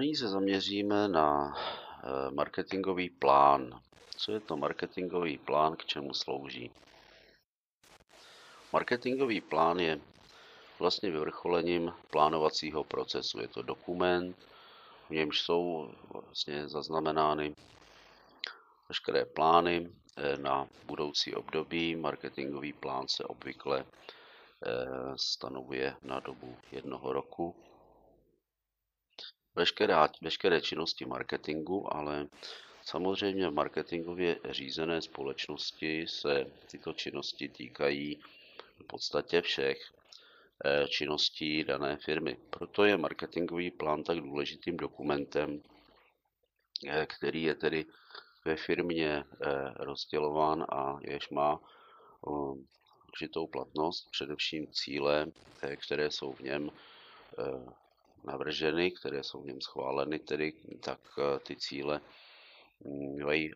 Nyní 0.00 0.16
se 0.16 0.28
zaměříme 0.28 1.08
na 1.08 1.54
eh, 1.56 2.30
marketingový 2.30 3.10
plán. 3.10 3.80
Co 4.16 4.32
je 4.32 4.40
to 4.40 4.56
marketingový 4.56 5.38
plán, 5.38 5.76
k 5.76 5.84
čemu 5.84 6.14
slouží? 6.14 6.70
Marketingový 8.72 9.40
plán 9.40 9.78
je 9.78 10.00
vlastně 10.78 11.10
vyvrcholením 11.10 11.92
plánovacího 12.10 12.84
procesu. 12.84 13.40
Je 13.40 13.48
to 13.48 13.62
dokument, 13.62 14.36
v 15.08 15.10
němž 15.10 15.40
jsou 15.40 15.90
vlastně 16.12 16.68
zaznamenány 16.68 17.54
veškeré 18.88 19.24
plány 19.24 19.90
eh, 20.16 20.36
na 20.36 20.68
budoucí 20.86 21.34
období. 21.34 21.96
Marketingový 21.96 22.72
plán 22.72 23.08
se 23.08 23.24
obvykle 23.24 23.84
eh, 23.84 24.76
stanovuje 25.16 25.94
na 26.02 26.20
dobu 26.20 26.56
jednoho 26.72 27.12
roku. 27.12 27.54
Veškeré, 29.60 29.94
veškeré 30.22 30.60
činnosti 30.60 31.04
marketingu, 31.04 31.94
ale 31.96 32.26
samozřejmě 32.84 33.48
v 33.48 33.54
marketingově 33.54 34.36
řízené 34.50 35.02
společnosti 35.02 36.06
se 36.08 36.46
tyto 36.70 36.92
činnosti 36.92 37.48
týkají 37.48 38.20
v 38.80 38.84
podstatě 38.86 39.42
všech 39.42 39.78
eh, 40.64 40.88
činností 40.88 41.64
dané 41.64 41.96
firmy. 41.96 42.36
Proto 42.50 42.84
je 42.84 42.96
marketingový 42.96 43.70
plán 43.70 44.02
tak 44.02 44.20
důležitým 44.20 44.76
dokumentem, 44.76 45.62
který 47.06 47.42
je 47.42 47.54
tedy 47.54 47.86
ve 48.44 48.56
firmě 48.56 49.24
eh, 49.24 49.24
rozdělován 49.76 50.66
a 50.68 50.98
jež 51.02 51.30
má 51.30 51.60
eh, 51.60 52.30
určitou 53.08 53.46
platnost, 53.46 54.10
především 54.10 54.66
cíle, 54.72 55.26
eh, 55.62 55.76
které 55.76 56.10
jsou 56.10 56.32
v 56.32 56.40
něm 56.40 56.70
navrženy, 58.24 58.90
které 58.90 59.22
jsou 59.24 59.42
v 59.42 59.46
něm 59.46 59.60
schváleny, 59.60 60.18
tedy 60.18 60.52
tak 60.80 61.00
ty 61.46 61.56
cíle 61.56 62.00
mm, 62.84 63.24
mají 63.24 63.50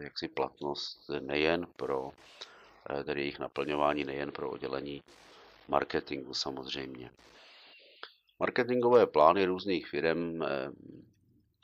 jaksi 0.00 0.28
platnost 0.28 1.10
nejen 1.20 1.66
pro 1.76 2.10
tedy 3.04 3.20
jejich 3.20 3.38
naplňování, 3.38 4.04
nejen 4.04 4.32
pro 4.32 4.50
oddělení 4.50 5.02
marketingu 5.68 6.34
samozřejmě. 6.34 7.10
Marketingové 8.38 9.06
plány 9.06 9.44
různých 9.44 9.88
firm 9.88 10.44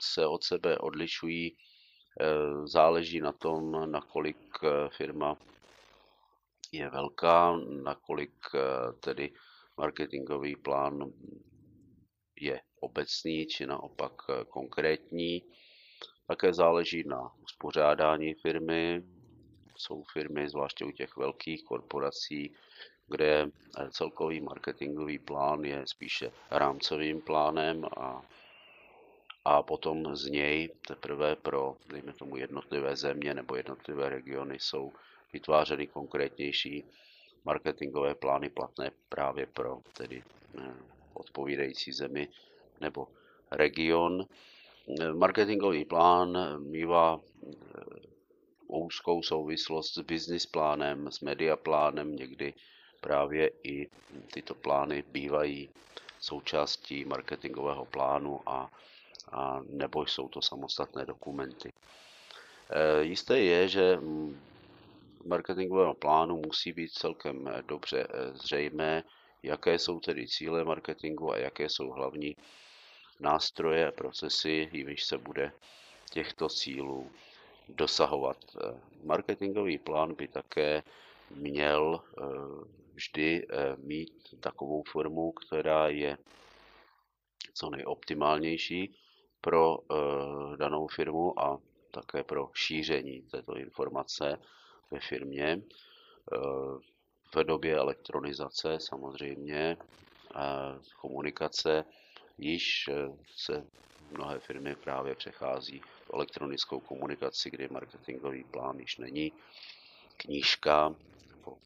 se 0.02 0.26
od 0.26 0.44
sebe 0.44 0.78
odlišují 0.78 1.56
Eh, 2.20 2.66
záleží 2.66 3.20
na 3.20 3.32
tom, 3.32 3.90
nakolik 3.90 4.36
eh, 4.62 4.88
firma 4.88 5.36
je 6.72 6.90
velká, 6.90 7.56
nakolik 7.82 8.34
eh, 8.54 8.92
tedy 9.00 9.32
marketingový 9.76 10.56
plán 10.56 11.12
je 12.42 12.60
obecný 12.80 13.46
či 13.46 13.66
naopak 13.66 14.12
konkrétní. 14.48 15.42
Také 16.27 16.55
záleží 16.55 17.05
na 17.06 17.30
uspořádání 17.42 18.34
firmy. 18.34 19.02
Jsou 19.77 20.02
firmy, 20.12 20.48
zvláště 20.48 20.84
u 20.84 20.91
těch 20.91 21.16
velkých 21.16 21.64
korporací, 21.64 22.55
kde 23.06 23.50
celkový 23.91 24.41
marketingový 24.41 25.19
plán 25.19 25.64
je 25.64 25.82
spíše 25.86 26.32
rámcovým 26.50 27.20
plánem 27.20 27.84
a 27.97 28.22
a 29.44 29.62
potom 29.62 30.16
z 30.16 30.27
něj 30.27 30.69
teprve 30.86 31.36
pro, 31.36 31.77
dejme 31.88 32.12
tomu, 32.12 32.36
jednotlivé 32.36 32.97
země 32.97 33.34
nebo 33.34 33.56
jednotlivé 33.56 34.08
regiony 34.08 34.58
jsou 34.60 34.92
vytvářeny 35.32 35.86
konkrétnější 35.86 36.84
marketingové 37.44 38.14
plány 38.14 38.50
platné 38.50 38.91
právě 39.08 39.47
pro 39.47 39.80
tedy 39.97 40.22
eh, 40.58 40.75
odpovídající 41.20 41.92
zemi 41.92 42.28
nebo 42.80 43.08
region. 43.50 44.24
Marketingový 45.12 45.84
plán 45.84 46.38
mývá 46.70 47.20
eh, 47.20 47.50
úzkou 48.66 49.22
souvislost 49.22 49.94
s 49.94 49.98
business 49.98 50.47
plánem, 50.47 51.12
s 51.12 51.20
media 51.20 51.56
plánem, 51.56 52.16
někdy 52.16 52.54
právě 53.00 53.50
i 53.62 53.88
tyto 54.32 54.54
plány 54.54 55.04
bývají 55.12 55.70
součástí 56.20 57.04
marketingového 57.04 57.84
plánu 57.84 58.41
a 58.47 58.70
a 59.32 59.60
nebo 59.69 60.06
jsou 60.06 60.28
to 60.28 60.42
samostatné 60.42 61.06
dokumenty. 61.06 61.72
E, 62.70 63.02
jisté 63.02 63.38
je, 63.38 63.69
že 63.69 63.98
marketingového 65.26 65.94
plánu 65.94 66.42
musí 66.47 66.72
být 66.72 66.92
celkem 66.92 67.50
dobře 67.66 68.00
e, 68.00 68.32
zřejmé, 68.32 69.04
jaké 69.42 69.78
jsou 69.78 70.00
tedy 70.00 70.28
cíle 70.28 70.64
marketingu 70.64 71.32
a 71.32 71.38
jaké 71.38 71.68
jsou 71.68 71.90
hlavní 71.90 72.36
nástroje 73.20 73.88
a 73.88 73.92
procesy, 73.92 74.68
jimiž 74.72 75.04
se 75.04 75.18
bude 75.18 75.52
těchto 76.10 76.48
cílů 76.48 77.10
dosahovat. 77.68 78.36
E, 78.56 78.80
marketingový 79.04 79.78
plán 79.78 80.14
by 80.14 80.28
také 80.28 80.82
měl 81.30 82.00
vždy 82.94 83.46
mít 83.76 84.34
takovou 84.40 84.82
formu, 84.82 85.32
která 85.32 85.88
je 85.88 86.18
co 87.54 87.70
nejoptimálnější 87.70 88.94
pro 89.40 89.78
danou 90.56 90.88
firmu 90.88 91.40
a 91.40 91.58
také 91.90 92.24
pro 92.24 92.50
šíření 92.54 93.22
této 93.22 93.56
informace 93.56 94.38
ve 94.90 95.00
firmě. 95.00 95.62
V 97.34 97.44
době 97.44 97.76
elektronizace 97.76 98.80
samozřejmě 98.80 99.76
uh, 99.76 100.41
komunikace 101.00 101.84
již 102.38 102.91
se 103.36 103.66
mnohé 104.10 104.38
firmy 104.38 104.76
právě 104.76 105.14
přechází 105.14 105.80
v 105.80 106.10
elektronickou 106.14 106.80
komunikaci, 106.80 107.50
kdy 107.50 107.69
marketingový 107.69 108.44
plán 108.44 108.78
již 108.78 108.96
není. 108.96 109.32
Knížka 110.16 110.94
nebo, 111.30 111.58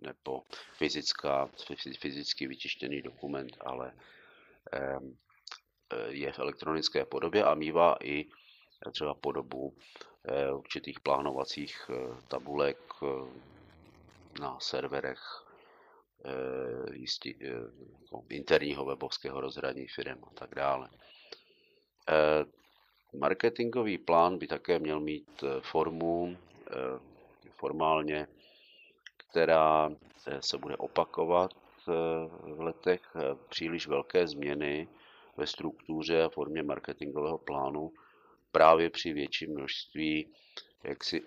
nebo 0.00 0.42
fyzická, 0.72 1.50
fyzicky 1.98 2.46
vytištěný 2.46 3.02
dokument, 3.02 3.56
ale 3.60 3.92
Eh, 5.92 6.06
je 6.08 6.32
v 6.32 6.38
elektronické 6.38 7.04
podobě 7.04 7.44
a 7.44 7.54
mývá 7.54 7.96
i 8.02 8.26
eh, 8.86 8.90
třeba 8.90 9.14
podobu 9.14 9.74
eh, 10.24 10.52
určitých 10.52 11.00
plánovacích 11.00 11.90
tabulek 12.28 12.78
na 14.40 14.60
serverech 14.60 15.46
jistý, 16.92 17.34
jako 18.02 18.24
interního 18.28 18.84
webovského 18.84 19.40
rozhraní 19.40 19.86
firm 19.88 20.24
a 20.24 20.30
tak 20.34 20.54
dále. 20.54 20.88
Marketingový 23.18 23.98
plán 23.98 24.38
by 24.38 24.46
také 24.46 24.78
měl 24.78 25.00
mít 25.00 25.44
formu 25.60 26.36
formálně, 27.50 28.28
která 29.16 29.90
se 30.40 30.58
bude 30.58 30.76
opakovat 30.76 31.50
v 32.42 32.60
letech. 32.60 33.16
Příliš 33.48 33.86
velké 33.86 34.28
změny 34.28 34.88
ve 35.36 35.46
struktuře 35.46 36.22
a 36.22 36.28
formě 36.28 36.62
marketingového 36.62 37.38
plánu 37.38 37.92
právě 38.56 38.90
při 38.90 39.12
větším 39.12 39.50
množství 39.50 40.28
jaksi 40.84 41.22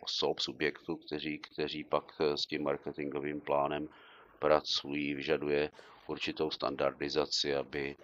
osob, 0.00 0.40
subjektů, 0.40 0.96
kteří, 0.96 1.38
kteří 1.38 1.84
pak 1.84 2.12
s 2.20 2.46
tím 2.46 2.62
marketingovým 2.62 3.40
plánem 3.40 3.88
pracují, 4.38 5.14
vyžaduje 5.14 5.70
určitou 6.06 6.50
standardizaci, 6.50 7.54
aby 7.54 7.96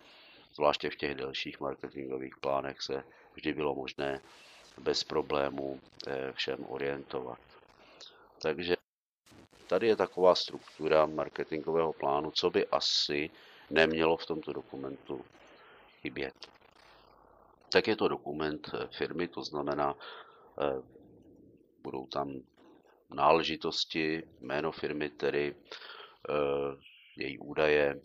zvláště 0.54 0.90
v 0.90 0.96
těch 0.96 1.14
delších 1.14 1.60
marketingových 1.60 2.36
plánech 2.40 2.82
se 2.82 3.02
vždy 3.34 3.52
bylo 3.52 3.74
možné 3.74 4.20
bez 4.78 5.04
problémů 5.04 5.80
eh, 6.06 6.32
všem 6.32 6.66
orientovat. 6.68 7.38
Takže 8.42 8.76
tady 9.66 9.86
je 9.86 9.96
taková 9.96 10.34
struktura 10.34 11.06
marketingového 11.06 11.92
plánu, 11.92 12.30
co 12.30 12.50
by 12.50 12.66
asi 12.66 13.30
nemělo 13.70 14.16
v 14.16 14.26
tomto 14.26 14.52
dokumentu 14.52 15.24
chybět. 16.02 16.59
Tak 17.70 17.88
je 17.88 17.96
to 17.96 18.08
dokument 18.08 18.70
eh, 18.74 18.88
firmy, 18.98 19.28
to 19.28 19.42
znamená, 19.42 19.94
eh, 20.60 20.82
budou 21.82 22.06
tam 22.06 22.42
náležitosti, 23.14 24.22
jméno 24.40 24.72
firmy, 24.72 25.10
tedy 25.10 25.54
eh, 25.54 26.32
její 27.16 27.38
údaje, 27.38 28.00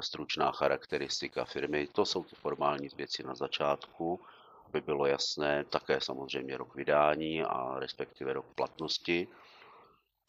stručná 0.00 0.52
charakteristika 0.52 1.44
firmy. 1.44 1.86
To 1.86 2.04
jsou 2.04 2.24
ty 2.24 2.36
formální 2.36 2.88
věci 2.96 3.22
na 3.22 3.34
začátku, 3.34 4.20
aby 4.66 4.80
bylo 4.80 5.06
jasné, 5.06 5.64
také 5.64 6.00
samozřejmě 6.00 6.56
rok 6.56 6.74
vydání 6.74 7.42
a 7.42 7.78
respektive 7.78 8.32
rok 8.32 8.46
platnosti, 8.54 9.28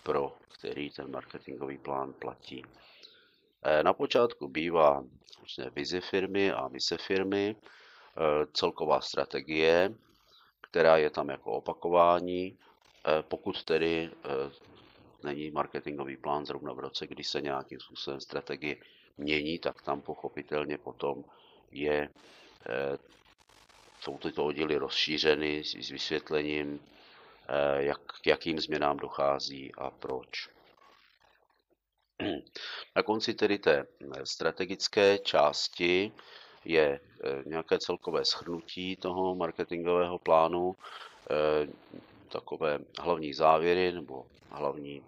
pro 0.04 0.38
který 0.48 0.90
ten 0.90 1.12
marketingový 1.12 1.78
plán 1.78 2.14
platí. 2.14 2.66
Na 3.82 3.94
počátku 3.94 4.48
bývá 4.48 5.04
vize 5.76 6.02
firmy 6.02 6.52
a 6.52 6.68
mise 6.68 6.98
firmy, 6.98 7.56
celková 8.54 9.02
strategie, 9.02 9.96
která 10.62 10.98
je 10.98 11.10
tam 11.10 11.30
jako 11.30 11.52
opakování. 11.52 12.58
Eh, 13.08 13.24
pokud 13.24 13.64
tedy 13.64 14.12
není 15.24 15.52
marketingový 15.52 16.18
plán 16.18 16.46
zrovna 16.46 16.74
v 16.74 16.80
roce, 16.80 17.08
kdy 17.08 17.24
se 17.24 17.42
nějakým 17.42 17.80
způsobem 17.80 18.20
strategie 18.22 18.76
mění, 19.18 19.60
tak 19.60 19.82
tam 19.82 20.02
pochopitelně 20.02 20.78
potom 20.78 21.24
je 21.72 22.10
jsou 24.00 24.18
tyto 24.18 24.46
oddíly 24.46 24.78
rozšířeny 24.78 25.64
s 25.64 25.90
vysvětlením, 25.90 26.80
jak, 27.78 28.02
k 28.22 28.28
jakým 28.28 28.60
změnám 28.60 28.98
dochází 28.98 29.72
a 29.78 29.92
proč. 29.92 30.50
Na 32.96 33.04
konci 33.04 33.34
tedy 33.34 33.58
té 33.60 33.86
strategické 34.24 35.18
části 35.18 36.12
je 36.66 37.00
nějaké 37.46 37.80
celkové 37.80 38.26
schrnutí 38.26 38.96
toho 38.96 39.36
marketingového 39.36 40.20
plánu, 40.20 40.76
takové 42.30 42.80
hlavní 43.00 43.34
závěry 43.34 43.92
nebo 43.92 44.26
hlavní 44.50 45.02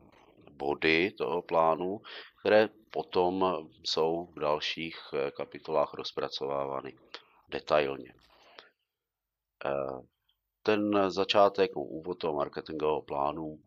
body 0.52 1.12
toho 1.12 1.42
plánu, 1.42 2.02
které 2.40 2.70
potom 2.90 3.58
jsou 3.84 4.26
v 4.26 4.40
dalších 4.40 4.98
eh, 5.14 5.32
kapitolách 5.32 5.94
rozpracovávány 5.94 6.94
detailně. 7.50 8.14
Eh, 9.66 10.02
ten 10.64 11.12
začátek, 11.12 11.72
úvod 11.76 12.18
toho 12.18 12.34
marketingového 12.34 13.02
plánu 13.02 13.60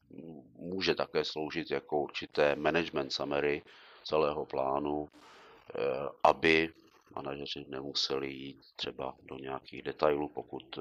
může 0.56 0.94
také 0.94 1.24
sloužit 1.24 1.70
jako 1.70 2.00
určité 2.00 2.56
management 2.56 3.12
summary 3.12 3.62
celého 4.04 4.46
plánu, 4.46 5.08
eh, 5.08 6.08
aby 6.22 6.72
manažeři 7.14 7.64
nemuseli 7.68 8.32
jít 8.32 8.60
třeba 8.76 9.16
do 9.22 9.36
nějakých 9.36 9.82
detailů, 9.82 10.28
pokud 10.28 10.78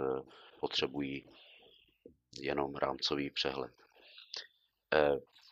potřebují 0.60 1.26
jenom 2.42 2.76
rámcový 2.76 3.30
přehled. 3.30 3.72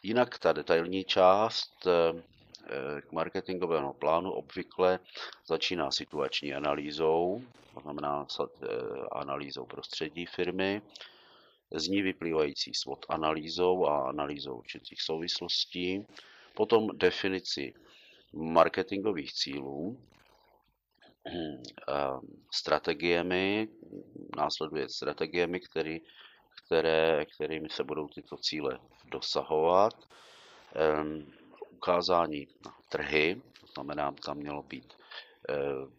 Jinak 0.03 0.39
ta 0.39 0.53
detailní 0.53 1.03
část 1.03 1.87
eh, 1.87 3.01
k 3.01 3.11
marketingovému 3.11 3.93
plánu 3.93 4.31
obvykle 4.31 4.99
začíná 5.47 5.91
situační 5.91 6.53
analýzou, 6.53 7.41
to 7.73 7.79
znamená 7.79 8.27
eh, 8.39 8.67
analýzou 9.11 9.65
prostředí 9.65 10.25
firmy, 10.25 10.81
z 11.71 11.87
ní 11.87 12.01
vyplývající 12.01 12.73
SWOT 12.73 13.05
analýzou 13.09 13.85
a 13.85 14.09
analýzou 14.09 14.57
určitých 14.57 15.01
souvislostí, 15.01 16.05
potom 16.55 16.87
definici 16.97 17.73
marketingových 18.33 19.33
cílů, 19.33 19.97
eh, 19.99 20.16
strategiemi, 22.53 23.67
následuje 24.37 24.89
strategiemi, 24.89 25.59
který 25.59 26.01
které, 26.65 27.25
kterými 27.25 27.69
se 27.69 27.83
budou 27.83 28.07
tyto 28.07 28.37
cíle 28.37 28.79
dosahovat. 29.05 29.93
Ukázání 31.69 32.47
na 32.65 32.73
trhy, 32.89 33.41
to 33.59 33.67
znamená, 33.67 34.11
tam 34.11 34.37
mělo 34.37 34.63
být 34.63 34.93
um, 34.93 35.97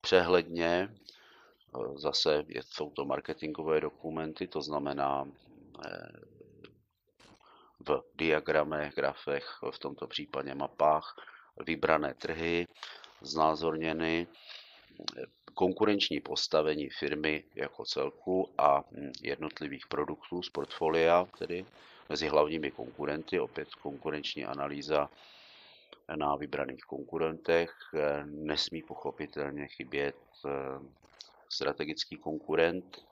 přehledně, 0.00 0.94
zase 1.94 2.44
jsou 2.60 2.90
to 2.90 3.04
marketingové 3.04 3.80
dokumenty, 3.80 4.48
to 4.48 4.62
znamená 4.62 5.24
v 7.88 8.02
diagramech, 8.14 8.94
grafech, 8.94 9.46
v 9.70 9.78
tomto 9.78 10.06
případě 10.06 10.54
mapách, 10.54 11.16
vybrané 11.66 12.14
trhy, 12.14 12.66
znázorněny, 13.20 14.26
konkurenční 15.54 16.20
postavení 16.20 16.88
firmy 16.90 17.44
jako 17.54 17.84
celku 17.84 18.50
a 18.58 18.80
hm, 18.80 19.12
jednotlivých 19.22 19.86
produktů 19.86 20.42
z 20.42 20.50
portfolia, 20.50 21.26
tedy 21.38 21.66
mezi 22.08 22.28
hlavními 22.28 22.70
konkurenty, 22.70 23.40
opět 23.40 23.74
konkurenční 23.74 24.44
analýza 24.44 25.10
na 26.16 26.36
vybraných 26.36 26.84
konkurentech. 26.84 27.74
Nesmí 28.24 28.82
pochopitelně 28.82 29.66
chybět 29.66 30.16
eh, 30.46 30.50
strategický 31.48 32.16
konkurent. 32.16 33.04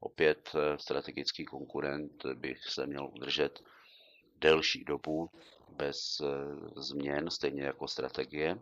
Opět 0.00 0.50
eh, 0.54 0.78
strategický 0.78 1.44
konkurent 1.44 2.26
by 2.34 2.56
se 2.68 2.86
měl 2.86 3.06
udržet 3.06 3.62
delší 4.40 4.84
dobu 4.84 5.30
bez 5.68 6.22
změn, 6.76 7.30
stejně 7.30 7.62
jako 7.62 7.88
strategie 7.88 8.58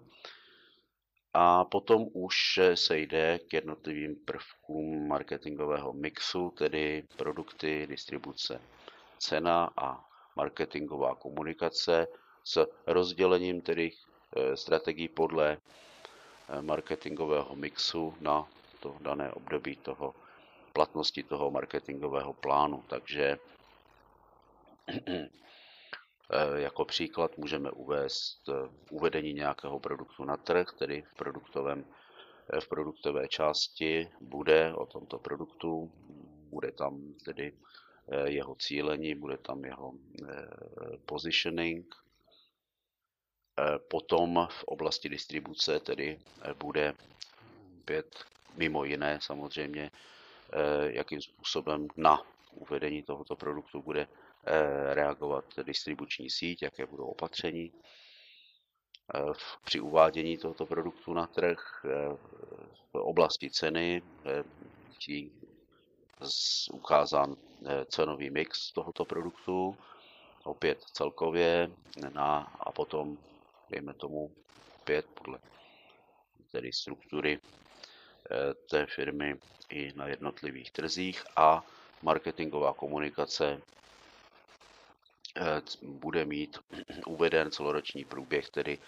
a 1.34 1.64
potom 1.64 2.06
už 2.12 2.60
se 2.74 2.98
jde 2.98 3.38
k 3.38 3.52
jednotlivým 3.52 4.16
prvkům 4.16 5.08
marketingového 5.08 5.92
mixu, 5.92 6.50
tedy 6.50 7.04
produkty, 7.16 7.86
distribuce, 7.86 8.60
cena 9.18 9.70
a 9.76 10.04
marketingová 10.36 11.14
komunikace 11.14 12.06
s 12.44 12.66
rozdělením 12.86 13.60
tedy 13.60 13.92
eh, 14.36 14.56
strategií 14.56 15.08
podle 15.08 15.56
eh, 15.56 16.62
marketingového 16.62 17.56
mixu 17.56 18.14
na 18.20 18.48
to 18.80 18.96
dané 19.00 19.32
období 19.32 19.76
toho 19.76 20.14
platnosti 20.72 21.22
toho 21.22 21.50
marketingového 21.50 22.32
plánu. 22.32 22.84
Takže 22.88 23.38
jako 26.56 26.84
příklad 26.84 27.38
můžeme 27.38 27.70
uvést 27.70 28.48
eh, 28.48 28.52
uvedení 28.90 29.32
nějakého 29.32 29.80
produktu 29.80 30.24
na 30.24 30.36
trh, 30.36 30.66
tedy 30.78 31.02
v, 31.02 31.14
produktovém, 31.14 31.84
eh, 32.52 32.60
v 32.60 32.68
produktové 32.68 33.28
části 33.28 34.08
bude 34.20 34.74
o 34.74 34.86
tomto 34.86 35.18
produktu, 35.18 35.92
bude 36.50 36.72
tam 36.72 37.14
tedy 37.24 37.52
jeho 38.24 38.54
cílení, 38.54 39.14
bude 39.14 39.38
tam 39.38 39.64
jeho 39.64 39.92
positioning. 41.06 41.94
Potom 43.88 44.48
v 44.50 44.64
oblasti 44.64 45.08
distribuce 45.08 45.80
tedy 45.80 46.18
bude 46.58 46.94
opět 47.80 48.24
mimo 48.56 48.84
jiné 48.84 49.18
samozřejmě, 49.22 49.90
jakým 50.82 51.22
způsobem 51.22 51.88
na 51.96 52.22
uvedení 52.50 53.02
tohoto 53.02 53.36
produktu 53.36 53.82
bude 53.82 54.08
Eh, 54.10 54.29
reagovat 54.92 55.44
distribuční 55.62 56.31
síť, 56.31 56.62
jaké 56.62 56.87
budou 56.87 57.04
opatření 57.04 57.72
eh, 59.14 59.20
při 59.64 59.81
uvádění 59.81 60.38
tohoto 60.38 60.66
produktu 60.66 61.14
na 61.14 61.26
trh. 61.26 61.84
Eh, 61.84 62.16
v 62.92 62.94
oblasti 62.94 63.50
ceny 63.50 64.02
je 65.06 65.31
ukázán 66.72 67.37
cenový 67.87 68.31
mix 68.31 68.72
tohoto 68.72 69.04
produktu, 69.04 69.76
opět 70.44 70.82
celkově 70.82 71.70
na, 72.12 72.38
a 72.60 72.72
potom, 72.72 73.19
dejme 73.70 73.94
tomu, 73.94 74.30
opět 74.80 75.06
podle 75.06 75.38
tedy 76.52 76.73
struktury 76.73 77.40
té 78.70 78.87
firmy 78.87 79.35
i 79.68 79.92
na 79.94 80.06
jednotlivých 80.06 80.70
trzích 80.70 81.25
a 81.37 81.64
marketingová 82.02 82.73
komunikace 82.73 83.62
Eh, 83.62 83.79
bude 85.82 86.25
mít 86.25 86.58
uveden 87.06 87.50
celoroční 87.50 88.04
průběh, 88.04 88.50
tedy 88.50 88.78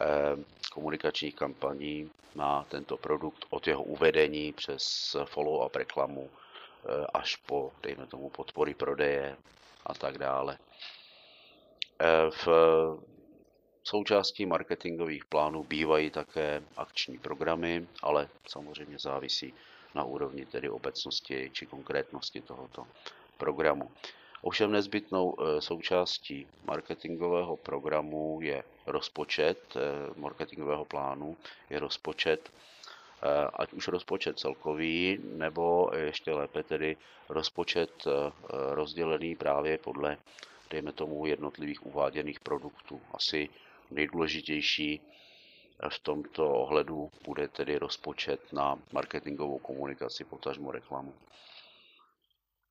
eh, 0.00 0.44
komunikačních 0.72 1.34
kampaní 1.34 2.10
na 2.34 2.64
tento 2.68 2.96
produkt 2.96 3.44
od 3.50 3.66
jeho 3.66 3.82
uvedení 3.82 4.52
přes 4.52 5.16
follow-up 5.24 5.70
reklamu 5.74 6.30
eh, 6.30 7.06
až 7.14 7.36
po, 7.36 7.72
dejme 7.82 8.06
tomu, 8.06 8.30
podpory 8.30 8.74
prodeje 8.74 9.36
a 9.86 9.94
tak 9.94 10.18
dále. 10.18 10.58
V 12.30 12.48
součástí 13.84 14.46
marketingových 14.46 15.24
plánů 15.24 15.64
bývají 15.64 16.10
také 16.10 16.62
akční 16.76 17.18
programy, 17.18 17.86
ale 18.02 18.28
samozřejmě 18.48 18.98
závisí 18.98 19.54
na 19.94 20.04
úrovni 20.04 20.46
tedy 20.46 20.68
obecnosti 20.68 21.50
či 21.52 21.66
konkrétnosti 21.66 22.40
tohoto 22.40 22.86
programu. 23.38 23.90
Ovšem 24.44 24.72
nezbytnou 24.72 25.34
eh, 25.38 25.60
součástí 25.60 26.46
marketingového 26.64 27.56
programu 27.56 28.38
je 28.42 28.64
rozpočet, 28.86 29.76
eh, 29.76 29.80
marketingového 30.20 30.84
plánu 30.84 31.36
je 31.70 31.78
rozpočet, 31.80 32.52
eh, 32.52 33.48
ať 33.54 33.72
už 33.72 33.88
rozpočet 33.88 34.38
celkový, 34.38 35.18
nebo 35.24 35.90
ještě 35.96 36.32
lépe 36.32 36.62
tedy 36.62 36.96
rozpočet 37.28 38.04
rozdělený 38.70 39.36
právě 39.36 39.78
podle, 39.78 40.16
dejme 40.70 40.92
tomu, 40.92 41.26
jednotlivých 41.26 41.86
uváděných 41.86 42.40
produktů. 42.40 43.00
Asi 43.12 43.48
nejdůležitější 43.90 45.00
v 45.88 45.98
tomto 45.98 46.50
ohledu 46.52 47.10
bude 47.24 47.48
tedy 47.48 47.78
rozpočet 47.78 48.52
na 48.52 48.78
marketingovou 48.92 49.58
komunikaci, 49.58 50.24
potažmo 50.24 50.72
reklamu. 50.72 51.14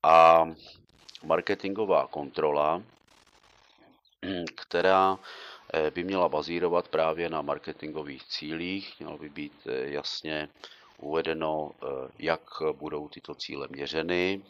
A 0.02 0.46
marketingová 1.24 2.06
kontrola, 2.06 2.82
která 4.54 5.18
eh, 5.74 5.90
by 5.90 6.04
měla 6.04 6.28
bazírovat 6.28 6.88
právě 6.88 7.30
na 7.30 7.42
marketingových 7.42 8.24
cílích, 8.24 9.00
mělo 9.00 9.18
by 9.18 9.28
být 9.28 9.52
eh, 9.66 9.90
jasně 9.90 10.48
uvedeno, 10.98 11.70
eh, 11.72 11.86
jak 12.18 12.40
budou 12.72 13.08
tyto 13.08 13.34
cíle 13.34 13.68
měřeny. 13.70 14.42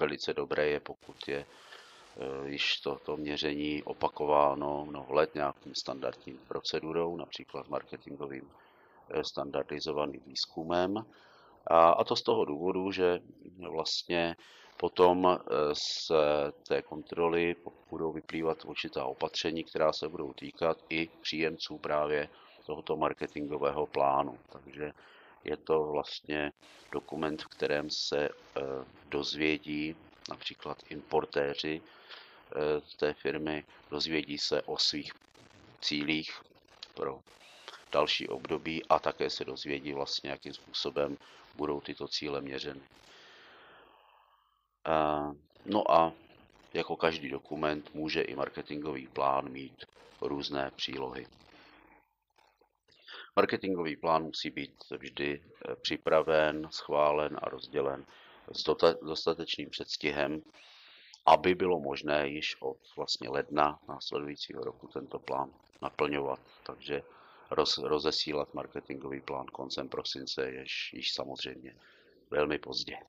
Velice 0.00 0.34
dobré 0.34 0.66
je, 0.66 0.80
pokud 0.80 1.28
je 1.28 1.46
již 2.44 2.80
to, 2.80 2.98
to 3.04 3.16
měření 3.16 3.82
opakováno 3.82 4.86
mnoho 4.86 5.14
let 5.14 5.34
nějakým 5.34 5.74
standardním 5.74 6.38
procedurou, 6.48 7.16
například 7.16 7.68
marketingovým 7.68 8.50
standardizovaným 9.22 10.20
výzkumem. 10.26 11.06
A 11.66 12.04
to 12.04 12.16
z 12.16 12.22
toho 12.22 12.44
důvodu, 12.44 12.92
že 12.92 13.20
vlastně 13.70 14.36
potom 14.82 15.38
z 15.72 16.10
té 16.68 16.82
kontroly 16.82 17.56
budou 17.90 18.12
vyplývat 18.12 18.64
určitá 18.64 19.04
opatření, 19.04 19.64
která 19.64 19.92
se 19.92 20.08
budou 20.08 20.32
týkat 20.32 20.78
i 20.90 21.08
příjemců 21.20 21.78
právě 21.78 22.28
tohoto 22.66 22.96
marketingového 22.96 23.86
plánu. 23.86 24.38
Takže 24.52 24.92
je 25.44 25.56
to 25.56 25.82
vlastně 25.84 26.52
dokument, 26.92 27.42
v 27.42 27.46
kterém 27.46 27.90
se 27.90 28.28
dozvědí 29.08 29.96
například 30.30 30.82
importéři 30.90 31.82
té 32.96 33.14
firmy, 33.14 33.64
dozvědí 33.90 34.38
se 34.38 34.62
o 34.62 34.78
svých 34.78 35.12
cílích 35.80 36.42
pro 36.94 37.20
další 37.92 38.28
období 38.28 38.82
a 38.88 38.98
také 38.98 39.30
se 39.30 39.44
dozvědí 39.44 39.92
vlastně, 39.92 40.30
jakým 40.30 40.54
způsobem 40.54 41.18
budou 41.54 41.80
tyto 41.80 42.08
cíle 42.08 42.40
měřeny. 42.40 42.82
No 45.66 45.90
a 45.90 46.12
jako 46.74 46.96
každý 46.96 47.28
dokument 47.28 47.94
může 47.94 48.22
i 48.22 48.34
marketingový 48.34 49.06
plán 49.06 49.48
mít 49.48 49.84
různé 50.20 50.70
přílohy. 50.76 51.26
Marketingový 53.36 53.96
plán 53.96 54.22
musí 54.22 54.50
být 54.50 54.74
vždy 54.98 55.42
eh, 55.42 55.76
připraven, 55.76 56.68
schválen 56.70 57.38
a 57.42 57.48
rozdělen 57.48 58.06
s 58.52 58.64
dostatečným 59.02 59.70
předstihem, 59.70 60.42
aby 61.26 61.54
bylo 61.54 61.80
možné 61.80 62.28
již 62.28 62.56
od 62.60 62.76
vlastně 62.96 63.28
ledna 63.28 63.78
následujícího 63.88 64.64
roku 64.64 64.88
tento 64.88 65.18
plán 65.18 65.50
naplňovat. 65.82 66.40
Takže 66.66 67.02
roz, 67.50 67.78
rozesílat 67.78 68.54
marketingový 68.54 69.20
plán 69.20 69.46
koncem 69.46 69.88
prosince 69.88 70.50
je 70.50 70.64
již 70.92 71.14
samozřejmě 71.14 71.76
velmi 72.30 72.58
pozdě. 72.58 72.96
Eh, 72.96 73.06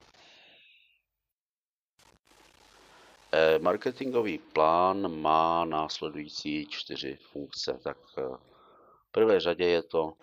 marketingový 3.59 4.37
plán 4.37 5.21
má 5.21 5.65
následující 5.65 6.67
čtyři 6.69 7.15
funkce. 7.15 7.79
Tak 7.83 7.97
eh, 8.17 8.21
v 9.07 9.11
prvé 9.11 9.39
řadě 9.39 9.65
je 9.65 9.83
to 9.83 10.13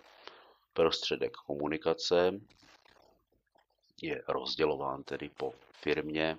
prostředek 0.73 1.33
komunikace, 1.37 2.40
je 4.02 4.23
rozdělován 4.29 5.02
tedy 5.02 5.29
po 5.29 5.52
firmě. 5.73 6.38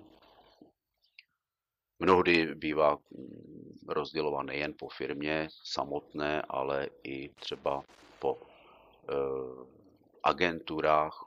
Mnohdy 1.98 2.54
bývá 2.54 2.98
mm, 3.10 3.78
rozdělován 3.88 4.46
nejen 4.46 4.74
po 4.78 4.88
firmě 4.88 5.48
samotné, 5.64 6.42
ale 6.48 6.88
i 7.02 7.28
třeba 7.28 7.82
po 8.18 8.38
eh, 9.08 9.12
agenturách, 10.22 11.24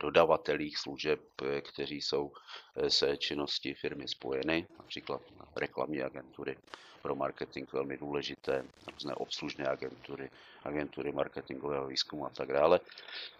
dodavatelích 0.00 0.78
služeb, 0.78 1.20
kteří 1.62 2.00
jsou 2.00 2.32
eh, 2.76 2.90
se 2.90 3.16
činností 3.16 3.74
firmy 3.74 4.08
spojeny, 4.08 4.66
například 4.78 5.22
reklamní 5.56 6.02
agentury 6.02 6.56
pro 7.02 7.14
marketing 7.14 7.72
velmi 7.72 7.96
důležité, 7.96 8.64
různé 8.92 9.14
obslužné 9.14 9.66
agentury, 9.66 10.30
agentury 10.64 11.12
marketingového 11.12 11.86
výzkumu 11.86 12.26
a 12.26 12.30
tak 12.30 12.52
dále. 12.52 12.80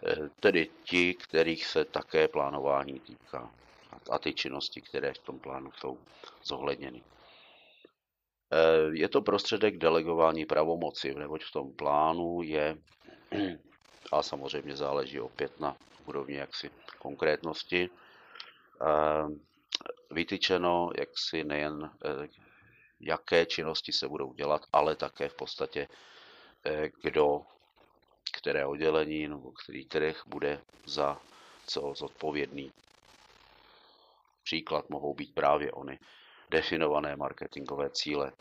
Eh, 0.06 0.16
tedy 0.40 0.68
ti, 0.84 1.14
kterých 1.14 1.66
se 1.66 1.84
také 1.84 2.28
plánování 2.28 3.00
týká 3.00 3.50
a 4.10 4.18
ty 4.18 4.34
činnosti, 4.34 4.80
které 4.80 5.14
v 5.14 5.18
tom 5.18 5.38
plánu 5.38 5.72
jsou 5.72 5.98
zohledněny. 6.44 7.02
Eh, 8.52 8.96
je 8.96 9.08
to 9.08 9.22
prostředek 9.22 9.78
delegování 9.78 10.46
pravomoci, 10.46 11.14
neboť 11.14 11.44
v 11.44 11.52
tom 11.52 11.72
plánu 11.72 12.42
je, 12.42 12.76
a 14.12 14.22
samozřejmě 14.22 14.76
záleží 14.76 15.20
opět 15.20 15.60
na 15.60 15.76
úrovni 16.08 16.36
jaksi 16.36 16.70
konkrétnosti, 16.98 17.90
eh, 18.80 19.28
vytyčeno 20.10 20.90
jaksi 20.98 21.44
nejen 21.44 21.90
eh, 22.04 22.28
jaké 23.00 23.46
činnosti 23.46 23.92
se 23.92 24.08
budou 24.08 24.34
dělat, 24.34 24.62
ale 24.72 24.96
také 24.96 25.28
v 25.28 25.34
podstatě 25.34 25.88
kdo, 27.02 27.42
které 28.32 28.66
oddělení 28.66 29.28
nebo 29.28 29.52
který 29.52 29.84
trh 29.84 30.22
bude 30.26 30.60
za 30.86 31.20
co 31.66 31.94
zodpovědný. 31.96 32.72
Příklad 34.44 34.90
mohou 34.90 35.14
být 35.14 35.34
právě 35.34 35.72
ony 35.72 35.98
definované 36.50 37.16
marketingové 37.16 37.90
cíle. 37.90 38.32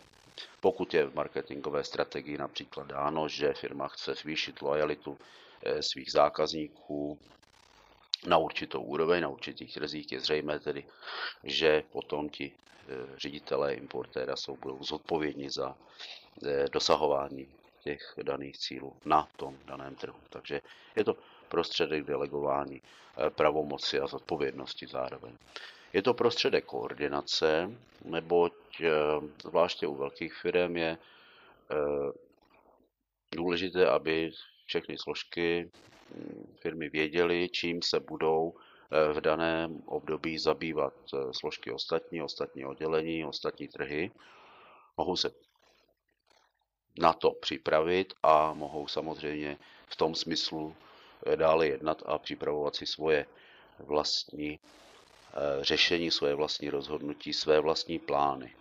Pokud 0.60 0.94
je 0.94 1.08
v 1.08 1.16
marketingové 1.16 1.84
strategii 1.84 2.38
například 2.38 2.88
dáno, 2.88 3.28
že 3.28 3.54
firma 3.54 3.88
chce 3.88 4.16
zvýšit 4.16 4.62
lojalitu 4.62 5.18
eh, 5.64 5.82
svých 5.82 6.12
zákazníků 6.12 7.20
na 8.28 8.38
určitou 8.38 8.82
úroveň, 8.82 9.22
na 9.22 9.30
určitých 9.30 9.74
trzích, 9.74 10.12
je 10.12 10.20
zřejmé 10.20 10.60
tedy, 10.60 10.86
že 11.44 11.84
potom 11.92 12.30
ti 12.30 12.52
eh, 12.52 12.94
ředitelé 13.18 13.74
importéra 13.74 14.36
jsou 14.36 14.58
budou 14.58 14.84
zodpovědní 14.84 15.50
za 15.50 15.76
eh, 16.46 16.66
dosahování 16.72 17.48
těch 17.84 18.14
daných 18.24 18.58
cílů 18.58 18.96
na 19.06 19.28
tom 19.38 19.58
daném 19.66 19.96
trhu. 19.96 20.20
Takže 20.30 20.62
je 20.96 21.04
to 21.04 21.18
prostředek 21.50 22.04
delegování 22.04 22.82
pravomoci 23.36 24.00
a 24.00 24.08
zodpovědnosti 24.08 24.88
zároveň. 24.88 25.38
Je 25.96 26.02
to 26.02 26.14
prostředek 26.14 26.66
koordinace, 26.66 27.72
neboť 28.06 28.54
eh, 28.82 28.90
zvláště 29.44 29.88
u 29.88 29.96
velkých 29.96 30.34
firm 30.34 30.78
je 30.78 30.98
eh, 30.98 32.12
důležité, 33.36 33.90
aby 33.90 34.32
všechny 34.66 34.98
složky 34.98 35.72
firmy 36.62 36.90
věděly, 36.90 37.50
čím 37.50 37.82
se 37.82 38.00
budou 38.00 38.54
eh, 38.54 39.14
v 39.14 39.22
daném 39.22 39.82
období 39.86 40.38
zabývat 40.38 40.94
složky 41.32 41.72
ostatní, 41.72 42.22
ostatní 42.22 42.66
oddělení, 42.66 43.26
ostatní 43.26 43.68
trhy. 43.68 44.12
Mohou 44.98 45.16
se 45.16 45.32
na 47.00 47.14
to 47.14 47.32
připravit 47.32 48.14
a 48.24 48.54
mohou 48.54 48.88
samozřejmě 48.88 49.58
v 49.88 49.96
tom 49.96 50.16
smyslu 50.16 50.76
dále 51.36 51.68
jednat 51.68 52.04
a 52.06 52.18
připravovat 52.18 52.76
si 52.76 52.86
svoje 52.86 53.26
vlastní 53.80 54.60
Eh, 55.38 55.64
řešení, 55.64 56.12
svoje 56.12 56.36
vlastní 56.36 56.70
rozhodnutí, 56.70 57.34
své 57.34 57.60
vlastní 57.60 58.00
plány. 58.00 58.56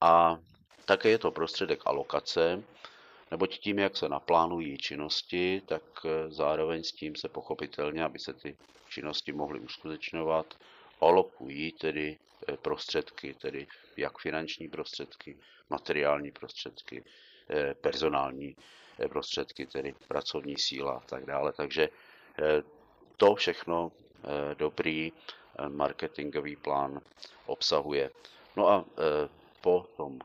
A 0.00 0.38
také 0.84 1.08
je 1.08 1.18
to 1.18 1.30
prostředek 1.30 1.80
alokace, 1.86 2.62
neboť 3.32 3.58
tím, 3.58 3.78
jak 3.78 3.96
se 3.96 4.08
naplánují 4.08 4.78
činnosti, 4.78 5.62
tak 5.66 5.82
eh, 6.04 6.30
zároveň 6.30 6.82
s 6.84 6.92
tím 6.92 7.16
se 7.16 7.28
pochopitelně, 7.28 8.04
aby 8.04 8.18
se 8.18 8.32
ty 8.32 8.56
činnosti 8.88 9.32
mohly 9.32 9.60
uskutečňovat, 9.60 10.58
alokují 11.00 11.72
tedy 11.72 12.18
eh, 12.48 12.56
prostředky, 12.56 13.34
tedy 13.34 13.66
jak 13.96 14.18
finanční 14.18 14.68
prostředky, 14.68 15.36
materiální 15.70 16.30
prostředky, 16.30 17.04
personální 17.80 18.56
prostředky, 19.08 19.66
tedy 19.66 19.94
pracovní 20.08 20.56
síla 20.56 20.92
a 20.92 21.00
tak 21.00 21.26
dále. 21.26 21.52
Takže 21.52 21.88
to 23.16 23.34
všechno 23.34 23.92
Eh, 24.22 24.54
dobrý 24.54 25.12
eh, 25.12 25.68
marketingový 25.68 26.56
plán 26.56 27.00
obsahuje. 27.46 28.10
No 28.56 28.68
a 28.68 28.84
eh, 28.84 29.28
po 29.60 29.86
tom 29.96 30.18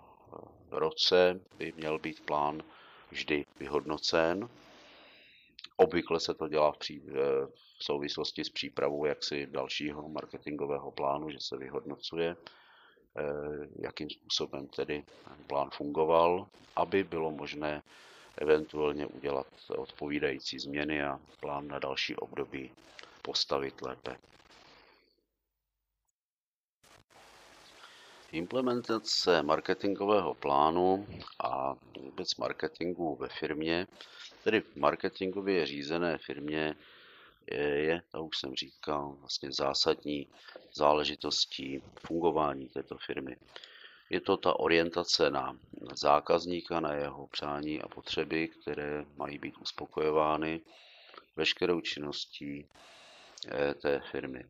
roce 0.72 1.40
by 1.58 1.74
měl 1.78 2.00
být 2.00 2.26
plán 2.26 2.64
vždy 3.12 3.46
vyhodnocen. 3.60 4.50
Obvykle 5.76 6.20
se 6.20 6.34
to 6.34 6.48
dělá 6.48 6.72
v, 6.72 6.78
pří, 6.78 7.00
v 7.80 7.84
souvislosti 7.84 8.44
s 8.44 8.50
přípravou 8.50 9.06
jaksi 9.06 9.48
dalšího 9.48 10.10
marketingového 10.10 10.92
plánu, 10.92 11.30
že 11.30 11.40
se 11.40 11.58
vyhodnocuje, 11.58 12.36
jakým 13.80 14.10
způsobem 14.10 14.68
tedy 14.68 15.04
plán 15.48 15.70
fungoval, 15.70 16.48
aby 16.76 17.04
bylo 17.04 17.32
možné 17.32 17.84
eventuálně 18.38 19.06
udělat 19.06 19.48
odpovídající 19.68 20.60
změny 20.60 21.04
a 21.04 21.20
plán 21.40 21.68
na 21.68 21.80
další 21.80 22.16
období 22.16 22.72
postavit 23.22 23.82
lépe. 23.82 24.18
Implementace 28.32 29.44
marketingového 29.44 30.34
plánu 30.36 31.08
a 31.44 31.76
vůbec 32.00 32.36
marketingu 32.36 33.16
ve 33.16 33.30
firmě, 33.30 33.88
tedy 34.44 34.62
v 34.62 34.76
marketingově 34.76 35.66
řízené 35.66 36.18
firmě, 36.18 36.76
je, 37.52 38.02
to 38.12 38.24
už 38.24 38.38
jsem 38.38 38.56
říkal, 38.56 39.16
vlastně 39.20 39.52
zásadní 39.52 40.28
záležitostí 40.74 41.82
fungování 42.08 42.70
této 42.70 42.98
firmy. 42.98 43.38
Je 44.10 44.22
to 44.22 44.38
ta 44.38 44.60
orientace 44.60 45.30
na 45.30 45.58
zákazníka, 45.94 46.80
na 46.80 46.94
jeho 46.94 47.28
přání 47.28 47.82
a 47.82 47.88
potřeby, 47.88 48.48
které 48.48 49.06
mají 49.18 49.38
být 49.38 49.58
uspokojovány 49.58 50.62
veškerou 51.36 51.82
činností 51.82 52.66
Eh, 53.46 53.74
té 53.74 54.02
firmy. 54.12 54.46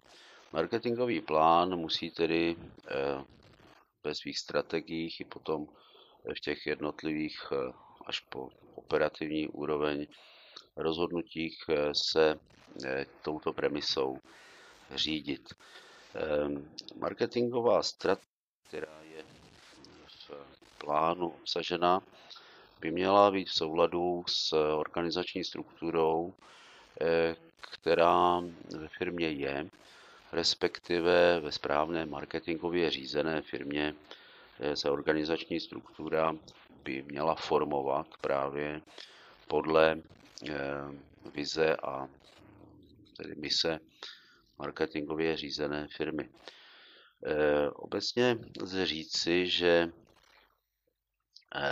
Marketingový 0.53 1.21
plán 1.21 1.75
musí 1.75 2.11
tedy 2.11 2.55
eh, 2.87 3.23
ve 4.03 4.15
svých 4.15 4.39
strategiích 4.39 5.21
i 5.21 5.25
potom 5.25 5.67
v 6.35 6.39
těch 6.39 6.65
jednotlivých 6.65 7.39
eh, 7.51 7.73
až 8.05 8.19
po 8.19 8.49
operativní 8.75 9.47
úroveň 9.47 10.07
rozhodnutích 10.75 11.57
se 11.91 12.39
touto 13.21 13.53
premisou 13.53 14.17
řídit. 14.95 15.53
Ehm, 16.15 16.69
marketingová 16.95 17.83
strategie, 17.83 18.27
která 18.67 19.01
je 19.01 19.23
v 20.07 20.31
plánu 20.77 21.29
obsažena, 21.29 22.01
by 22.79 22.91
měla 22.91 23.31
být 23.31 23.49
v 23.49 23.53
souladu 23.53 24.23
s 24.27 24.53
organizační 24.53 25.43
strukturou, 25.43 26.33
eh, 27.01 27.35
která 27.59 28.39
ve 28.77 28.87
firmě 28.87 29.31
je, 29.31 29.69
respektive 30.31 31.39
ve 31.39 31.51
správné 31.51 32.05
marketingově 32.05 32.89
řízené 32.91 33.41
firmě 33.41 33.95
eh, 34.59 34.75
se 34.75 34.89
organizační 34.89 35.59
struktura 35.59 36.35
by 36.83 37.03
měla 37.03 37.35
formovat 37.35 38.07
právě 38.21 38.81
podle 39.47 40.01
eh, 40.49 40.53
vize 41.35 41.75
a 41.75 42.07
tedy 43.17 43.35
mise 43.35 43.79
marketingově 44.59 45.37
řízené 45.37 45.87
firmy. 45.97 46.29
Obecně 47.73 48.37
lze 48.61 48.85
říci, 48.85 49.47
že 49.47 49.91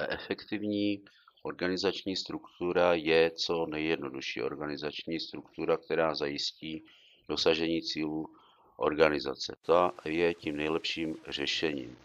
efektivní 0.10 1.06
organizační 1.44 2.16
struktura 2.16 2.94
je 2.94 3.32
co 3.32 3.66
nejjednodušší 3.66 4.42
organizační 4.42 5.20
struktura, 5.20 5.78
která 5.78 6.16
zajistí 6.16 6.86
dosažení 7.30 7.82
cílů 7.82 8.36
organizace. 8.78 9.56
Ta 9.66 9.92
je 10.06 10.34
tím 10.34 10.58
nejlepším 10.58 11.18
řešením. 11.28 11.98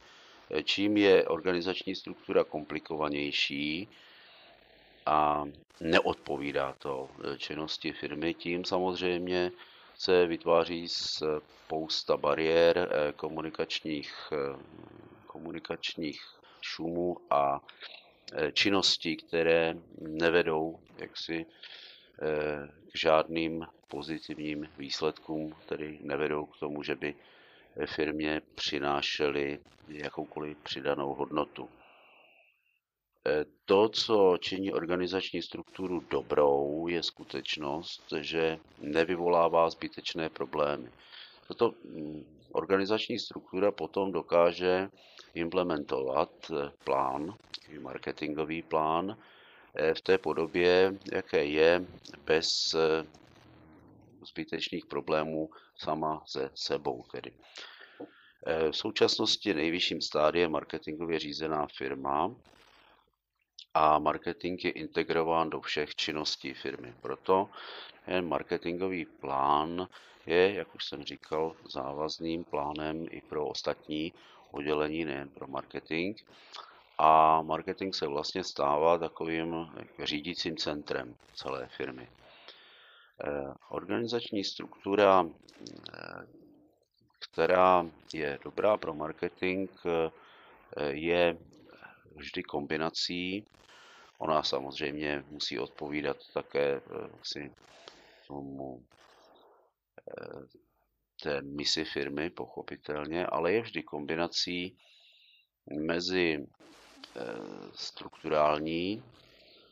Čím 0.65 0.97
je 0.97 1.29
organizační 1.29 1.95
struktura 1.95 2.45
komplikovanější 2.45 3.89
a 5.07 5.45
neodpovídá 5.81 6.75
to 6.79 7.09
činnosti 7.39 7.93
firmy, 7.93 8.35
tím 8.35 8.65
samozřejmě 8.65 9.53
se 9.95 10.27
vytváří 10.27 10.89
spousta 10.89 12.17
bariér 12.17 12.79
eh, 12.79 13.13
komunikačních, 13.13 14.15
eh, 14.33 14.59
komunikačních 15.27 16.21
šumů 16.61 17.17
a 17.31 17.61
eh, 18.33 18.53
činností, 18.53 19.17
které 19.17 19.75
nevedou 20.01 20.81
jaksi 20.99 21.47
k 22.93 22.99
žádným 22.99 23.67
pozitivním 23.91 24.69
výsledkům, 24.79 25.55
tedy 25.67 25.99
nevedou 26.03 26.47
k 26.47 26.59
tomu, 26.59 26.83
že 26.83 26.95
by 26.95 27.15
firmě 27.87 28.43
přinášely 28.55 29.59
jakoukoliv 29.89 30.59
přidanou 30.59 31.15
hodnotu. 31.15 31.69
Eh, 33.27 33.45
to, 33.65 33.89
co 33.89 34.37
činí 34.41 34.73
organizační 34.73 35.43
strukturu 35.43 36.01
dobrou, 36.11 36.89
je 36.89 37.03
skutečnost, 37.03 38.03
že 38.21 38.59
nevyvolává 38.79 39.71
zbytečné 39.71 40.29
problémy. 40.29 40.91
Tato 41.49 41.75
mm, 41.85 42.25
organizační 42.53 43.19
struktura 43.19 43.71
potom 43.73 44.13
dokáže 44.13 44.89
implementovat 45.35 46.31
eh, 46.51 46.71
plán, 46.85 47.35
marketingový 47.81 48.63
plán, 48.63 49.17
eh, 49.75 49.95
v 49.95 50.01
té 50.01 50.19
podobě, 50.19 50.99
jaké 51.13 51.45
je, 51.45 51.85
bez 52.27 52.77
zbytečných 54.23 54.87
problémů 54.87 55.51
sama 55.77 56.23
ze 56.29 56.51
sebou. 56.55 57.05
Tedy. 57.13 57.33
V 58.71 58.77
současnosti 58.77 59.55
nejvyšším 59.55 60.01
stádiem 60.01 60.51
marketingově 60.51 61.19
řízená 61.19 61.67
firma 61.77 62.35
a 63.75 63.99
marketing 63.99 64.65
je 64.65 64.71
integrován 64.71 65.51
do 65.51 65.61
všech 65.61 65.95
činností 65.95 66.55
firmy. 66.55 66.95
Proto 67.01 67.51
je 68.07 68.23
marketingový 68.23 69.05
plán 69.05 69.89
je, 70.27 70.55
jak 70.55 70.75
už 70.75 70.85
jsem 70.85 71.03
říkal, 71.03 71.57
závazným 71.69 72.45
plánem 72.45 73.07
i 73.11 73.21
pro 73.21 73.47
ostatní 73.47 74.13
oddělení, 74.51 75.05
nejen 75.05 75.29
pro 75.29 75.47
marketing. 75.47 76.19
A 76.99 77.43
marketing 77.43 77.95
se 77.95 78.07
vlastně 78.07 78.45
stává 78.45 78.99
takovým 78.99 79.71
řídícím 80.03 80.57
centrem 80.57 81.17
celé 81.35 81.69
firmy. 81.77 82.09
Eh, 83.25 83.55
organizační 83.69 84.45
struktura, 84.45 85.29
eh, 85.95 86.27
která 87.19 87.87
je 88.15 88.39
dobrá 88.45 88.77
pro 88.77 88.95
marketing, 88.95 89.71
eh, 89.87 90.11
je 90.93 91.39
vždy 92.17 92.43
kombinací. 92.43 93.47
Ona 94.19 94.43
samozřejmě 94.43 95.25
musí 95.31 95.59
odpovídat 95.59 96.17
také 96.35 96.81
si 97.23 97.53
tomu 98.27 98.85
té 101.23 101.43
misi 101.43 101.85
firmy, 101.85 102.31
pochopitelně, 102.31 103.27
ale 103.27 103.53
je 103.53 103.61
vždy 103.61 103.83
kombinací 103.83 104.77
mezi 105.79 106.47
strukturální 107.75 109.03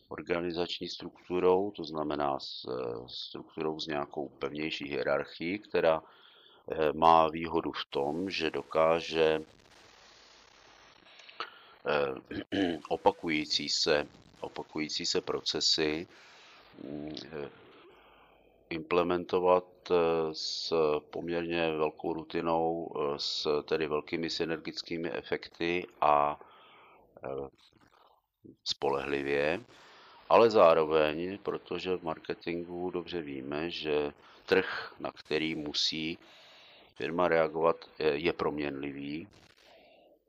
organizační 0.08 0.88
strukturou, 0.88 1.70
to 1.70 1.84
znamená 1.84 2.40
s 2.40 2.66
strukturou 3.06 3.80
s 3.80 3.86
nějakou 3.86 4.28
pevnější 4.28 4.84
hierarchií, 4.84 5.58
která 5.58 6.02
eh, 6.02 6.92
má 6.92 7.28
výhodu 7.28 7.72
v 7.72 7.84
tom, 7.90 8.30
že 8.30 8.50
dokáže 8.50 9.42
eh, 12.52 12.78
opakující 12.88 13.68
se, 13.68 14.06
opakující 14.40 15.06
se 15.06 15.20
procesy 15.20 16.08
eh, 16.84 17.48
implementovat 18.70 19.64
s 20.32 20.72
poměrně 21.10 21.70
velkou 21.72 22.12
rutinou, 22.12 22.92
s 23.16 23.62
tedy 23.62 23.86
velkými 23.86 24.30
synergickými 24.30 25.10
efekty 25.12 25.86
a 26.00 26.40
spolehlivě 28.64 29.60
ale 30.28 30.50
zároveň, 30.50 31.38
protože 31.42 31.96
v 31.96 32.02
marketingu 32.02 32.90
dobře 32.90 33.22
víme, 33.22 33.70
že 33.70 34.12
trh, 34.46 34.94
na 35.00 35.12
který 35.12 35.54
musí 35.54 36.18
firma 36.94 37.28
reagovat, 37.28 37.76
je 37.98 38.32
proměnlivý, 38.32 39.28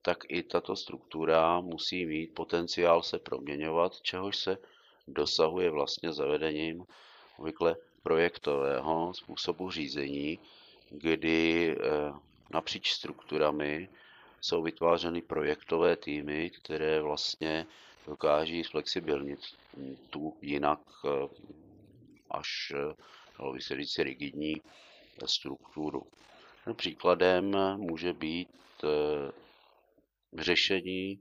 tak 0.01 0.17
i 0.27 0.43
tato 0.43 0.75
struktura 0.75 1.59
musí 1.59 2.05
mít 2.05 2.33
potenciál 2.33 3.03
se 3.03 3.19
proměňovat, 3.19 4.01
čehož 4.01 4.38
se 4.38 4.57
dosahuje 5.07 5.69
vlastně 5.69 6.13
zavedením 6.13 6.85
obvykle 7.38 7.75
projektového 8.03 9.13
způsobu 9.13 9.71
řízení, 9.71 10.39
kdy 10.89 11.75
eh, 11.79 12.13
napříč 12.49 12.91
strukturami 12.91 13.89
jsou 14.41 14.62
vytvářeny 14.63 15.21
projektové 15.21 15.95
týmy, 15.95 16.49
které 16.49 17.01
vlastně 17.01 17.65
dokáží 18.07 18.63
flexibilnit 18.63 19.39
tu 20.09 20.38
jinak 20.41 20.79
eh, 21.05 21.27
až, 22.31 22.73
eh, 22.75 22.93
dalo 23.39 23.53
by 23.53 23.62
se 23.62 23.75
říct, 23.75 23.97
rigidní 23.99 24.62
strukturu. 25.25 26.03
Příkladem 26.75 27.51
může 27.77 28.13
být 28.13 28.49
eh, 28.83 29.31
řešení 30.41 31.19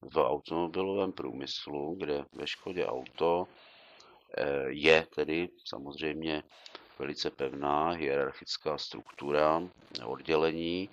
v 0.00 0.16
automobilovém 0.16 1.12
průmyslu, 1.12 1.94
kde 1.98 2.24
ve 2.32 2.46
Škodě 2.46 2.86
Auto 2.86 3.46
je 4.66 5.06
tedy 5.14 5.48
samozřejmě 5.64 6.42
velice 6.98 7.30
pevná 7.30 7.90
hierarchická 7.90 8.78
struktura 8.78 9.62
oddělení, 10.04 10.88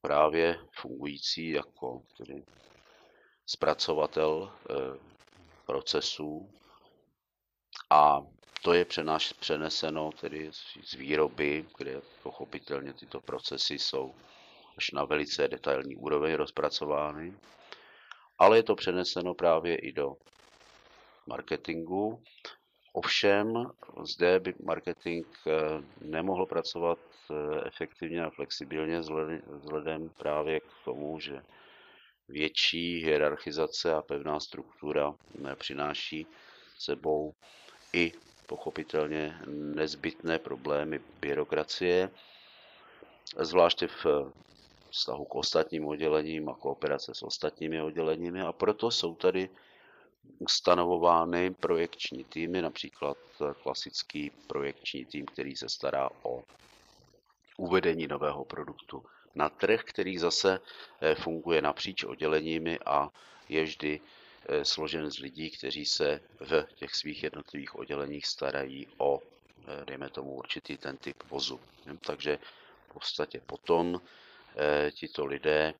právě 0.00 0.58
fungující 0.80 1.50
jako 1.50 2.02
tedy 2.18 2.44
zpracovatel 3.48 4.52
eh, 4.70 4.74
procesů 5.66 6.50
a 7.90 8.20
to 8.62 8.72
je 8.72 8.84
přenáš, 8.84 9.32
přeneseno 9.32 10.10
tedy 10.20 10.50
z 10.84 10.94
výroby, 10.94 11.66
kde 11.78 12.00
pochopitelně 12.22 12.92
tyto 12.92 13.20
procesy 13.20 13.74
jsou 13.78 14.14
až 14.76 14.90
na 14.90 15.04
velice 15.04 15.48
detailní 15.48 15.96
úroveň 15.96 16.34
rozpracovány, 16.34 17.34
ale 18.38 18.58
je 18.58 18.62
to 18.62 18.74
přeneseno 18.74 19.34
právě 19.34 19.76
i 19.76 19.92
do 19.92 20.16
marketingu. 21.26 22.22
Ovšem, 22.92 23.66
zde 24.02 24.40
by 24.40 24.54
marketing 24.64 25.26
eh, 25.46 25.52
nemohl 26.00 26.46
pracovat 26.46 26.98
eh, 27.30 27.34
efektivně 27.66 28.24
a 28.24 28.30
flexibilně 28.30 29.00
vzhledem 29.48 30.08
právě 30.08 30.60
k 30.60 30.64
tomu, 30.84 31.20
že 31.20 31.42
větší 32.28 33.04
hierarchizace 33.04 33.94
a 33.94 34.02
pevná 34.02 34.40
struktura 34.40 35.14
přináší 35.54 36.26
sebou 36.78 37.34
i 37.92 38.12
pochopitelně 38.46 39.38
nezbytné 39.46 40.38
problémy 40.38 41.00
byrokracie, 41.20 42.10
zvláště 43.40 43.86
v 43.86 44.06
vztahu 44.90 45.24
k 45.24 45.34
ostatním 45.34 45.86
oddělením 45.86 46.48
a 46.48 46.54
kooperace 46.54 47.14
s 47.14 47.22
ostatními 47.22 47.82
odděleními. 47.82 48.40
A 48.42 48.52
proto 48.52 48.90
jsou 48.90 49.14
tady 49.14 49.50
stanovovány 50.48 51.50
projekční 51.54 52.24
týmy, 52.24 52.62
například 52.62 53.18
klasický 53.62 54.30
projekční 54.46 55.04
tým, 55.04 55.26
který 55.26 55.56
se 55.56 55.68
stará 55.68 56.10
o 56.22 56.42
uvedení 57.56 58.06
nového 58.06 58.44
produktu 58.44 59.04
na 59.38 59.48
trh, 59.48 59.80
který 59.84 60.18
zase 60.18 60.60
eh, 61.00 61.14
funguje 61.14 61.62
napříč 61.62 62.04
odděleními 62.04 62.78
a 62.86 63.08
je 63.48 63.62
vždy 63.62 64.00
eh, 64.00 64.64
složen 64.64 65.10
z 65.10 65.18
lidí, 65.18 65.50
kteří 65.50 65.86
se 65.86 66.20
v 66.40 66.66
těch 66.74 66.94
svých 66.94 67.22
jednotlivých 67.22 67.78
odděleních 67.78 68.26
starají 68.26 68.86
o, 68.98 69.22
eh, 69.22 69.84
dejme 69.84 70.10
tomu, 70.10 70.34
určitý 70.34 70.76
ten 70.76 70.96
typ 70.96 71.22
vozu. 71.30 71.60
Takže 72.06 72.38
v 72.90 72.92
podstatě 72.92 73.40
potom 73.46 74.00
tito 74.90 75.26
lidé 75.26 75.74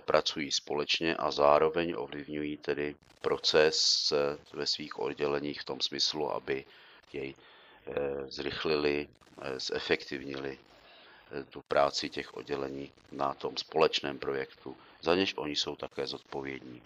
pracují 0.00 0.52
společně 0.52 1.16
a 1.16 1.30
zároveň 1.30 1.94
ovlivňují 1.96 2.56
tedy 2.56 2.96
proces 3.20 4.12
ve 4.52 4.66
svých 4.66 4.98
odděleních 4.98 5.60
v 5.60 5.64
tom 5.64 5.80
smyslu, 5.80 6.32
aby 6.32 6.64
jej 7.12 7.34
zrychlili, 8.28 9.08
zefektivnili 9.56 10.58
tu 11.50 11.62
práci 11.62 12.08
těch 12.10 12.34
oddělení 12.36 12.92
na 13.12 13.34
tom 13.34 13.56
společném 13.56 14.18
projektu, 14.18 14.76
za 15.02 15.14
něž 15.14 15.34
oni 15.36 15.56
jsou 15.56 15.76
také 15.76 16.06
zodpovědní. 16.06 16.82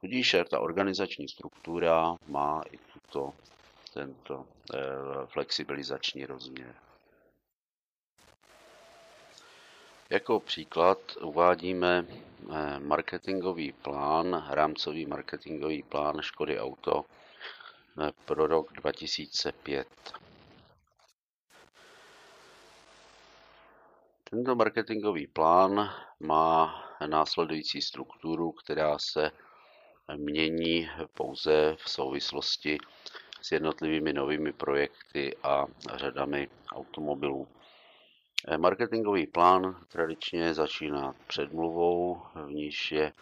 Tudíž 0.00 0.36
ta 0.50 0.60
organizační 0.60 1.28
struktura 1.28 2.16
má 2.26 2.62
i 2.72 2.78
tuto, 2.78 3.32
tento 3.94 4.46
eh, 4.74 4.78
flexibilizační 5.26 6.26
rozměr. 6.26 6.74
Jako 10.10 10.40
příklad 10.40 10.98
uvádíme 11.20 12.06
eh, 12.08 12.78
marketingový 12.80 13.72
plán, 13.72 14.46
rámcový 14.50 15.06
marketingový 15.06 15.82
plán 15.82 16.22
Škody 16.22 16.58
Auto 16.60 17.04
eh, 18.00 18.12
pro 18.24 18.46
rok 18.46 18.72
2005. 18.72 19.88
Tento 24.30 24.54
marketingový 24.54 25.26
plán 25.26 25.90
má 26.20 26.84
následující 27.06 27.82
strukturu, 27.82 28.52
která 28.52 28.98
se 28.98 29.30
mění 30.16 30.88
pouze 31.14 31.76
v 31.78 31.90
souvislosti 31.90 32.78
s 33.42 33.52
jednotlivými 33.52 34.12
novými 34.12 34.52
projekty 34.52 35.36
a 35.42 35.66
řadami 35.94 36.48
automobilů. 36.72 37.48
Marketingový 38.56 39.26
plán 39.26 39.80
tradičně 39.88 40.54
začíná 40.54 41.14
předmluvou, 41.26 42.22
v 42.46 42.52
níž 42.52 42.92
je 42.92 43.12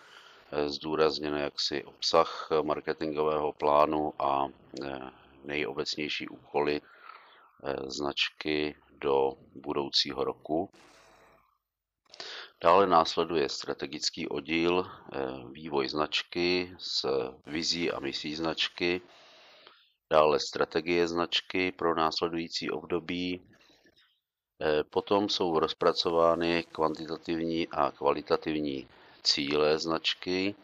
zdůrazněn 0.66 1.34
jaksi 1.34 1.84
obsah 1.84 2.48
marketingového 2.62 3.52
plánu 3.52 4.12
a 4.18 4.48
nejobecnější 5.44 6.28
úkoly 6.28 6.80
značky 7.86 8.76
do 9.00 9.32
budoucího 9.54 10.24
roku. 10.24 10.70
Dále 12.66 12.86
následuje 12.86 13.48
strategický 13.48 14.26
oddíl, 14.26 14.82
eh, 14.82 15.18
vývoj 15.54 15.88
značky 15.88 16.74
s 16.78 17.06
vizí 17.46 17.90
a 17.90 18.02
misí 18.02 18.34
značky, 18.34 19.00
dále 20.10 20.40
strategie 20.40 21.08
značky 21.08 21.72
pro 21.72 21.94
následující 21.94 22.70
období. 22.70 23.38
Eh, 23.38 24.82
potom 24.82 25.28
jsou 25.28 25.58
rozpracovány 25.58 26.66
kvantitativní 26.72 27.68
a 27.68 27.90
kvalitativní 27.90 28.88
cíle 29.22 29.78
značky. 29.78 30.54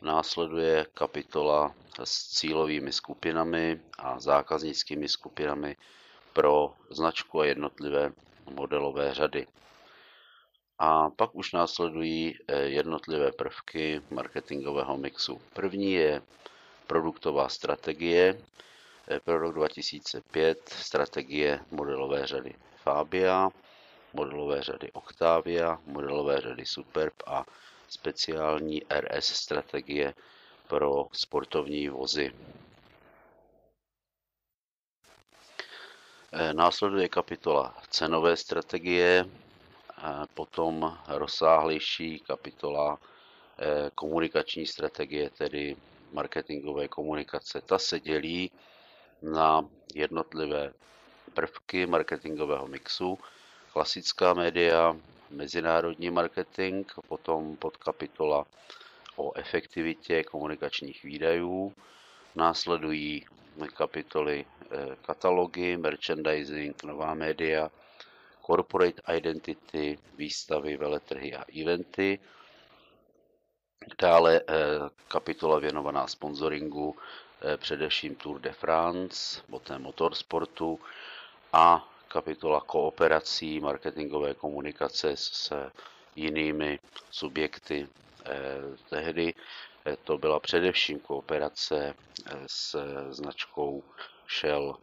Následuje 0.00 0.86
kapitola 0.94 1.74
s 2.04 2.40
cílovými 2.40 2.92
skupinami 2.92 3.80
a 3.98 4.20
zákaznickými 4.20 5.08
skupinami 5.08 5.76
pro 6.32 6.72
značku 6.90 7.40
a 7.40 7.44
jednotlivé 7.44 8.12
modelové 8.48 9.14
řady. 9.14 9.46
A 10.78 11.10
pak 11.10 11.34
už 11.34 11.52
následují 11.52 12.38
eh, 12.48 12.62
jednotlivé 12.62 13.32
prvky 13.32 14.02
marketingového 14.10 14.96
mixu. 14.96 15.40
První 15.52 15.92
je 15.92 16.22
produktová 16.86 17.48
strategie 17.48 18.40
eh, 19.08 19.20
pro 19.20 19.38
rok 19.38 19.54
2005, 19.54 20.68
strategie 20.68 21.60
modelové 21.70 22.26
řady 22.26 22.54
Fabia, 22.76 23.50
modelové 24.12 24.62
řady 24.62 24.92
Octavia, 24.92 25.78
modelové 25.86 26.40
řady 26.40 26.66
Superb 26.66 27.14
a 27.26 27.44
speciální 27.88 28.82
RS 29.00 29.26
strategie 29.26 30.14
pro 30.68 31.06
sportovní 31.12 31.88
vozy. 31.88 32.32
Eh, 36.32 36.54
následuje 36.54 37.08
kapitola 37.08 37.74
cenové 37.90 38.36
strategie, 38.36 39.24
potom 40.34 40.98
rozsáhlejší 41.08 42.18
kapitola 42.18 42.98
eh, 43.58 43.90
komunikační 43.94 44.66
strategie, 44.66 45.30
tedy 45.30 45.76
marketingové 46.12 46.88
komunikace. 46.88 47.60
Ta 47.60 47.78
se 47.78 48.00
dělí 48.00 48.50
na 49.22 49.68
jednotlivé 49.94 50.72
prvky 51.34 51.86
marketingového 51.86 52.66
mixu, 52.66 53.18
klasická 53.72 54.34
média, 54.34 54.96
mezinárodní 55.30 56.10
marketing, 56.10 56.86
potom 57.08 57.56
podkapitola 57.56 58.46
o 59.16 59.32
efektivitě 59.36 60.24
komunikačních 60.24 61.02
výdajů, 61.02 61.74
následují 62.34 63.26
kapitoly 63.74 64.44
eh, 64.70 64.96
katalogy, 65.02 65.76
merchandising, 65.76 66.82
nová 66.82 67.14
média, 67.14 67.70
corporate 68.46 69.02
identity, 69.16 69.98
výstavy, 70.16 70.76
veletrhy 70.76 71.34
a 71.34 71.44
eventy. 71.62 72.18
Dále 74.02 74.40
eh, 74.40 74.54
kapitola 75.08 75.58
věnovaná 75.58 76.06
sponsoringu, 76.06 76.96
eh, 77.42 77.56
především 77.56 78.14
Tour 78.14 78.40
de 78.40 78.52
France, 78.52 79.42
poté 79.50 79.78
motorsportu 79.78 80.80
a 81.52 81.88
kapitola 82.08 82.60
kooperací, 82.60 83.60
marketingové 83.60 84.34
komunikace 84.34 85.16
s 85.16 85.52
jinými 86.16 86.78
subjekty. 87.10 87.88
Eh, 88.26 88.30
tehdy 88.90 89.34
to 90.04 90.18
byla 90.18 90.40
především 90.40 91.00
kooperace 91.00 91.94
s 92.46 92.76
značkou 93.10 93.82
Shell 94.40 94.78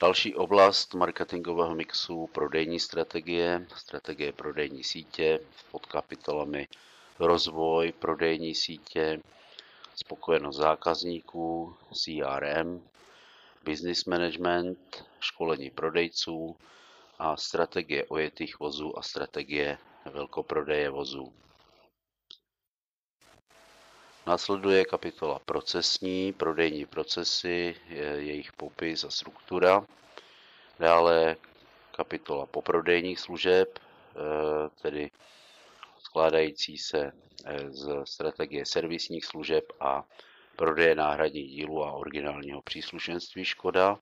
Další 0.00 0.34
oblast 0.34 0.94
marketingového 0.94 1.74
mixu, 1.74 2.26
prodejní 2.26 2.80
strategie, 2.80 3.66
strategie 3.76 4.32
prodejní 4.32 4.84
sítě 4.84 5.40
pod 5.70 5.86
kapitolami 5.86 6.68
rozvoj 7.18 7.92
prodejní 7.92 8.54
sítě, 8.54 9.20
spokojenost 9.94 10.56
zákazníků, 10.56 11.76
CRM, 11.92 12.88
business 13.64 14.04
management, 14.04 15.04
školení 15.20 15.70
prodejců 15.70 16.56
a 17.18 17.36
strategie 17.36 18.06
ojetých 18.06 18.60
vozů 18.60 18.98
a 18.98 19.02
strategie 19.02 19.78
velkoprodeje 20.12 20.90
vozů. 20.90 21.32
Následuje 24.28 24.84
kapitola 24.84 25.38
procesní, 25.38 26.32
prodejní 26.32 26.86
procesy, 26.86 27.76
jejich 28.18 28.52
popis 28.52 29.04
a 29.04 29.10
struktura. 29.10 29.86
Dále 30.78 31.36
kapitola 31.96 32.46
poprodejních 32.46 33.20
služeb, 33.20 33.78
eh, 33.78 34.20
tedy 34.82 35.10
skládající 35.98 36.78
se 36.78 37.12
eh, 37.44 37.70
z 37.70 37.88
strategie 38.04 38.66
servisních 38.66 39.24
služeb 39.24 39.64
a 39.80 40.04
prodeje 40.56 40.94
náhradních 40.94 41.50
dílů 41.50 41.84
a 41.84 41.92
originálního 41.92 42.62
příslušenství 42.62 43.44
Škoda. 43.44 43.98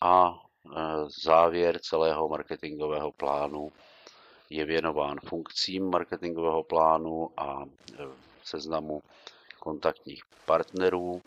A 0.00 0.34
eh, 0.34 0.78
závěr 1.22 1.78
celého 1.78 2.28
marketingového 2.28 3.12
plánu 3.12 3.72
je 4.50 4.64
věnován 4.64 5.20
funkcím 5.20 5.90
marketingového 5.90 6.62
plánu 6.62 7.30
a 7.36 7.64
seznamu 8.44 9.02
kontaktních 9.58 10.22
partnerů, 10.44 11.22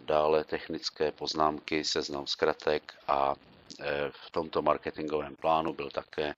dále 0.00 0.44
technické 0.44 1.12
poznámky, 1.12 1.84
seznam 1.84 2.26
zkratek 2.26 2.94
a 3.08 3.34
e, 3.80 4.10
v 4.10 4.30
tomto 4.30 4.62
marketingovém 4.62 5.36
plánu 5.36 5.72
byl 5.72 5.90
také 5.90 6.34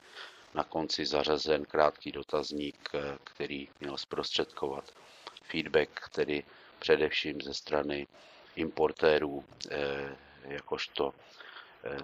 na 0.54 0.64
konci 0.64 1.06
zařazen 1.06 1.64
krátký 1.64 2.12
dotazník, 2.12 2.90
e, 2.94 3.18
který 3.24 3.68
měl 3.80 3.98
zprostředkovat 3.98 4.84
feedback, 5.44 6.08
tedy 6.12 6.44
především 6.78 7.40
ze 7.40 7.54
strany 7.54 8.06
importérů, 8.56 9.44
e, 9.70 10.16
jakožto 10.44 11.14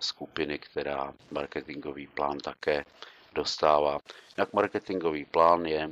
skupiny, 0.01 0.59
která 0.59 1.15
marketingový 1.31 2.07
plán 2.07 2.39
také 2.39 2.85
dostává. 3.33 3.99
Jak 4.37 4.53
marketingový 4.53 5.25
plán 5.25 5.67
je 5.67 5.91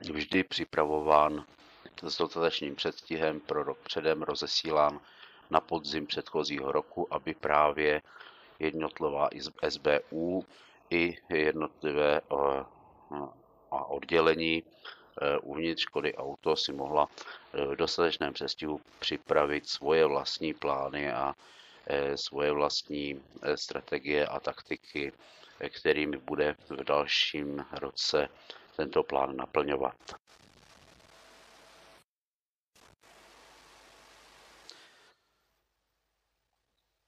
vždy 0.00 0.44
připravován 0.44 1.44
s 2.02 2.18
dostatečným 2.18 2.76
předstihem 2.76 3.40
pro 3.40 3.62
rok 3.62 3.78
předem 3.78 4.22
rozesílán 4.22 5.00
na 5.50 5.60
podzim 5.60 6.06
předchozího 6.06 6.72
roku, 6.72 7.14
aby 7.14 7.34
právě 7.34 8.02
jednotlivá 8.58 9.28
SBU 9.68 10.44
i 10.90 11.16
jednotlivé 11.28 12.20
eh, 12.20 12.64
a 13.70 13.84
oddělení 13.84 14.62
eh, 14.62 15.38
uvnitř 15.38 15.82
Škody 15.82 16.14
Auto 16.14 16.56
si 16.56 16.72
mohla 16.72 17.08
eh, 17.54 17.66
v 17.66 17.76
dostatečném 17.76 18.32
přestihu 18.32 18.80
připravit 18.98 19.68
svoje 19.68 20.06
vlastní 20.06 20.54
plány 20.54 21.12
a 21.12 21.34
svoje 22.14 22.52
vlastní 22.52 23.20
strategie 23.54 24.26
a 24.26 24.40
taktiky, 24.40 25.12
kterými 25.68 26.16
bude 26.16 26.56
v 26.68 26.84
dalším 26.84 27.64
roce 27.72 28.28
tento 28.76 29.02
plán 29.02 29.36
naplňovat. 29.36 29.96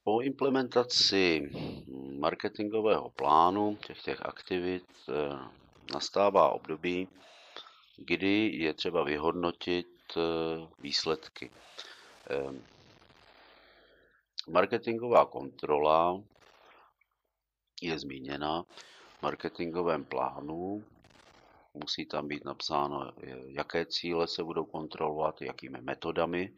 Po 0.03 0.21
implementaci 0.21 1.51
marketingového 2.19 3.09
plánu 3.09 3.75
těch, 3.87 4.01
těch 4.01 4.21
aktivit 4.25 4.85
eh, 5.09 5.13
nastává 5.93 6.49
období, 6.49 7.07
kdy 7.97 8.51
je 8.53 8.73
třeba 8.73 9.03
vyhodnotit 9.03 9.87
eh, 10.17 10.21
výsledky. 10.79 11.51
Eh, 12.29 12.61
marketingová 14.47 15.25
kontrola 15.25 16.23
je 17.81 17.99
zmíněna 17.99 18.63
v 19.19 19.21
marketingovém 19.21 20.05
plánu. 20.05 20.83
Musí 21.77 22.05
tam 22.05 22.27
být 22.27 22.45
napsáno, 22.45 23.11
jaké 23.47 23.85
cíle 23.85 24.27
se 24.27 24.43
budou 24.43 24.65
kontrolovat, 24.65 25.41
jakými 25.41 25.81
metodami 25.81 26.53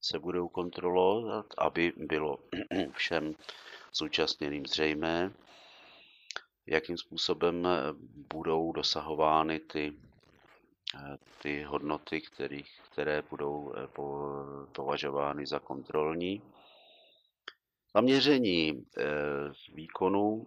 se 0.00 0.18
budou 0.18 0.48
kontrolovat, 0.48 1.46
aby 1.58 1.92
bylo 1.96 2.38
všem 2.92 3.34
zúčastněným 3.94 4.66
zřejmé, 4.66 5.32
jakým 6.66 6.96
způsobem 6.98 7.68
budou 8.34 8.72
dosahovány 8.72 9.60
ty, 9.60 9.92
ty 11.42 11.62
hodnoty, 11.62 12.20
který, 12.20 12.64
které 12.90 13.22
budou 13.30 13.72
eh, 13.76 13.86
považovány 14.72 15.46
za 15.46 15.58
kontrolní. 15.58 16.42
Zaměření 17.96 18.84
eh, 18.98 19.04
výkonu 19.74 20.46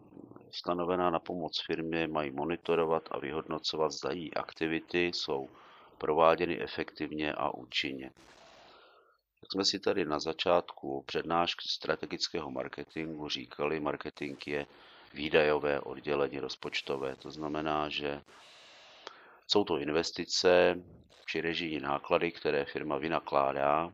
stanovená 0.52 1.10
na 1.10 1.20
pomoc 1.20 1.62
firmě 1.66 2.08
mají 2.08 2.32
monitorovat 2.32 3.10
a 3.12 3.20
vyhodnocovat, 3.20 3.92
zda 3.92 4.12
její 4.12 4.34
aktivity 4.34 5.06
jsou 5.06 5.50
prováděny 5.98 6.62
efektivně 6.62 7.34
a 7.34 7.50
účinně. 7.50 8.12
Jak 9.42 9.52
jsme 9.54 9.66
si 9.66 9.80
tady 9.80 10.06
na 10.06 10.20
začátku 10.20 11.04
přednášky 11.08 11.68
strategického 11.70 12.52
marketingu 12.52 13.30
říkali, 13.30 13.80
marketing 13.80 14.48
je 14.48 14.66
výdajové 15.14 15.80
oddělení 15.80 16.40
rozpočtové. 16.40 17.16
To 17.16 17.32
znamená, 17.32 17.90
že 17.90 18.22
jsou 19.48 19.64
to 19.64 19.78
investice 19.78 20.76
či 21.26 21.42
režijní 21.42 21.80
náklady, 21.80 22.32
které 22.32 22.66
firma 22.66 22.98
vynakládá 22.98 23.94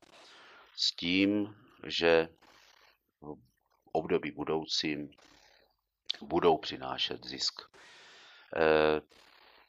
s 0.75 0.91
tím, 0.91 1.55
že 1.87 2.29
v 3.21 3.35
období 3.91 4.31
budoucím 4.31 5.09
budou 6.21 6.57
přinášet 6.57 7.25
zisk. 7.25 7.61
Eh, 8.55 9.01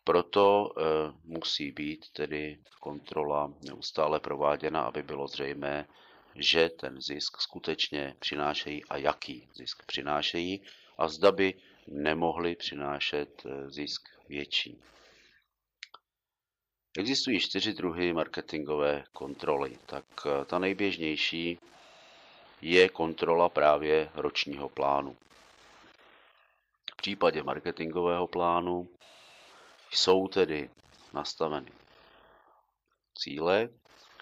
proto 0.04 0.72
eh, 0.78 0.82
musí 1.24 1.70
být 1.72 2.10
tedy 2.12 2.58
kontrola 2.80 3.52
neustále 3.62 4.20
prováděna, 4.20 4.82
aby 4.82 5.02
bylo 5.02 5.28
zřejmé, 5.28 5.86
že 6.34 6.68
ten 6.68 7.00
zisk 7.00 7.40
skutečně 7.40 8.16
přinášejí 8.18 8.84
a 8.84 8.96
jaký 8.96 9.48
zisk 9.54 9.86
přinášejí 9.86 10.62
a 10.98 11.08
zda 11.08 11.32
by 11.32 11.54
nemohli 11.88 12.56
přinášet 12.56 13.42
eh, 13.46 13.70
zisk 13.70 14.08
větší. 14.28 14.80
Existují 16.98 17.40
čtyři 17.40 17.72
druhy 17.72 18.12
marketingové 18.12 19.04
kontroly. 19.12 19.78
Tak 19.86 20.04
ta 20.46 20.58
nejběžnější 20.58 21.58
je 22.60 22.88
kontrola 22.88 23.48
právě 23.48 24.10
ročního 24.14 24.68
plánu. 24.68 25.16
V 26.92 26.96
případě 26.96 27.42
marketingového 27.42 28.26
plánu 28.26 28.88
jsou 29.90 30.28
tedy 30.28 30.70
nastaveny 31.12 31.72
cíle, 33.18 33.68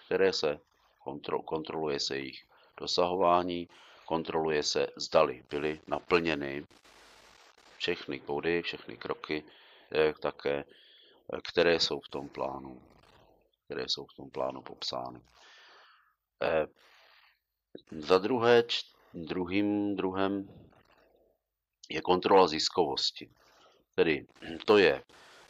které 0.06 0.32
se 0.32 0.60
kontrol, 0.98 1.42
kontroluje 1.42 2.00
se 2.00 2.16
jejich 2.16 2.46
dosahování, 2.80 3.68
kontroluje 4.04 4.62
se, 4.62 4.86
zdali 4.96 5.44
byly 5.50 5.80
naplněny 5.86 6.66
všechny 7.76 8.20
body, 8.20 8.62
všechny 8.62 8.96
kroky, 8.96 9.44
eh, 9.92 10.14
také, 10.20 10.64
eh, 10.64 11.40
které 11.48 11.80
jsou 11.80 12.00
v 12.00 12.08
tom 12.08 12.28
plánu, 12.28 12.82
které 13.64 13.88
jsou 13.88 14.06
v 14.06 14.14
tom 14.14 14.30
plánu 14.30 14.62
popsány. 14.62 15.20
Za 17.98 18.18
druhé, 18.18 18.64
druhým 19.14 19.96
druhem 19.96 20.48
je 21.90 22.00
kontrola 22.00 22.48
ziskovosti. 22.48 23.30
Tedy 23.94 24.26
to 24.64 24.78
je 24.78 25.02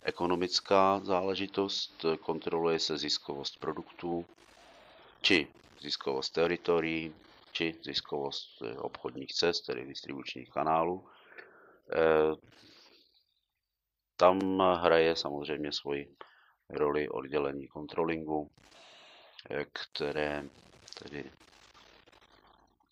ekonomická 0.03 1.01
záležitost, 1.05 2.05
kontroluje 2.21 2.79
se 2.79 2.99
ziskovost 2.99 3.59
produktů, 3.59 4.27
či 5.23 5.49
ziskovost 5.81 6.31
teritorií, 6.31 7.15
či 7.53 7.75
ziskovost 7.83 8.63
eh, 8.63 8.77
obchodních 8.79 9.33
cest, 9.33 9.61
tedy 9.67 9.87
distribučních 9.87 10.51
kanálů. 10.51 11.07
Eh, 11.93 12.37
tam 14.17 14.59
hraje 14.61 15.17
samozřejmě 15.17 15.73
svoji 15.73 16.17
roli 16.71 17.09
oddělení 17.09 17.69
kontrolingu, 17.69 18.51
eh, 19.51 19.65
které 19.73 20.45
tedy 20.99 21.31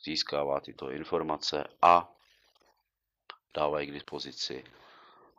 získává 0.05 0.61
tyto 0.61 0.91
informace 0.91 1.65
a 1.83 2.12
dávají 3.55 3.87
k 3.87 3.93
dispozici 3.93 4.65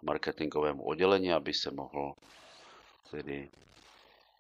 marketingovému 0.02 0.84
oddělení, 0.84 1.34
aby 1.34 1.54
se 1.54 1.72
mohl 1.72 2.16
tedy 3.12 3.50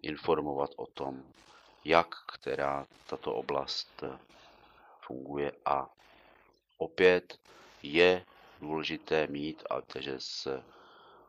informovat 0.01 0.69
o 0.75 0.86
tom, 0.88 1.23
jak 1.86 2.07
která 2.33 2.88
tato 3.07 3.33
oblast 3.36 4.03
funguje 5.01 5.51
a 5.65 5.89
opět 6.77 7.39
je 7.83 8.25
důležité 8.62 9.27
mít, 9.27 9.63
a 9.69 9.81
takže 9.81 10.15
se 10.19 10.63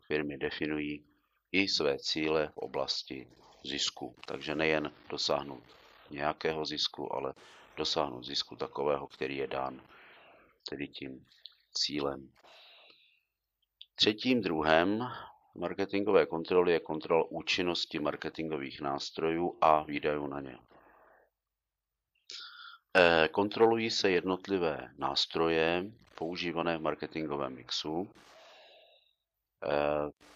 firmy 0.07 0.38
definují 0.38 1.04
i 1.52 1.68
své 1.68 1.98
cíle 1.98 2.48
v 2.48 2.59
oblasti 2.59 3.28
zisku. 3.64 4.14
Takže 4.26 4.54
nejen 4.54 4.92
dosáhnout 5.09 5.62
nějakého 6.11 6.64
zisku, 6.64 7.14
ale 7.14 7.35
dosáhnout 7.76 8.24
zisku 8.24 8.56
takového, 8.56 9.06
který 9.06 9.37
je 9.37 9.46
dán 9.46 9.80
tedy 10.68 10.88
tím 10.88 11.26
cílem 11.74 12.30
Třetím 13.94 14.42
druhem 14.42 15.08
marketingové 15.54 16.26
kontroly 16.26 16.72
je 16.72 16.80
kontrola 16.80 17.24
účinnosti 17.30 17.98
marketingových 17.98 18.80
nástrojů 18.80 19.58
a 19.60 19.82
výdajů 19.82 20.26
na 20.26 20.40
ně. 20.40 20.58
Eh, 22.96 23.28
kontrolují 23.28 23.90
se 23.90 24.10
jednotlivé 24.10 24.90
nástroje 24.98 25.84
používané 26.14 26.78
v 26.78 26.82
marketingovém 26.82 27.54
mixu 27.54 28.10
eh, 29.64 29.68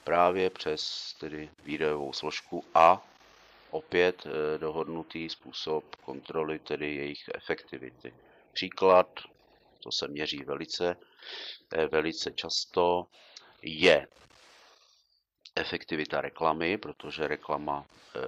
právě 0.04 0.50
přes 0.50 1.14
tedy 1.20 1.50
výdajovou 1.64 2.12
složku 2.12 2.64
a 2.74 3.02
opět 3.70 4.26
eh, 4.26 4.58
dohodnutý 4.58 5.28
způsob 5.28 5.96
kontroly, 5.96 6.58
tedy 6.58 6.94
jejich 6.94 7.24
efektivity. 7.34 8.14
Příklad, 8.52 9.20
to 9.82 9.92
se 9.92 10.08
měří 10.08 10.38
velice, 10.44 10.96
velice 11.92 12.30
často, 12.32 13.06
je 13.62 14.06
efektivita 15.56 16.20
reklamy, 16.20 16.78
protože 16.78 17.28
reklama 17.28 17.86
eh, 18.16 18.20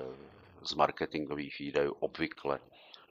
z 0.62 0.74
marketingových 0.74 1.58
výdajů 1.58 1.92
obvykle 2.00 2.58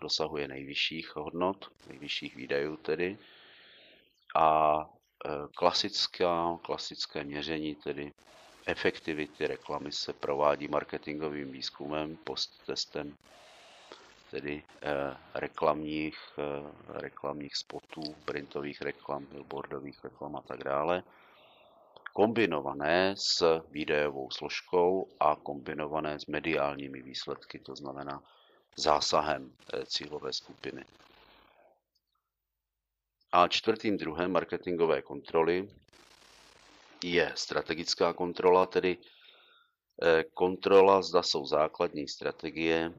dosahuje 0.01 0.47
nejvyšších 0.47 1.15
hodnot, 1.15 1.71
nejvyšších 1.87 2.35
výdajů 2.35 2.77
tedy. 2.77 3.17
A 4.35 4.79
eh, 5.25 5.29
klasická, 5.55 6.59
klasické 6.61 7.23
měření 7.23 7.75
tedy 7.75 8.11
efektivity 8.69 9.47
reklamy 9.47 9.91
se 9.91 10.13
provádí 10.13 10.67
marketingovým 10.67 11.51
výzkumem, 11.51 12.17
posttestem 12.17 13.17
tedy 14.31 14.63
eh, 14.81 15.17
reklamních, 15.33 16.17
eh, 16.37 16.71
reklamních 17.01 17.55
spotů, 17.55 18.01
printových 18.25 18.81
reklam, 18.81 19.25
billboardových 19.25 20.03
reklam 20.03 20.35
a 20.35 20.41
tak 20.41 20.63
dále, 20.63 21.03
kombinované 22.13 23.15
s 23.17 23.61
videovou 23.71 24.31
složkou 24.31 25.07
a 25.19 25.35
kombinované 25.35 26.19
s 26.19 26.25
mediálními 26.25 27.01
výsledky, 27.01 27.59
to 27.59 27.75
znamená 27.75 28.23
zásahem 28.75 29.51
cílové 29.85 30.33
skupiny. 30.33 30.85
A 33.31 33.47
čtvrtým 33.47 33.97
druhem 33.97 34.31
marketingové 34.31 35.01
kontroly 35.01 35.69
je 37.03 37.33
strategická 37.35 38.13
kontrola, 38.13 38.65
tedy 38.65 38.97
eh, 40.01 40.23
kontrola, 40.33 41.01
zda 41.01 41.23
jsou 41.23 41.45
základní 41.45 42.07
strategie, 42.07 42.93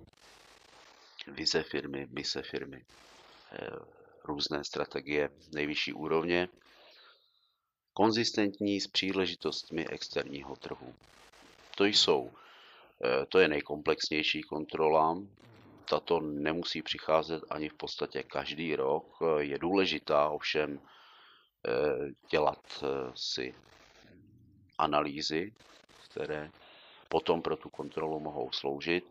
vize 1.26 1.62
firmy, 1.62 2.06
mise 2.10 2.42
firmy, 2.42 2.84
eh, 3.52 3.70
různé 4.24 4.64
strategie 4.64 5.30
nejvyšší 5.52 5.92
úrovně, 5.92 6.48
konzistentní 7.92 8.80
s 8.80 8.86
příležitostmi 8.86 9.88
externího 9.88 10.56
trhu. 10.56 10.94
To 11.76 11.84
jsou, 11.84 12.30
eh, 13.04 13.26
to 13.26 13.38
je 13.38 13.48
nejkomplexnější 13.48 14.42
kontrola, 14.42 15.22
tato 15.88 16.20
nemusí 16.20 16.82
přicházet 16.82 17.42
ani 17.50 17.68
v 17.68 17.74
podstatě 17.74 18.22
každý 18.22 18.76
rok. 18.76 19.18
Je 19.38 19.58
důležitá 19.58 20.28
ovšem 20.28 20.80
dělat 22.30 22.84
si 23.14 23.54
analýzy, 24.80 25.52
které 26.10 26.50
potom 27.08 27.42
pro 27.42 27.56
tu 27.56 27.70
kontrolu 27.70 28.20
mohou 28.20 28.52
sloužit. 28.52 29.04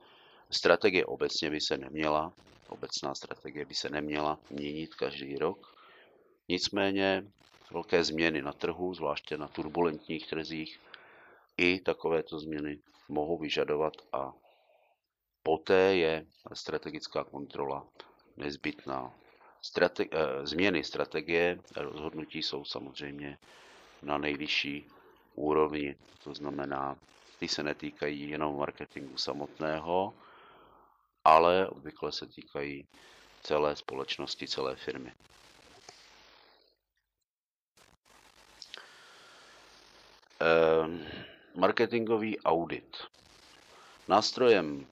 Strategie 0.51 1.05
obecně 1.05 1.49
by 1.49 1.61
se 1.61 1.77
neměla, 1.77 2.33
obecná 2.67 3.15
strategie 3.15 3.65
by 3.65 3.75
se 3.75 3.89
neměla 3.89 4.39
měnit 4.49 4.95
každý 4.95 5.37
rok. 5.37 5.75
Nicméně 6.49 7.23
velké 7.71 8.03
změny 8.03 8.41
na 8.41 8.53
trhu, 8.53 8.93
zvláště 8.93 9.37
na 9.37 9.47
turbulentních 9.47 10.27
trzích, 10.27 10.79
i 11.57 11.79
takovéto 11.79 12.39
změny 12.39 12.79
mohou 13.09 13.37
vyžadovat 13.37 13.93
a 14.13 14.33
poté 15.43 15.95
je 15.95 16.25
strategická 16.53 17.23
kontrola 17.23 17.87
nezbytná. 18.37 19.13
Strate- 19.61 20.09
eh, 20.11 20.47
změny 20.47 20.83
strategie 20.83 21.59
rozhodnutí 21.75 22.43
jsou 22.43 22.65
samozřejmě 22.65 23.37
na 24.01 24.17
nejvyšší 24.17 24.87
úrovni. 25.39 25.95
To 26.23 26.33
znamená, 26.33 26.97
ty 27.39 27.47
se 27.47 27.63
netýkají 27.63 28.29
jenom 28.29 28.57
marketingu 28.57 29.17
samotného, 29.17 30.13
ale 31.23 31.67
obvykle 31.67 32.11
se 32.11 32.27
týkají 32.27 32.87
celé 33.43 33.75
společnosti, 33.75 34.47
celé 34.47 34.75
firmy. 34.75 35.13
Ehm, 40.39 41.07
marketingový 41.55 42.39
audit. 42.39 42.97
Nástrojem 44.07 44.87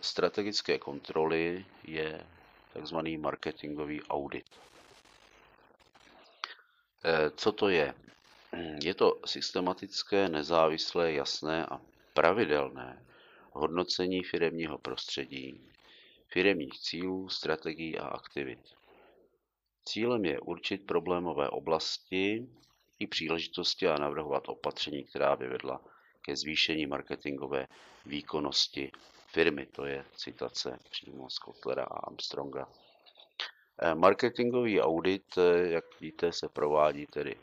strategické 0.00 0.78
kontroly 0.78 1.64
je 1.84 2.26
takzvaný 2.72 3.16
marketingový 3.16 4.02
audit. 4.02 4.46
Ehm, 7.04 7.30
co 7.36 7.52
to 7.52 7.68
je? 7.68 7.94
Je 8.84 8.94
to 8.94 9.20
systematické, 9.26 10.28
nezávislé, 10.28 11.12
jasné 11.12 11.66
a 11.66 11.80
pravidelné 12.14 13.06
hodnocení 13.52 14.22
firemního 14.22 14.78
prostředí, 14.78 15.60
firemních 16.28 16.80
cílů, 16.80 17.28
strategií 17.28 17.98
a 17.98 18.06
aktivit. 18.06 18.58
Cílem 19.84 20.24
je 20.24 20.40
určit 20.40 20.86
problémové 20.86 21.48
oblasti 21.48 22.48
i 22.98 23.06
příležitosti 23.06 23.88
a 23.88 23.98
navrhovat 23.98 24.48
opatření, 24.48 25.04
která 25.04 25.36
by 25.36 25.48
vedla 25.48 25.80
ke 26.22 26.36
zvýšení 26.36 26.86
marketingové 26.86 27.66
výkonnosti 28.06 28.92
firmy. 29.26 29.66
To 29.66 29.84
je 29.84 30.04
citace 30.16 30.78
přímo 30.90 31.30
z 31.30 31.38
Kotlera 31.38 31.84
a 31.84 31.98
Armstronga. 31.98 32.68
Eh, 33.82 33.94
marketingový 33.94 34.80
audit, 34.80 35.38
eh, 35.38 35.68
jak 35.68 36.00
víte, 36.00 36.32
se 36.32 36.48
provádí 36.48 37.06
tedy 37.06 37.36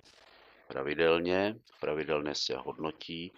pravidelně. 0.74 1.56
Pravidelně 1.80 2.36
se 2.36 2.56
hodnotí 2.58 3.32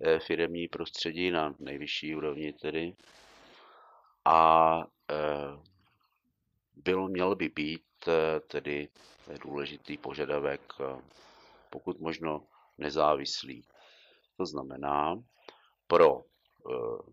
eh, 0.00 0.18
firemní 0.18 0.68
prostředí 0.68 1.30
na 1.30 1.54
nejvyšší 1.58 2.16
úrovni 2.16 2.52
tedy. 2.52 2.94
A 4.24 4.82
byl, 6.76 7.08
měl 7.08 7.34
by 7.36 7.48
být 7.48 7.82
tedy 8.46 8.88
důležitý 9.42 9.98
požadavek, 9.98 10.60
pokud 11.70 12.00
možno 12.00 12.46
nezávislý. 12.78 13.64
To 14.36 14.46
znamená, 14.46 15.22
pro 15.86 16.24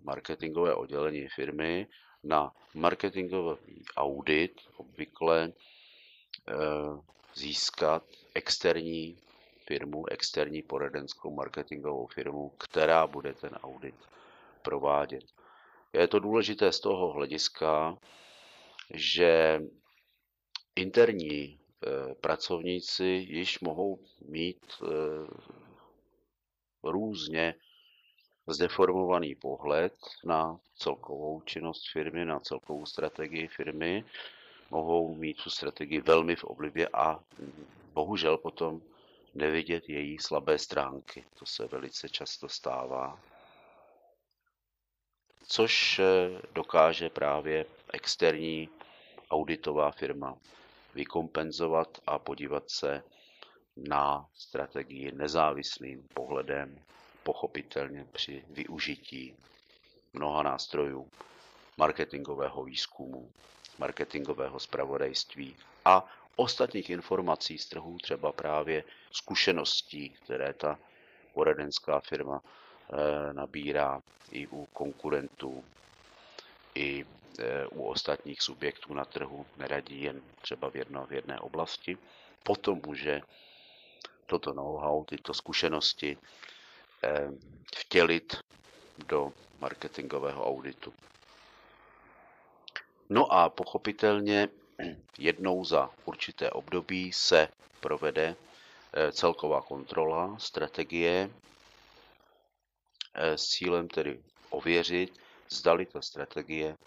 marketingové 0.03 0.75
oddělení 0.75 1.27
firmy 1.27 1.87
na 2.23 2.51
marketingový 2.73 3.83
audit 3.95 4.61
obvykle 4.77 5.53
získat 7.35 8.03
externí 8.33 9.17
firmu, 9.67 10.05
externí 10.11 10.61
poradenskou 10.61 11.35
marketingovou 11.35 12.07
firmu, 12.07 12.49
která 12.49 13.07
bude 13.07 13.33
ten 13.33 13.53
audit 13.63 13.95
provádět. 14.61 15.23
Je 15.93 16.07
to 16.07 16.19
důležité 16.19 16.71
z 16.71 16.79
toho 16.79 17.11
hlediska, 17.13 17.97
že 18.93 19.61
interní 20.75 21.43
e, 21.43 21.57
pracovníci 22.15 23.05
již 23.05 23.59
mohou 23.59 23.99
mít 24.27 24.65
e, 24.83 24.87
různě 26.83 27.55
zdeformovaný 28.47 29.35
pohled 29.35 29.93
na 30.25 30.59
celkovou 30.75 31.41
činnost 31.41 31.91
firmy, 31.91 32.25
na 32.25 32.39
celkovou 32.39 32.85
strategii 32.85 33.47
firmy, 33.47 34.05
mohou 34.71 35.15
mít 35.15 35.43
tu 35.43 35.49
strategii 35.49 36.01
velmi 36.01 36.35
v 36.35 36.43
oblibě 36.43 36.87
a 36.93 37.19
bohužel 37.93 38.37
potom 38.37 38.81
nevidět 39.37 39.89
její 39.89 40.19
slabé 40.19 40.59
stránky. 40.59 41.25
To 41.39 41.45
se 41.45 41.67
velice 41.67 42.09
často 42.09 42.49
stává. 42.49 43.19
Což 45.47 45.99
eh, 45.99 46.41
dokáže 46.53 47.09
právě 47.09 47.65
externí 47.93 48.69
auditová 49.29 49.91
firma 49.91 50.37
vykompenzovat 50.93 52.01
a 52.07 52.19
podívat 52.19 52.69
se 52.69 53.03
na 53.75 54.25
strategii 54.33 55.11
nezávislým 55.11 56.07
pohledem, 56.13 56.79
pochopitelně 57.23 58.05
při 58.11 58.43
využití 58.49 59.35
mnoha 60.13 60.43
nástrojů 60.43 61.11
marketingového 61.77 62.63
výzkumu, 62.63 63.31
marketingového 63.79 64.59
zpravodajství 64.59 65.55
a 65.85 66.05
ostatních 66.37 66.89
informací 66.89 67.57
z 67.57 67.65
trhu, 67.65 67.97
třeba 67.97 68.31
právě 68.31 68.83
zkušeností, 69.11 70.09
které 70.09 70.53
ta 70.53 70.79
poradenská 71.33 71.99
firma 71.99 72.41
eh, 72.41 73.33
nabírá 73.33 74.01
i 74.31 74.47
u 74.47 74.65
konkurentů, 74.65 75.65
i 76.75 77.05
eh, 77.39 77.67
u 77.67 77.83
ostatních 77.83 78.41
subjektů 78.41 78.93
na 78.93 79.05
trhu, 79.05 79.45
neradí 79.57 80.01
jen 80.01 80.21
třeba 80.41 80.69
v, 80.69 80.75
jedno, 80.75 81.05
v 81.05 81.13
jedné 81.13 81.39
oblasti. 81.39 81.97
Potom 82.43 82.81
může 82.85 83.21
toto 84.25 84.53
know-how, 84.53 85.03
tyto 85.03 85.33
zkušenosti 85.33 86.17
eh, 87.03 87.31
vtělit 87.75 88.37
do 89.07 89.33
marketingového 89.59 90.45
auditu. 90.45 90.93
No 93.09 93.31
a 93.33 93.49
pochopitelně 93.49 94.49
jednou 95.17 95.65
za 95.65 95.89
určité 96.05 96.49
období 96.49 97.13
se 97.13 97.47
provede 97.79 98.35
eh, 98.93 99.11
celková 99.11 99.61
kontrola 99.61 100.39
strategie 100.39 101.29
eh, 103.13 103.37
s 103.37 103.47
cílem 103.47 103.87
tedy 103.87 104.19
ověřit, 104.49 105.19
zdali 105.49 105.85
ta 105.85 106.01
strategie 106.01 106.77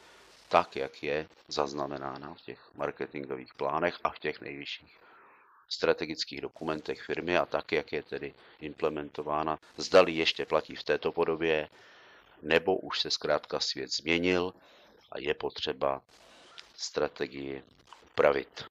tak, 0.49 0.77
jak 0.77 1.03
je 1.03 1.29
zaznamenána 1.49 2.35
v 2.35 2.41
těch 2.41 2.61
marketingových 2.75 3.55
plánech 3.55 3.99
a 4.05 4.11
v 4.11 4.19
těch 4.19 4.41
nejvyšších 4.41 4.97
strategických 5.69 6.41
dokumentech 6.41 7.03
firmy 7.03 7.37
a 7.37 7.47
tak, 7.47 7.73
jak 7.73 7.93
je 7.93 8.03
tedy 8.03 8.35
implementována, 8.61 9.59
zdali 9.77 10.13
ještě 10.13 10.47
platí 10.47 10.75
v 10.77 10.85
této 10.85 11.13
podobě, 11.13 11.69
nebo 12.43 12.77
už 12.77 13.01
se 13.01 13.11
zkrátka 13.11 13.61
svět 13.61 13.93
změnil 13.93 14.55
a 15.11 15.19
je 15.19 15.35
potřeba 15.35 16.03
strategii 16.81 17.63
upravit. 18.03 18.65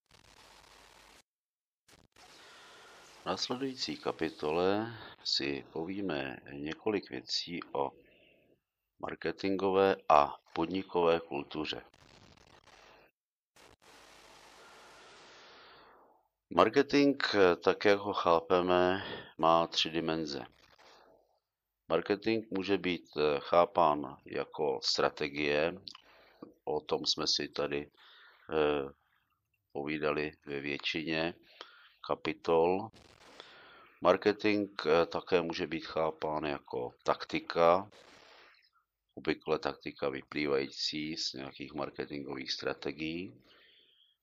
V 3.21 3.25
následující 3.25 3.97
kapitole 3.97 4.93
si 5.23 5.65
povíme 5.73 6.37
několik 6.51 7.09
věcí 7.09 7.59
o 7.71 7.91
marketingové 8.99 9.95
a 10.09 10.35
podnikové 10.53 11.19
kultuře. 11.19 11.81
Marketing, 16.49 17.23
tak 17.63 17.85
jak 17.85 17.99
ho 17.99 18.13
chápeme, 18.13 19.03
má 19.37 19.67
tři 19.67 19.89
dimenze. 19.89 20.45
Marketing 21.87 22.45
může 22.51 22.77
být 22.77 23.09
chápán 23.39 24.17
jako 24.25 24.79
strategie 24.83 25.73
o 26.69 26.79
tom 26.79 27.05
jsme 27.05 27.27
si 27.27 27.47
tady 27.47 27.91
eh, 28.49 28.89
povídali 29.71 30.31
ve 30.45 30.59
většině 30.59 31.33
kapitol. 32.07 32.89
Marketing 34.01 34.69
eh, 34.85 35.05
také 35.05 35.41
může 35.41 35.67
být 35.67 35.85
chápán 35.85 36.43
jako 36.43 36.93
taktika, 37.03 37.89
obvykle 39.15 39.59
taktika 39.59 40.09
vyplývající 40.09 41.17
z 41.17 41.33
nějakých 41.33 41.73
marketingových 41.73 42.51
strategií. 42.51 43.33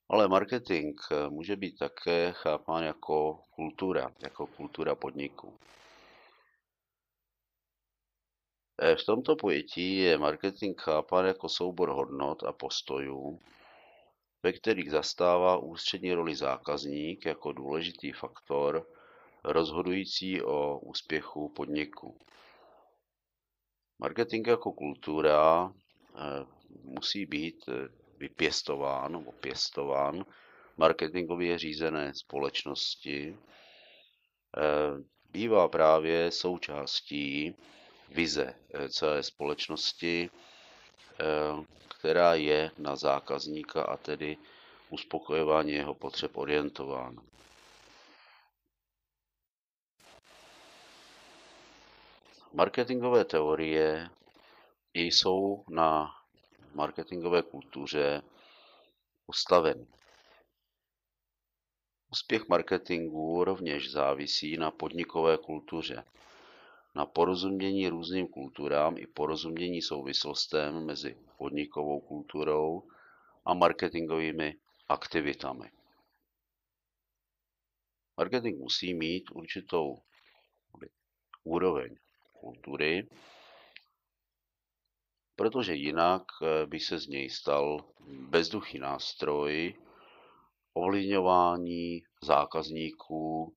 Ale 0.08 0.28
marketing 0.28 1.00
eh, 1.10 1.28
může 1.28 1.56
být 1.56 1.78
také 1.78 2.32
chápán 2.32 2.84
jako 2.84 3.42
kultura, 3.50 4.12
jako 4.22 4.46
kultura 4.46 4.94
podniku. 4.94 5.58
Eh, 8.78 8.96
v 8.96 9.04
tomto 9.04 9.36
pojetí 9.36 9.96
je 9.96 10.18
marketing 10.18 10.80
chápán 10.80 11.26
jako 11.26 11.48
soubor 11.48 11.88
hodnot 11.88 12.42
a 12.42 12.52
postojů, 12.52 13.40
ve 14.42 14.52
kterých 14.52 14.90
zastává 14.90 15.56
ústřední 15.56 16.12
roli 16.12 16.36
zákazník 16.36 17.26
jako 17.26 17.52
důležitý 17.52 18.12
faktor 18.12 18.86
rozhodující 19.44 20.42
o 20.42 20.78
úspěchu 20.78 21.48
podniku. 21.48 22.18
Marketing 23.98 24.46
jako 24.46 24.72
kultura 24.72 25.72
eh, 26.14 26.46
musí 26.82 27.26
být 27.26 27.64
eh, 27.68 27.88
vypěstován 28.18 29.12
nebo 29.12 29.32
pěstován 29.32 30.24
marketingově 30.76 31.58
řízené 31.58 32.14
společnosti. 32.14 33.36
Bývá 35.30 35.68
právě 35.68 36.30
součástí 36.30 37.56
vize 38.08 38.54
celé 38.88 39.22
společnosti, 39.22 40.30
která 41.98 42.34
je 42.34 42.70
na 42.78 42.96
zákazníka 42.96 43.82
a 43.82 43.96
tedy 43.96 44.36
uspokojování 44.90 45.72
jeho 45.72 45.94
potřeb 45.94 46.36
orientována. 46.36 47.22
Marketingové 52.52 53.24
teorie 53.24 54.10
jsou 54.94 55.64
na 55.68 56.14
marketingové 56.74 57.42
kultuře 57.42 58.22
ustaveny. 59.26 59.86
Úspěch 62.12 62.48
marketingu 62.48 63.44
rovněž 63.44 63.90
závisí 63.90 64.56
na 64.56 64.70
podnikové 64.70 65.38
kultuře, 65.38 66.04
na 66.96 67.06
porozumění 67.06 67.88
různým 67.88 68.28
kulturám 68.28 68.98
i 68.98 69.06
porozumění 69.06 69.82
souvislostem 69.82 70.86
mezi 70.86 71.16
podnikovou 71.38 72.00
kulturou 72.00 72.82
a 73.44 73.54
marketingovými 73.54 74.54
aktivitami. 74.88 75.70
Marketing 78.16 78.58
musí 78.58 78.94
mít 78.94 79.30
určitou 79.30 79.98
úroveň 81.44 81.96
kultury, 82.32 83.08
protože 85.36 85.74
jinak 85.74 86.22
eh, 86.42 86.66
by 86.66 86.80
se 86.80 86.98
z 86.98 87.06
něj 87.06 87.30
stal 87.30 87.84
bezduchý 88.08 88.78
nástroj 88.78 89.74
ovlivňování 90.72 92.02
zákazníků 92.22 93.54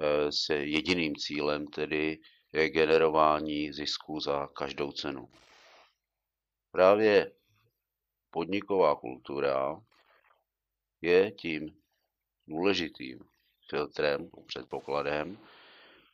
eh, 0.00 0.32
s 0.32 0.48
jediným 0.50 1.16
cílem, 1.16 1.66
tedy 1.66 2.18
generování 2.52 3.72
zisku 3.72 4.20
za 4.20 4.46
každou 4.46 4.92
cenu. 4.92 5.28
Právě 6.70 7.32
podniková 8.30 8.96
kultura 8.96 9.80
je 11.00 11.32
tím 11.32 11.82
důležitým 12.46 13.18
filtrem, 13.68 14.30
předpokladem, 14.46 15.38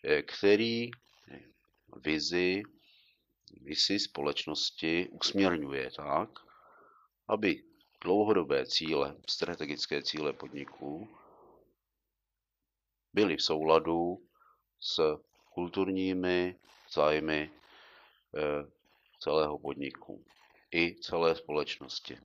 eh, 0.04 0.22
který 0.22 0.90
vizi, 2.04 2.62
vizi 3.60 3.98
společnosti 3.98 5.08
usměrňuje 5.08 5.90
tak, 5.96 6.30
aby 7.28 7.62
dlouhodobé 8.04 8.66
cíle, 8.66 9.16
strategické 9.28 10.02
cíle 10.02 10.32
podniků 10.32 11.08
byly 13.12 13.36
v 13.36 13.42
souladu 13.42 14.28
s 14.80 15.18
kulturními 15.56 16.54
zájmy 16.92 17.50
eh, 17.50 18.70
celého 19.20 19.58
podniku 19.58 20.24
i 20.70 20.94
celé 21.00 21.36
společnosti. 21.36 22.18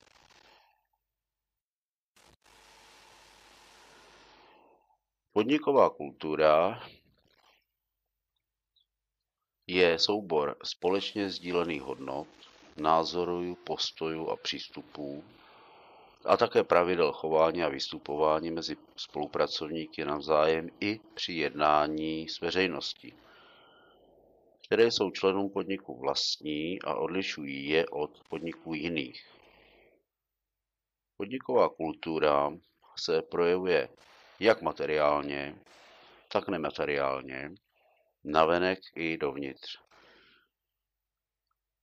Podniková 5.33 5.89
kultura 5.89 6.83
je 9.67 9.99
soubor 9.99 10.55
společně 10.63 11.29
sdílených 11.29 11.81
hodnot, 11.81 12.27
názorů, 12.77 13.55
postojů 13.55 14.29
a 14.29 14.35
přístupů 14.35 15.23
a 16.25 16.37
také 16.37 16.63
pravidel 16.63 17.11
chování 17.11 17.63
a 17.63 17.69
vystupování 17.69 18.51
mezi 18.51 18.77
spolupracovníky 18.95 20.05
navzájem 20.05 20.69
i 20.79 20.99
při 21.13 21.33
jednání 21.33 22.29
s 22.29 22.41
veřejností, 22.41 23.13
které 24.65 24.91
jsou 24.91 25.11
členům 25.11 25.49
podniku 25.49 25.99
vlastní 25.99 26.81
a 26.81 26.95
odlišují 26.95 27.69
je 27.69 27.85
od 27.87 28.23
podniků 28.29 28.73
jiných. 28.73 29.25
Podniková 31.17 31.69
kultura 31.69 32.53
se 32.97 33.21
projevuje 33.21 33.89
jak 34.39 34.61
materiálně, 34.61 35.55
tak 36.31 36.47
nemateriálně 36.47 37.51
navenek 38.23 38.79
i 38.95 39.17
dovnitř. 39.17 39.79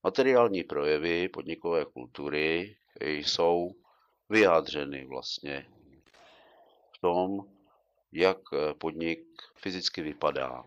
Materiální 0.03 0.65
projevy 0.65 1.29
podnikové 1.29 1.85
kultury 1.85 2.77
jsou 3.01 3.75
vyjádřeny 4.29 5.07
vlastně 5.07 5.67
v 6.93 6.99
tom, 7.01 7.41
jak 8.13 8.39
podnik 8.79 9.21
fyzicky 9.57 10.03
vypadá, 10.03 10.65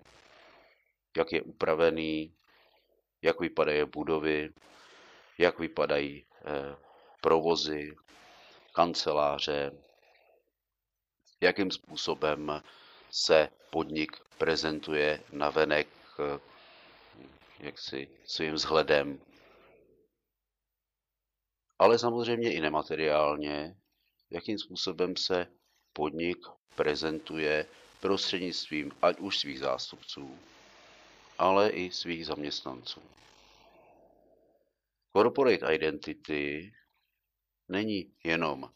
jak 1.18 1.32
je 1.32 1.42
upravený, 1.42 2.34
jak 3.22 3.40
vypadají 3.40 3.86
budovy, 3.86 4.50
jak 5.38 5.60
vypadají 5.60 6.26
eh, 6.46 6.76
provozy, 7.22 7.96
kanceláře, 8.74 9.72
jakým 11.42 11.72
způsobem 11.72 12.64
se 13.12 13.50
podnik 13.70 14.18
prezentuje 14.38 15.24
navenek 15.32 15.88
eh, 16.20 16.40
jaksi 17.60 18.08
svým 18.26 18.54
vzhledem. 18.54 19.20
Ale 21.82 22.00
samozřejmě 22.00 22.54
i 22.54 22.62
nemateriálně, 22.62 23.76
jakým 24.30 24.60
způsobem 24.60 25.16
se 25.18 25.48
podnik 25.94 26.38
prezentuje 26.76 27.66
prostřednictvím 28.00 28.92
ať 29.02 29.20
už 29.20 29.40
svých 29.40 29.60
zástupců, 29.60 30.40
ale 31.38 31.70
i 31.70 31.92
svých 31.92 32.26
zaměstnanců. 32.26 33.02
Corporate 35.18 35.76
identity 35.76 36.74
není 37.70 38.14
jenom 38.24 38.70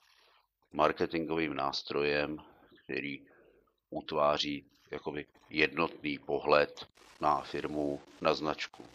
marketingovým 0.73 1.53
nástrojem, 1.53 2.37
který 2.83 3.25
utváří 3.89 4.69
jakoby 4.91 5.25
jednotný 5.49 6.19
pohled 6.19 6.87
na 7.21 7.41
firmu, 7.41 8.01
na 8.21 8.33
značku. 8.33 8.85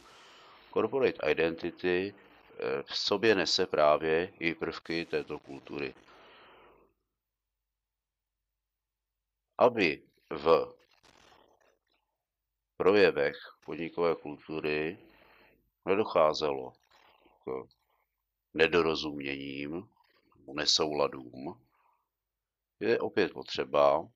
Corporate 0.72 1.30
identity 1.30 2.14
v 2.84 2.98
sobě 2.98 3.34
nese 3.34 3.66
právě 3.66 4.32
i 4.38 4.54
prvky 4.54 5.06
této 5.06 5.38
kultury. 5.38 5.94
Aby 9.58 10.02
v 10.30 10.74
projevech 12.76 13.36
podnikové 13.64 14.14
kultury 14.14 14.98
nedocházelo 15.84 16.72
k 17.44 17.68
nedorozuměním, 18.54 19.88
nesouladům, 20.54 21.66
je 22.80 23.00
opět 23.00 23.32
potřeba, 23.32 24.08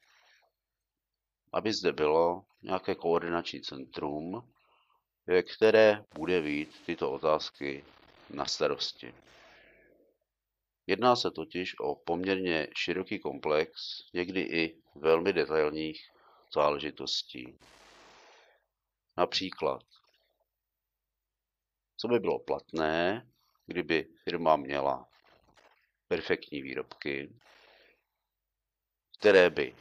aby 1.52 1.72
zde 1.72 1.92
bylo 1.92 2.44
nějaké 2.62 2.94
koordinační 2.94 3.60
centrum, 3.62 4.52
které 5.56 6.04
bude 6.14 6.40
mít 6.40 6.84
tyto 6.86 7.12
otázky 7.12 7.84
na 8.30 8.46
starosti. 8.46 9.14
Jedná 10.86 11.16
se 11.16 11.30
totiž 11.30 11.78
o 11.80 11.94
poměrně 11.94 12.68
široký 12.76 13.18
komplex, 13.18 13.98
někdy 14.14 14.40
i 14.40 14.82
velmi 14.94 15.32
detailních 15.32 16.10
záležitostí. 16.54 17.58
Například, 19.16 19.82
co 21.96 22.08
by 22.08 22.18
bylo 22.18 22.38
platné, 22.38 23.28
kdyby 23.66 24.08
firma 24.24 24.56
měla 24.56 25.08
perfektní 26.08 26.62
výrobky, 26.62 27.32
které 29.18 29.50
by 29.50 29.74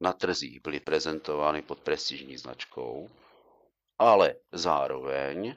na 0.00 0.12
trzích 0.12 0.60
byly 0.62 0.80
prezentovány 0.80 1.62
pod 1.62 1.80
prestižní 1.80 2.36
značkou, 2.36 3.10
ale 3.98 4.34
zároveň 4.52 5.56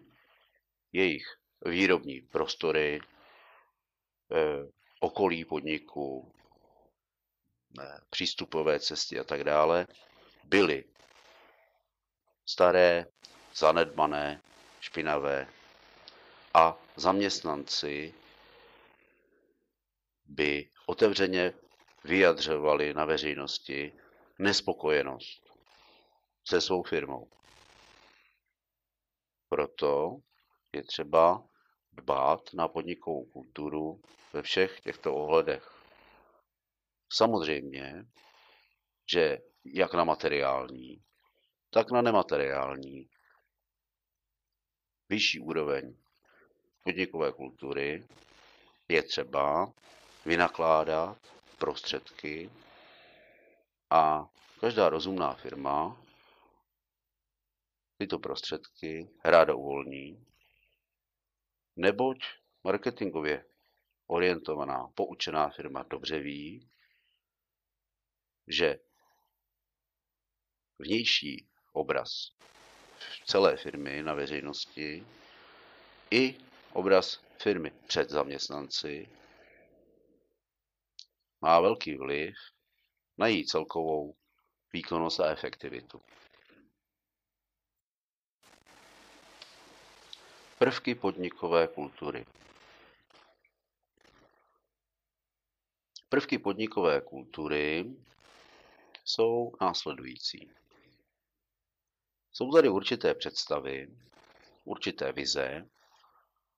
jejich 0.94 1.26
výrobní 1.66 2.22
prostory, 2.22 3.02
eh, 4.32 4.72
okolí 5.00 5.46
podniku, 5.46 6.34
eh, 7.80 8.00
přístupové 8.10 8.80
cesty 8.80 9.20
a 9.20 9.24
tak 9.24 9.44
dále 9.44 9.88
byly 10.44 10.84
staré, 12.46 13.06
zanedbané, 13.56 14.42
špinavé 14.80 15.48
a 16.54 16.78
zaměstnanci 16.96 18.14
by 20.26 20.70
otevřeně 20.86 21.54
vyjadřovali 22.04 22.94
na 22.94 23.06
veřejnosti 23.06 23.94
nespokojenost 24.40 25.44
se 26.48 26.62
svou 26.62 26.84
firmou. 26.84 27.30
Proto 29.50 30.18
je 30.74 30.84
třeba 30.84 31.44
dbát 31.92 32.54
na 32.54 32.68
podnikovou 32.68 33.26
kulturu 33.26 34.02
ve 34.34 34.42
všech 34.42 34.80
těchto 34.80 35.16
ohledech. 35.16 35.84
Samozřejmě, 37.14 38.06
že 39.12 39.38
jak 39.66 39.94
na 39.94 40.04
materiální, 40.04 41.04
tak 41.70 41.92
na 41.92 42.02
nemateriální 42.02 43.10
vyšší 45.10 45.40
úroveň 45.40 45.98
podnikové 46.84 47.32
kultury 47.32 48.08
je 48.88 49.04
třeba 49.04 49.74
vynakládat 50.26 51.18
prostředky 51.58 52.52
a 53.90 54.30
každá 54.60 54.90
rozumná 54.90 55.34
firma 55.34 55.98
tyto 57.98 58.20
prostředky 58.20 59.10
ráda 59.24 59.56
uvolní, 59.56 60.26
neboť 61.76 62.18
marketingově 62.64 63.46
orientovaná, 64.08 64.88
poučená 64.96 65.50
firma 65.50 65.84
dobře 65.84 66.20
ví, 66.20 66.70
že 68.48 68.80
vnější 70.80 71.48
obraz 71.74 72.32
celé 73.26 73.58
firmy 73.58 74.04
na 74.04 74.14
veřejnosti 74.14 75.06
i 76.12 76.36
obraz 76.74 77.24
firmy 77.44 77.72
před 77.88 78.10
zaměstnanci 78.10 79.10
má 81.42 81.60
velký 81.60 81.98
vliv 81.98 82.36
na 83.18 83.28
její 83.28 83.46
celkovou 83.46 84.16
výkonnost 84.74 85.20
a 85.20 85.32
efektivitu. 85.32 86.02
Prvky 90.64 90.96
podnikové 90.96 91.68
kultury. 91.68 92.26
Prvky 96.10 96.38
podnikové 96.38 97.02
kultury 97.02 97.86
jsou 99.06 99.52
následující. 99.62 100.52
Jsou 102.32 102.52
tady 102.52 102.70
určité 102.70 103.14
představy, 103.14 103.88
určité 104.64 105.12
vize, 105.12 105.70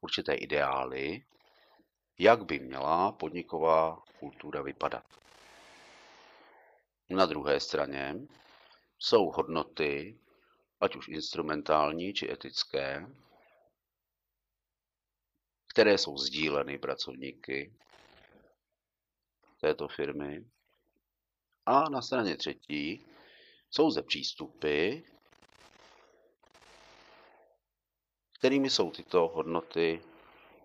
určité 0.02 0.36
ideály, 0.36 1.26
jak 2.20 2.46
by 2.46 2.60
měla 2.60 3.12
podniková 3.12 4.04
kultura 4.20 4.62
vypadat. 4.62 5.06
Na 7.10 7.26
druhé 7.26 7.60
straně 7.60 8.16
jsou 9.00 9.32
hodnoty, 9.32 10.20
ať 10.82 10.96
už 10.96 11.08
instrumentální 11.08 12.14
či 12.14 12.32
etické, 12.32 13.08
které 15.76 15.98
jsou 15.98 16.18
sdíleny 16.18 16.78
pracovníky 16.78 17.74
této 19.62 19.88
firmy. 19.88 20.46
A 21.66 21.90
na 21.90 22.02
straně 22.02 22.38
třetí 22.38 23.06
jsou 23.72 23.92
zde 23.92 24.04
přístupy, 24.04 25.00
kterými 28.40 28.70
jsou 28.70 28.92
tyto 28.92 29.28
hodnoty 29.28 30.02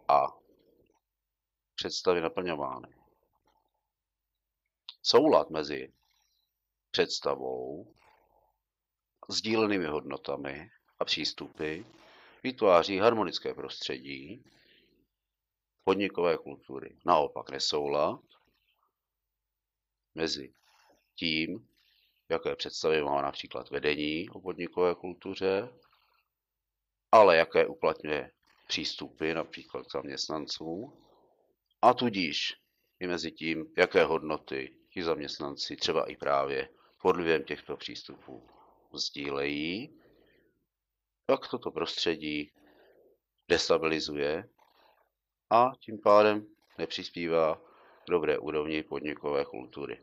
a 0.09 0.27
představy 1.75 2.21
naplňovány. 2.21 2.95
Soulad 5.03 5.51
mezi 5.51 5.93
představou, 6.91 7.95
sdílenými 9.31 9.87
hodnotami 9.87 10.71
a 10.99 11.05
přístupy 11.05 11.83
vytváří 12.43 12.99
harmonické 12.99 13.55
prostředí 13.55 14.45
podnikové 15.85 16.39
kultury. 16.39 16.97
Naopak 17.07 17.51
nesoulad 17.51 18.21
mezi 20.15 20.55
tím, 21.15 21.69
jaké 22.29 22.57
představy 22.57 23.03
má 23.03 23.23
například 23.23 23.71
vedení 23.71 24.31
o 24.31 24.41
podnikové 24.41 24.95
kultuře, 24.95 25.69
ale 27.13 27.37
jaké 27.37 27.67
uplatňuje 27.67 28.31
přístupy 28.69 29.35
například 29.35 29.87
k 29.87 29.93
zaměstnancům 29.93 31.07
a 31.83 31.95
tudíž 31.95 32.55
i 33.01 33.07
mezi 33.07 33.33
tím, 33.33 33.73
jaké 33.79 34.05
hodnoty 34.05 34.77
ti 34.91 35.03
zaměstnanci 35.03 35.77
třeba 35.77 36.11
i 36.11 36.17
právě 36.17 36.69
pod 37.03 37.17
vlivem 37.17 37.45
těchto 37.45 37.77
přístupů 37.77 38.49
sdílejí, 38.93 40.01
pak 41.27 41.49
toto 41.49 41.71
prostředí 41.71 42.53
destabilizuje 43.49 44.49
a 45.51 45.73
tím 45.81 45.99
pádem 45.99 46.47
nepřispívá 46.79 47.55
k 48.05 48.11
dobré 48.11 48.39
úrovni 48.39 48.83
podnikové 48.83 49.45
kultury. 49.45 50.01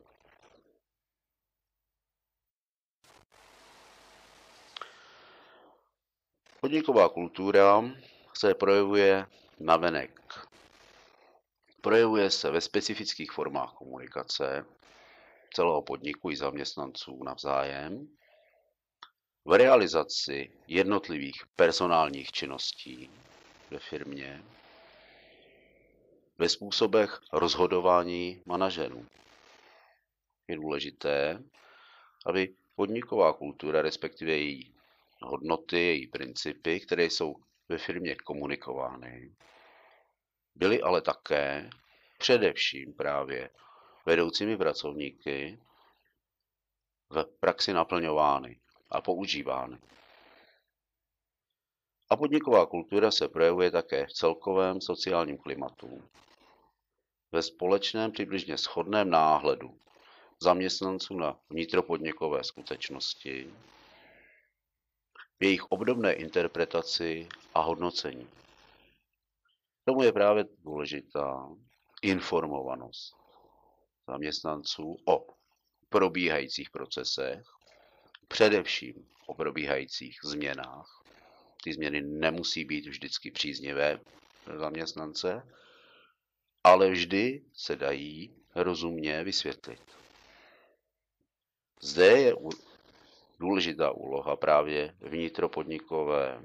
Podniková 6.60 7.08
kultura 7.08 7.82
se 8.34 8.54
projevuje 8.54 9.26
navenek. 9.60 10.20
Projevuje 11.80 12.30
se 12.30 12.50
ve 12.50 12.60
specifických 12.60 13.32
formách 13.32 13.72
komunikace 13.72 14.66
celého 15.54 15.82
podniku 15.82 16.30
i 16.30 16.36
zaměstnanců 16.36 17.24
navzájem, 17.24 18.08
v 19.44 19.52
realizaci 19.58 20.50
jednotlivých 20.66 21.42
personálních 21.56 22.32
činností 22.32 23.10
ve 23.70 23.78
firmě, 23.78 24.42
ve 26.38 26.48
způsobech 26.48 27.20
rozhodování 27.32 28.42
manažerů. 28.46 29.06
Je 30.48 30.56
důležité, 30.56 31.42
aby 32.26 32.54
podniková 32.74 33.32
kultura, 33.32 33.82
respektive 33.82 34.32
její 34.32 34.74
hodnoty, 35.22 35.76
její 35.78 36.06
principy, 36.06 36.80
které 36.80 37.04
jsou 37.04 37.36
ve 37.68 37.78
firmě 37.78 38.14
komunikovány, 38.14 39.34
byly 40.54 40.82
ale 40.82 41.00
také 41.00 41.70
především 42.18 42.94
právě 42.94 43.50
vedoucími 44.06 44.56
pracovníky 44.56 45.58
v 47.10 47.24
praxi 47.40 47.72
naplňovány 47.72 48.60
a 48.90 49.00
používány. 49.00 49.78
A 52.10 52.16
podniková 52.16 52.66
kultura 52.66 53.10
se 53.10 53.28
projevuje 53.28 53.70
také 53.70 54.06
v 54.06 54.12
celkovém 54.12 54.80
sociálním 54.80 55.38
klimatu, 55.38 56.02
ve 57.32 57.42
společném 57.42 58.12
přibližně 58.12 58.56
shodném 58.56 59.10
náhledu 59.10 59.80
zaměstnanců 60.42 61.14
na 61.14 61.40
vnitropodnikové 61.50 62.44
skutečnosti, 62.44 63.54
v 65.40 65.44
jejich 65.44 65.64
obdobné 65.64 66.12
interpretaci 66.12 67.28
a 67.54 67.60
hodnocení. 67.60 68.28
Tomu 69.84 70.02
je 70.02 70.12
právě 70.12 70.44
důležitá 70.64 71.48
informovanost 72.02 73.16
zaměstnanců 74.08 74.96
o 75.04 75.26
probíhajících 75.88 76.70
procesech, 76.70 77.42
především 78.28 79.08
o 79.26 79.34
probíhajících 79.34 80.18
změnách. 80.24 81.02
Ty 81.64 81.72
změny 81.72 82.02
nemusí 82.02 82.64
být 82.64 82.86
vždycky 82.86 83.30
příznivé 83.30 84.00
pro 84.44 84.58
zaměstnance, 84.58 85.42
ale 86.64 86.90
vždy 86.90 87.44
se 87.54 87.76
dají 87.76 88.34
rozumně 88.54 89.24
vysvětlit. 89.24 89.80
Zde 91.80 92.06
je 92.06 92.34
důležitá 93.40 93.90
úloha 93.90 94.36
právě 94.36 94.94
vnitropodnikové 95.00 96.42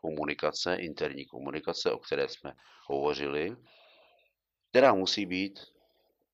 komunikace, 0.00 0.74
interní 0.74 1.26
komunikace, 1.26 1.92
o 1.92 1.98
které 1.98 2.28
jsme 2.28 2.52
hovořili, 2.86 3.56
která 4.70 4.94
musí 4.94 5.26
být 5.26 5.60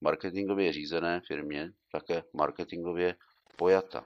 marketingově 0.01 0.73
řízené 0.73 1.21
firmě 1.27 1.73
také 1.93 2.23
marketingově 2.33 3.17
pojata. 3.57 4.05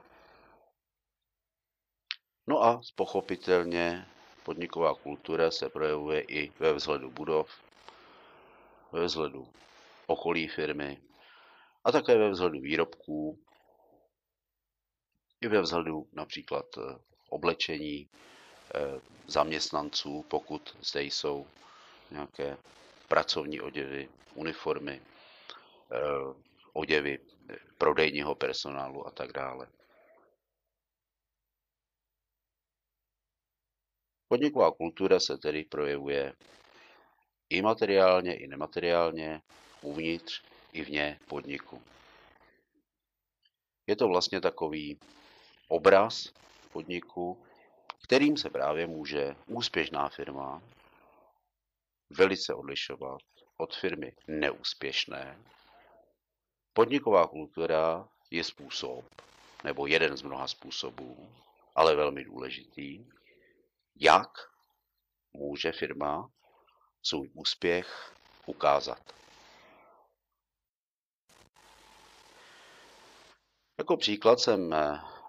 No 2.46 2.62
a 2.62 2.80
pochopitelně 2.94 4.06
podniková 4.44 4.94
kultura 4.94 5.50
se 5.50 5.68
projevuje 5.68 6.20
i 6.20 6.52
ve 6.58 6.72
vzhledu 6.72 7.10
budov, 7.10 7.69
ve 8.92 9.04
vzhledu 9.04 9.52
okolí 10.06 10.48
firmy 10.48 11.02
a 11.84 11.92
také 11.92 12.18
ve 12.18 12.30
vzhledu 12.30 12.60
výrobků, 12.60 13.38
i 15.40 15.48
ve 15.48 15.60
vzhledu 15.60 16.08
například 16.12 16.66
eh, 16.78 16.98
oblečení 17.28 18.08
eh, 18.74 19.00
zaměstnanců, 19.26 20.24
pokud 20.28 20.76
zde 20.80 21.02
jsou 21.02 21.46
nějaké 22.10 22.56
pracovní 23.08 23.60
oděvy, 23.60 24.08
uniformy, 24.34 25.02
eh, 25.92 25.98
oděvy 26.72 27.18
prodejního 27.78 28.34
personálu 28.34 29.06
a 29.06 29.10
tak 29.10 29.32
dále. 29.32 29.68
Podniková 34.28 34.70
kultura 34.70 35.20
se 35.20 35.38
tedy 35.38 35.64
projevuje 35.64 36.32
i 37.50 37.62
materiálně, 37.62 38.34
i 38.34 38.46
nemateriálně, 38.46 39.42
uvnitř 39.82 40.42
i 40.72 40.84
vně 40.84 41.18
podniku. 41.28 41.82
Je 43.86 43.96
to 43.96 44.08
vlastně 44.08 44.40
takový 44.40 44.98
obraz 45.68 46.32
podniku, 46.72 47.42
kterým 48.04 48.36
se 48.36 48.50
právě 48.50 48.86
může 48.86 49.36
úspěšná 49.46 50.08
firma 50.08 50.62
velice 52.10 52.54
odlišovat 52.54 53.20
od 53.56 53.76
firmy 53.76 54.12
neúspěšné. 54.26 55.38
Podniková 56.72 57.26
kultura 57.26 58.08
je 58.30 58.44
způsob, 58.44 59.04
nebo 59.64 59.86
jeden 59.86 60.16
z 60.16 60.22
mnoha 60.22 60.48
způsobů, 60.48 61.28
ale 61.74 61.96
velmi 61.96 62.24
důležitý, 62.24 63.06
jak 63.96 64.30
může 65.32 65.72
firma 65.72 66.30
svůj 67.02 67.30
úspěch 67.34 68.14
ukázat. 68.46 69.20
Jako 73.78 73.96
příklad 73.96 74.40
jsem 74.40 74.74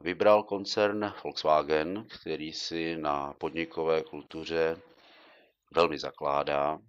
vybral 0.02 0.44
koncern 0.44 1.14
Volkswagen, 1.24 2.06
který 2.08 2.54
si 2.54 2.98
na 2.98 3.34
podnikové 3.34 4.04
kultuře 4.04 4.82
velmi 5.72 6.00
zakládá. 6.00 6.80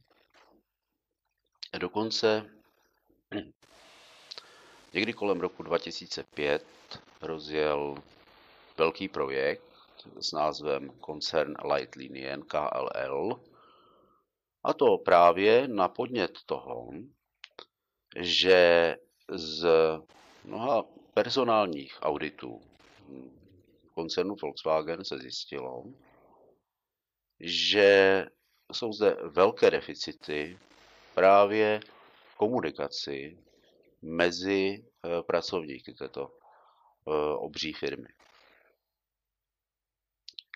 Dokonce 1.78 2.50
někdy 4.92 5.12
kolem 5.12 5.40
roku 5.40 5.62
2005 5.62 6.64
rozjel 7.20 7.94
velký 8.78 9.08
projekt 9.08 9.62
s 10.20 10.32
názvem 10.32 10.90
koncern 10.90 11.54
Light 11.72 11.94
Linien 11.94 12.42
KLL. 12.42 13.40
A 14.64 14.72
to 14.72 14.98
právě 14.98 15.68
na 15.68 15.88
podnět 15.88 16.38
toho, 16.46 16.90
že 18.16 18.96
z 19.32 19.66
mnoha 20.44 20.84
personálních 21.14 21.98
auditů 22.02 22.60
koncernu 23.94 24.34
Volkswagen 24.42 25.04
se 25.04 25.18
zjistilo, 25.18 25.84
že 27.40 28.26
jsou 28.72 28.92
zde 28.92 29.16
velké 29.28 29.70
deficity 29.70 30.58
právě 31.14 31.80
v 32.32 32.36
komunikaci 32.36 33.38
mezi 34.02 34.84
eh, 35.04 35.22
pracovníky 35.22 35.94
této 35.94 36.30
eh, 36.30 37.12
obří 37.36 37.72
firmy, 37.72 38.08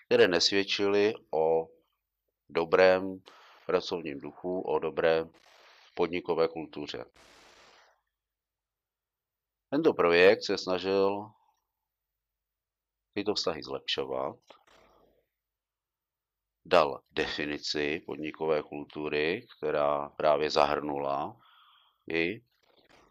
které 0.05 0.27
nesvědčily 0.27 1.13
o 1.31 1.67
dobrém 2.49 3.21
pracovním 3.67 4.19
duchu, 4.19 4.61
o 4.61 4.79
dobré 4.79 5.25
podnikové 5.93 6.47
kultuře. 6.47 7.05
Tento 9.69 9.93
projekt 9.93 10.43
se 10.43 10.57
snažil 10.57 11.31
tyto 13.13 13.33
vztahy 13.33 13.63
zlepšovat, 13.63 14.39
dal 16.65 17.01
definici 17.11 17.99
podnikové 18.05 18.63
kultury, 18.63 19.47
která 19.57 20.09
právě 20.09 20.49
zahrnula 20.49 21.41
i 22.11 22.41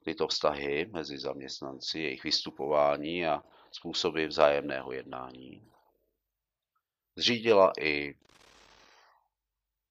tyto 0.04 0.28
vztahy 0.28 0.86
mezi 0.92 1.18
zaměstnanci, 1.18 2.00
jejich 2.00 2.24
vystupování 2.24 3.26
a 3.26 3.42
způsoby 3.70 4.26
vzájemného 4.26 4.92
jednání. 4.92 5.72
Zřídila 7.16 7.72
i 7.80 8.14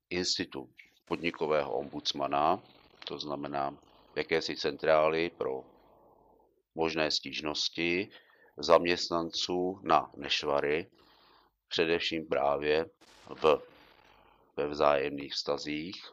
institut 0.10 0.70
podnikového 1.06 1.74
ombudsmana, 1.78 2.64
to 3.06 3.20
znamená 3.20 3.78
jakési 4.16 4.56
centrály 4.56 5.30
pro 5.30 5.64
možné 6.76 7.12
stížnosti 7.12 8.10
zaměstnanců 8.58 9.80
na 9.84 10.12
nešvary, 10.18 10.88
především 11.68 12.28
právě 12.28 12.86
v, 13.30 13.62
ve 14.58 14.68
vzájemných 14.68 15.34
vztazích 15.34 16.12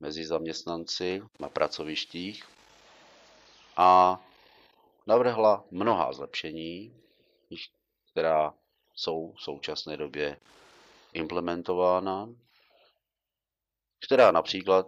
mezi 0.00 0.26
zaměstnanci 0.26 1.22
na 1.40 1.48
pracovištích 1.48 2.44
a 3.76 4.20
navrhla 5.06 5.64
mnohá 5.70 6.12
zlepšení, 6.12 7.00
která 8.10 8.54
jsou 8.94 9.32
v 9.32 9.42
současné 9.42 9.96
době 9.96 10.40
implementována, 11.12 12.28
která 14.04 14.30
například 14.30 14.86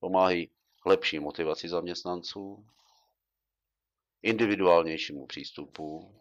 pomáhají 0.00 0.50
lepší 0.86 1.18
motivaci 1.18 1.68
zaměstnanců, 1.68 2.66
individuálnějšímu 4.22 5.26
přístupu, 5.26 6.14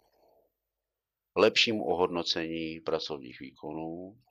lepšímu 1.36 1.86
ohodnocení 1.86 2.80
pracovních 2.80 3.40
výkonů 3.40 4.22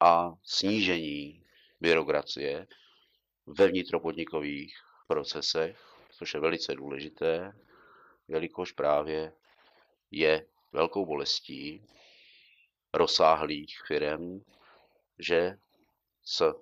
a 0.00 0.34
snížení 0.44 1.44
byrokracie 1.80 2.66
ve 3.46 3.68
vnitropodnikových 3.68 4.76
procesech, 5.06 5.80
což 6.10 6.34
je 6.34 6.40
velice 6.40 6.74
důležité, 6.74 7.52
jelikož 8.28 8.72
právě 8.72 9.32
je 10.10 10.46
velkou 10.72 11.06
bolestí 11.06 11.86
rozsáhlých 12.94 13.80
firm, 13.86 14.44
že 15.18 15.58
s 16.24 16.54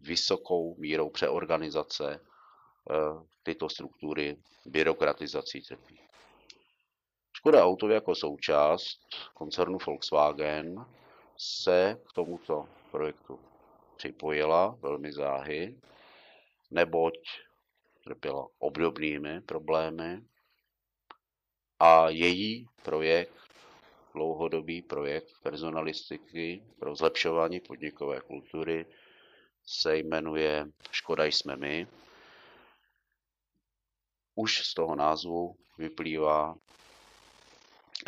vysokou 0.00 0.76
mírou 0.78 1.10
přeorganizace 1.10 2.20
eh, 2.20 2.94
tyto 3.42 3.68
struktury 3.68 4.36
byrokratizací 4.66 5.60
trpí. 5.60 5.98
Škoda 7.36 7.64
Auto 7.64 7.88
jako 7.88 8.14
součást 8.14 9.00
koncernu 9.34 9.78
Volkswagen 9.86 10.86
se 11.38 12.00
k 12.08 12.12
tomuto 12.12 12.68
projektu 12.90 13.40
připojila 13.96 14.78
velmi 14.80 15.12
záhy, 15.12 15.80
neboť 16.70 17.14
trpěla 18.04 18.46
obdobnými 18.58 19.40
problémy 19.40 20.22
a 21.78 22.08
její 22.08 22.66
projekt, 22.82 23.51
dlouhodobý 24.14 24.82
projekt 24.82 25.32
personalistiky 25.42 26.62
pro 26.78 26.96
zlepšování 26.96 27.60
podnikové 27.60 28.20
kultury 28.20 28.86
se 29.66 29.96
jmenuje 29.96 30.66
Škoda 30.90 31.24
jsme 31.24 31.56
my. 31.56 31.86
Už 34.34 34.66
z 34.66 34.74
toho 34.74 34.96
názvu 34.96 35.56
vyplývá, 35.78 36.54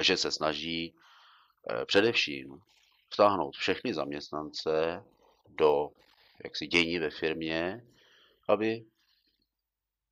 že 0.01 0.17
se 0.17 0.31
snaží 0.31 0.95
eh, 1.71 1.87
především 1.87 2.61
vtáhnout 3.11 3.57
všechny 3.57 3.95
zaměstnance 3.95 5.05
do 5.49 5.91
jaksi 6.45 6.67
dění 6.67 6.99
ve 6.99 7.11
firmě, 7.11 7.87
aby 8.49 8.85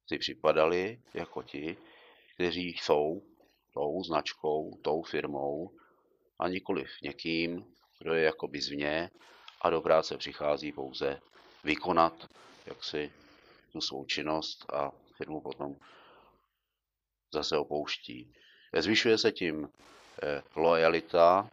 si 0.06 0.18
připadali 0.18 1.02
jako 1.14 1.42
ti, 1.42 1.76
kteří 2.34 2.68
jsou 2.68 3.22
tou 3.74 4.04
značkou, 4.04 4.78
tou 4.82 5.02
firmou 5.02 5.70
a 6.38 6.48
nikoliv 6.48 6.90
někým, 7.02 7.64
kdo 7.98 8.14
je 8.14 8.24
jakoby 8.24 8.60
zvně 8.60 9.10
a 9.60 9.70
do 9.70 9.80
práce 9.80 10.16
přichází 10.16 10.72
pouze 10.72 11.20
vykonat 11.64 12.28
jaksi 12.66 13.12
tu 13.72 13.80
svou 13.80 14.04
činnost 14.04 14.72
a 14.72 14.92
firmu 15.16 15.40
potom 15.40 15.76
zase 17.34 17.56
opouští. 17.56 18.34
Zvyšuje 18.78 19.18
se 19.18 19.32
tím 19.32 19.68
lojalita 20.56 21.50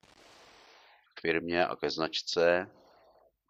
k 1.13 1.21
firmě 1.21 1.65
a 1.65 1.75
ke 1.75 1.89
značce 1.89 2.71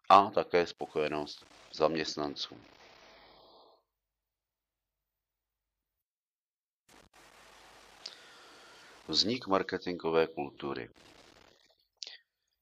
a 0.08 0.30
také 0.30 0.66
spokojenost 0.66 1.46
zaměstnanců. 1.72 2.56
Vznik 9.10 9.46
marketingové 9.46 10.26
kultury. 10.26 10.90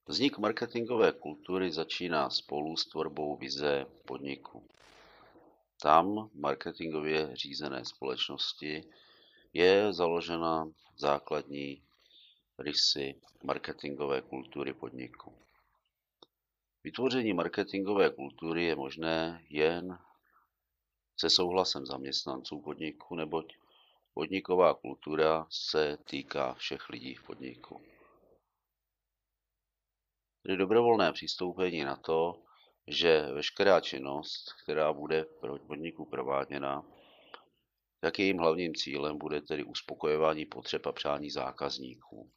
Vznik 0.07 0.39
marketingové 0.39 1.13
kultury 1.13 1.73
začíná 1.73 2.31
spolu 2.31 2.77
s 2.77 2.87
tvorbou 2.87 3.37
vize 3.37 3.87
podniku. 4.07 4.65
Tam 5.83 6.31
marketingově 6.35 7.37
řízené 7.37 7.85
společnosti 7.85 8.85
je 9.53 9.93
založena 9.93 10.73
základní 10.97 11.83
rysy 12.59 13.21
marketingové 13.45 14.23
kultury 14.23 14.73
podniku. 14.73 15.35
Vytvoření 16.85 17.33
marketingové 17.33 18.11
kultury 18.11 18.65
je 18.65 18.77
možné 18.77 19.45
jen 19.51 19.99
se 21.17 21.31
souhlasem 21.31 21.87
zaměstnanců 21.87 22.61
podniku, 22.61 23.15
neboť 23.15 23.57
podniková 24.19 24.75
kultura 24.75 25.47
se 25.51 25.97
týká 26.05 26.55
všech 26.55 26.89
lidí 26.89 27.15
v 27.15 27.23
podniku. 27.23 27.81
Tedy 30.43 30.57
dobrovolné 30.57 31.13
přistoupení 31.13 31.85
na 31.85 31.97
to, 31.97 32.43
že 32.87 33.23
veškerá 33.33 33.81
činnost, 33.81 34.53
která 34.63 34.93
bude 34.93 35.25
pro 35.25 35.59
podniku 35.59 36.05
prováděna, 36.05 36.85
tak 38.01 38.19
jejím 38.19 38.39
hlavním 38.39 38.75
cílem 38.75 39.19
bude 39.19 39.41
tedy 39.41 39.65
uspokojování 39.65 40.47
potřeb 40.47 40.87
a 40.87 40.93
přání 40.93 41.31
zákazníků. 41.31 42.31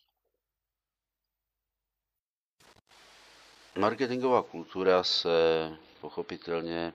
Marketingová 3.79 4.43
kultura 4.43 5.03
se 5.03 5.29
pochopitelně 6.01 6.93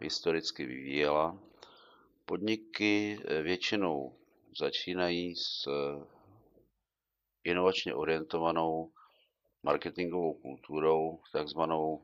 historicky 0.00 0.64
vyvíjela. 0.64 1.51
Podniky 2.32 3.20
eh, 3.24 3.42
většinou 3.42 4.16
začínají 4.58 5.36
s 5.36 5.66
eh, 5.66 6.06
inovačně 7.44 7.94
orientovanou 7.94 8.92
marketingovou 9.62 10.34
kulturou, 10.34 11.20
takzvanou 11.32 12.02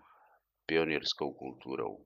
pionýrskou 0.67 1.33
kulturou. 1.33 2.05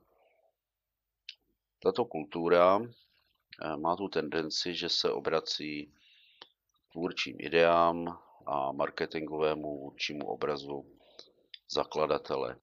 Tato 1.83 2.05
kultura 2.05 2.81
eh, 2.83 3.77
má 3.77 3.97
tu 3.97 4.09
tendenci, 4.09 4.75
že 4.75 4.89
se 4.89 5.13
obrací 5.13 5.93
k 6.89 6.93
tvůrčím 6.93 7.37
ideám 7.39 8.19
a 8.47 8.73
marketingovému 8.73 9.79
vůdčímu 9.79 10.27
obrazu 10.27 10.87
zakladatele. 11.71 12.57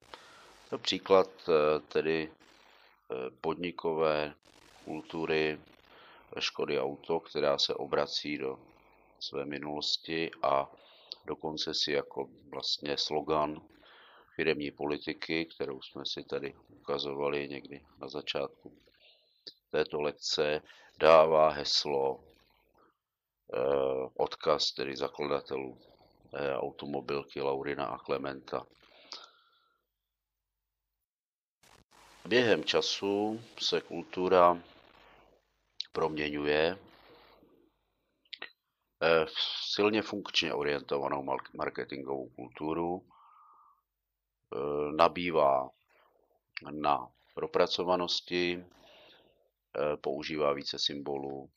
Například 0.72 1.28
eh, 1.48 1.80
tedy 1.80 2.32
podnikové 3.40 4.34
kultury 4.84 5.60
Škody 6.38 6.80
Auto, 6.80 7.20
která 7.20 7.58
se 7.58 7.74
obrací 7.74 8.38
do 8.38 8.58
své 9.20 9.44
minulosti 9.44 10.30
a 10.42 10.70
dokonce 11.24 11.74
si 11.74 11.92
jako 11.92 12.28
vlastně 12.50 12.96
slogan 12.96 13.62
firemní 14.36 14.70
politiky, 14.70 15.46
kterou 15.46 15.82
jsme 15.82 16.06
si 16.06 16.24
tady 16.24 16.54
ukazovali 16.68 17.48
někdy 17.48 17.84
na 17.98 18.08
začátku 18.08 18.72
této 19.70 20.00
lekce, 20.00 20.62
dává 20.98 21.48
heslo, 21.50 22.20
eh, 23.52 23.56
odkaz 24.16 24.72
tedy 24.72 24.96
zakladatelů 24.96 25.78
automobilky 26.32 27.40
Laurina 27.40 27.86
a 27.86 27.98
Klementa. 27.98 28.66
Během 32.26 32.64
času 32.64 33.40
se 33.58 33.80
kultura 33.80 34.62
proměňuje 35.92 36.78
eh, 39.02 39.26
v 39.26 39.34
silně 39.64 40.02
funkčně 40.02 40.54
orientovanou 40.54 41.26
marketingovou 41.54 42.28
kulturu, 42.28 43.06
eh, 44.54 44.92
nabývá 44.92 45.70
na 46.70 47.08
propracovanosti, 47.34 48.64
eh, 48.64 49.96
používá 49.96 50.52
více 50.52 50.78
symbolů, 50.78 51.50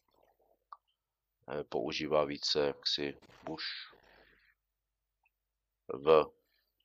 používá 1.70 2.24
více 2.24 2.68
jaksi 2.68 3.18
už 3.50 3.64
v 5.88 6.26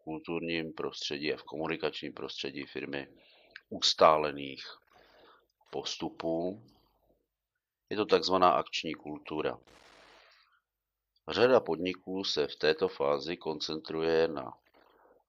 kulturním 0.05 0.73
prostředí 0.73 1.35
a 1.35 1.37
v 1.37 1.43
komunikačním 1.43 2.13
prostředí 2.13 2.65
firmy 2.67 3.09
ustálených 3.69 4.67
postupů. 5.71 6.63
Je 7.91 7.97
to 7.97 8.07
takzvaná 8.07 8.51
akční 8.51 8.95
kultura. 8.95 9.59
Řada 11.29 11.61
podniků 11.61 12.25
se 12.25 12.47
v 12.47 12.57
této 12.57 12.89
fázi 12.89 13.37
koncentruje 13.37 14.29
na 14.29 14.59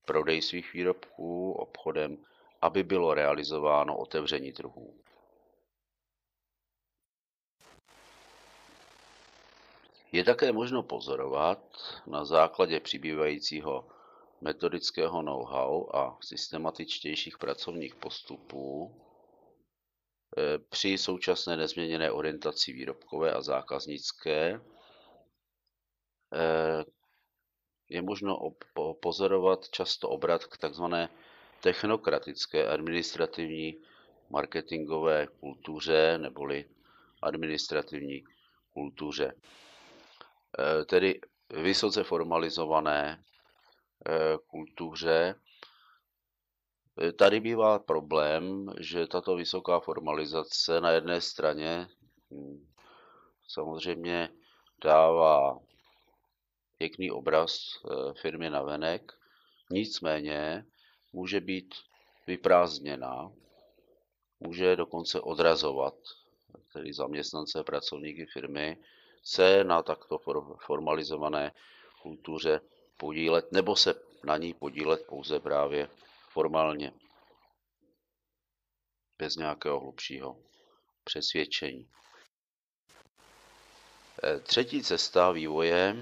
prodej 0.06 0.42
svých 0.42 0.74
výrobků 0.74 1.52
obchodem, 1.52 2.18
aby 2.62 2.84
bylo 2.84 3.14
realizováno 3.14 3.98
otevření 3.98 4.54
trhů. 4.54 4.96
Je 10.12 10.24
také 10.24 10.52
možno 10.52 10.84
pozorovat 10.84 11.60
na 12.08 12.26
základě 12.26 12.80
přibývajícího 12.80 13.88
metodického 14.42 15.22
know-how 15.22 15.96
a 15.96 16.18
systematičtějších 16.22 17.38
pracovních 17.38 17.96
postupů 17.96 18.96
eh, 20.38 20.58
při 20.70 20.98
současné 20.98 21.58
nezměněné 21.58 22.12
orientaci 22.12 22.74
výrobkové 22.74 23.34
a 23.34 23.42
zákaznické 23.42 24.62
eh, 26.34 26.86
je 27.90 28.02
možno 28.02 28.40
pozorovat 29.02 29.70
často 29.70 30.10
obrat 30.10 30.46
k 30.46 30.58
takzvané 30.58 31.10
technokratické 31.62 32.68
administrativní 32.68 33.78
marketingové 34.30 35.28
kultuře 35.40 36.18
neboli 36.18 36.66
administrativní 37.22 38.24
kultuře. 38.74 39.34
Eh, 40.60 40.86
tedy 40.86 41.20
vysoce 41.50 42.04
formalizované 42.04 43.24
kultuře. 44.48 45.36
Eh, 47.02 47.12
tady 47.12 47.40
bývá 47.40 47.80
problém, 47.80 48.74
že 48.80 49.08
tato 49.08 49.36
vysoká 49.36 49.80
formalizace 49.80 50.82
na 50.82 50.92
jedné 50.92 51.22
straně 51.22 51.88
hm, 52.32 52.68
samozřejmě 53.48 54.30
dává 54.84 55.60
pěkný 56.78 57.12
obraz 57.12 57.60
eh, 57.60 58.14
firmy 58.22 58.50
na 58.50 58.62
venek, 58.62 59.12
nicméně 59.72 60.66
může 61.14 61.42
být 61.42 61.76
vyprázdněná, 62.28 63.32
může 64.40 64.76
dokonce 64.76 65.22
odrazovat 65.22 65.96
tedy 66.74 66.94
zaměstnance, 66.94 67.64
pracovníky 67.64 68.26
firmy 68.26 68.78
se 69.24 69.64
na 69.64 69.84
takto 69.84 70.18
formalizované 70.66 71.52
kultuře 72.02 72.62
podílet 73.00 73.52
nebo 73.52 73.76
se 73.76 73.96
na 74.24 74.38
ní 74.38 74.54
podílet 74.54 75.06
pouze 75.08 75.40
právě 75.40 75.90
formálně, 76.30 76.92
bez 79.18 79.36
nějakého 79.36 79.80
hlubšího 79.80 80.38
přesvědčení. 81.04 81.90
Eh, 84.24 84.40
třetí 84.40 84.84
cesta 84.84 85.32
vývoje 85.32 85.96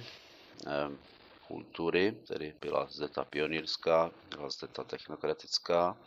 eh, 0.68 0.72
kultury, 1.48 2.12
tedy 2.28 2.54
byla 2.62 2.88
zde 2.89 3.08
ta 3.08 3.26
pionýrská, 3.26 4.12
byla 4.30 4.50
zde 4.50 4.68
ta 4.68 4.84
technokratická. 4.84 5.98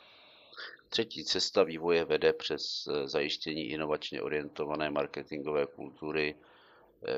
Třetí 0.89 1.25
cesta 1.25 1.63
vývoje 1.63 2.05
vede 2.05 2.33
přes 2.33 2.87
eh, 2.87 3.09
zajištění 3.09 3.71
inovačně 3.71 4.23
orientované 4.23 4.91
marketingové 4.91 5.67
kultury 5.67 6.37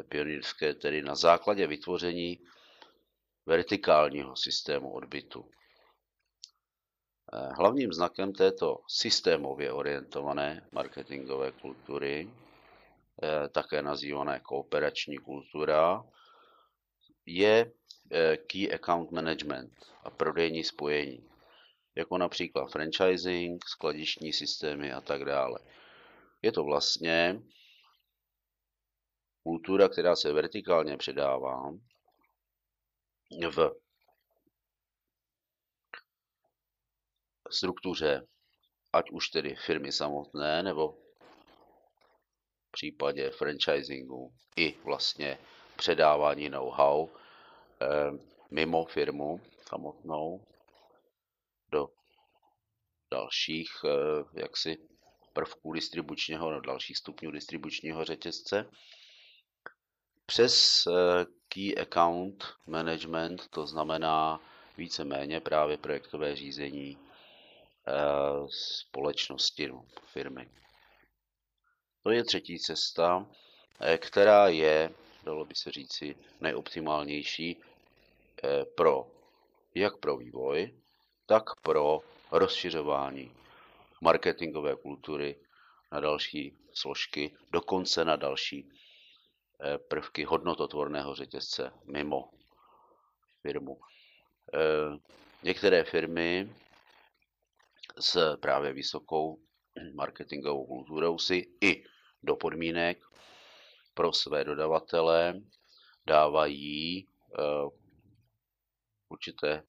pionýrské, 0.08 0.74
tedy 0.74 1.02
na 1.02 1.14
základě 1.14 1.66
vytvoření 1.66 2.38
vertikálního 3.46 4.36
systému 4.36 4.92
odbytu. 4.92 5.50
Eh, 7.32 7.48
hlavním 7.56 7.92
znakem 7.92 8.32
této 8.32 8.78
systémově 8.88 9.72
orientované 9.72 10.68
marketingové 10.72 11.52
kultury, 11.52 12.30
eh, 13.22 13.48
také 13.48 13.82
nazývané 13.82 14.40
kooperační 14.40 15.18
kultura, 15.18 16.04
je 17.26 17.72
eh, 18.10 18.36
Key 18.36 18.74
Account 18.74 19.10
Management 19.10 19.72
a 20.04 20.10
prodejní 20.10 20.64
spojení, 20.64 21.28
jako 21.94 22.18
například 22.18 22.70
franchising, 22.72 23.64
skladiční 23.68 24.32
systémy 24.32 24.92
a 24.92 25.00
tak 25.00 25.24
dále. 25.24 25.58
Je 26.42 26.52
to 26.52 26.64
vlastně 26.64 27.42
kultura, 29.42 29.88
která 29.88 30.16
se 30.16 30.32
vertikálně 30.32 30.96
předává 30.96 31.72
v 33.50 33.70
struktuře, 37.50 38.26
ať 38.92 39.10
už 39.10 39.28
tedy 39.28 39.54
firmy 39.56 39.92
samotné, 39.92 40.62
nebo 40.62 40.92
v 42.68 42.72
případě 42.72 43.30
franchisingu 43.30 44.32
i 44.56 44.74
vlastně 44.84 45.38
předávání 45.76 46.48
know-how 46.48 47.08
eh, 47.08 47.86
mimo 48.50 48.84
firmu 48.84 49.40
samotnou 49.68 50.46
do 51.68 51.88
dalších 53.12 53.70
eh, 53.84 54.40
jaksi 54.40 54.88
prvků 55.32 55.72
distribučního, 55.72 56.50
do 56.50 56.60
dalších 56.60 56.98
stupňů 56.98 57.30
distribučního 57.30 58.04
řetězce. 58.04 58.70
Přes 60.32 60.86
eh, 60.86 61.26
Key 61.48 61.74
Account 61.78 62.44
Management, 62.66 63.48
to 63.48 63.66
znamená 63.66 64.40
víceméně 64.76 65.40
právě 65.40 65.76
projektové 65.76 66.36
řízení 66.36 66.98
společnosti, 68.48 69.68
no, 69.68 69.84
firmy. 70.06 70.48
To 72.02 72.10
je 72.10 72.24
třetí 72.24 72.58
cesta, 72.58 73.26
která 73.98 74.48
je 74.48 74.94
dalo 75.24 75.44
by 75.44 75.54
se 75.54 75.70
říci, 75.70 76.16
nejoptimálnější 76.40 77.56
eh, 78.44 78.64
pro 78.64 79.06
jak 79.74 79.96
pro 79.96 80.16
vývoj, 80.16 80.74
tak 81.26 81.60
pro 81.62 82.00
rozšiřování 82.30 83.34
marketingové 84.00 84.76
kultury 84.76 85.36
na 85.92 86.00
další 86.00 86.58
složky, 86.74 87.36
dokonce 87.50 88.04
na 88.04 88.16
další 88.16 88.68
eh, 88.68 88.91
prvky 89.88 90.24
hodnototvorného 90.24 91.14
řetězce 91.14 91.72
mimo 91.84 92.30
firmu. 93.42 93.80
Eh, 94.54 94.98
některé 95.42 95.84
firmy 95.84 96.54
s 98.00 98.36
právě 98.36 98.72
vysokou 98.72 99.38
marketingovou 99.94 100.66
kulturou 100.66 101.18
si 101.18 101.48
i 101.60 101.84
do 102.22 102.36
podmínek 102.36 102.98
pro 103.94 104.12
své 104.12 104.44
dodavatele 104.44 105.34
dávají 106.06 107.06
uh, 107.06 107.70
určité 109.08 109.62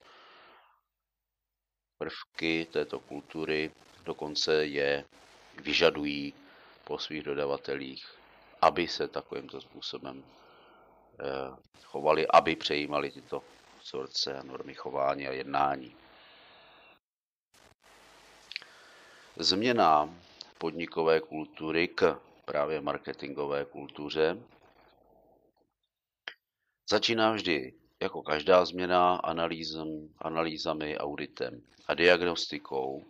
prvky 1.98 2.68
této 2.72 3.00
kultury, 3.00 3.72
dokonce 4.06 4.66
je 4.66 5.06
vyžadují 5.64 6.34
po 6.84 7.00
svých 7.00 7.24
dodavatelích, 7.24 8.23
aby 8.64 8.88
se 8.88 9.08
takovýmto 9.08 9.62
způsobem 9.62 10.24
uh, 10.24 11.58
chovali, 11.84 12.28
aby 12.28 12.56
přejímali 12.56 13.12
tyto 13.12 13.44
vzorce 13.82 14.38
a 14.40 14.44
normy 14.44 14.74
chování 14.74 15.28
a 15.28 15.32
jednání. 15.32 15.96
Změna 19.38 20.16
podnikové 20.58 21.20
kultury 21.20 21.88
k 21.88 22.20
právě 22.46 22.82
marketingové 22.82 23.66
kultuře. 23.66 24.38
Začíná 26.90 27.32
vždy, 27.32 27.74
jako 28.02 28.22
každá 28.22 28.66
změna, 28.66 29.16
analýzem, 29.16 30.10
analýzami, 30.18 30.98
auditem 30.98 31.62
a 31.88 31.94
diagnostikou 31.94 33.06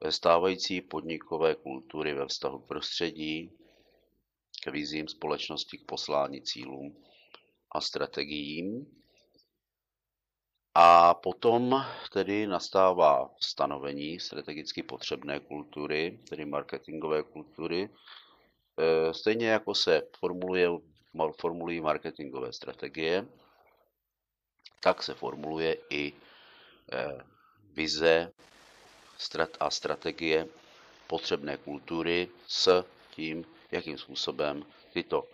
ve 0.00 0.12
stávající 0.12 0.80
podnikové 0.80 1.54
kultury 1.54 2.14
ve 2.14 2.26
vztahu 2.26 2.58
k 2.58 2.68
prostředí, 2.68 3.58
k 4.64 4.70
vizím 4.70 5.08
společnosti, 5.08 5.78
k 5.78 5.86
poslání 5.86 6.42
cílům 6.42 7.04
a 7.72 7.80
strategiím. 7.80 8.86
A 10.74 11.14
potom 11.14 11.84
tedy 12.12 12.46
nastává 12.46 13.30
stanovení 13.40 14.20
strategicky 14.20 14.82
potřebné 14.82 15.40
kultury, 15.40 16.20
tedy 16.28 16.44
marketingové 16.44 17.22
kultury, 17.22 17.90
Eh, 18.78 19.14
stejně 19.14 19.48
jako 19.48 19.74
se 19.74 20.02
formuluje, 20.18 20.68
formulují 21.40 21.80
marketingové 21.80 22.52
strategie, 22.52 23.26
tak 24.80 25.02
se 25.02 25.14
formuluje 25.14 25.76
i 25.90 26.12
eh, 26.92 27.18
vize 27.72 28.32
a 29.60 29.70
strategie 29.70 30.48
potřebné 31.06 31.56
kultury 31.56 32.28
s 32.46 32.84
tím, 33.10 33.44
jakým 33.72 33.98
způsobem 33.98 34.66
tyto 34.92 35.28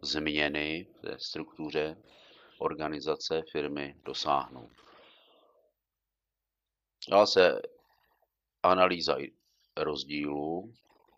změny 0.00 0.86
ve 1.02 1.18
struktuře 1.18 1.96
organizace 2.58 3.42
firmy 3.52 3.96
dosáhnout. 4.04 4.70
Dá 7.10 7.26
se 7.26 7.62
analýza 8.62 9.16
rozdílů 9.76 10.74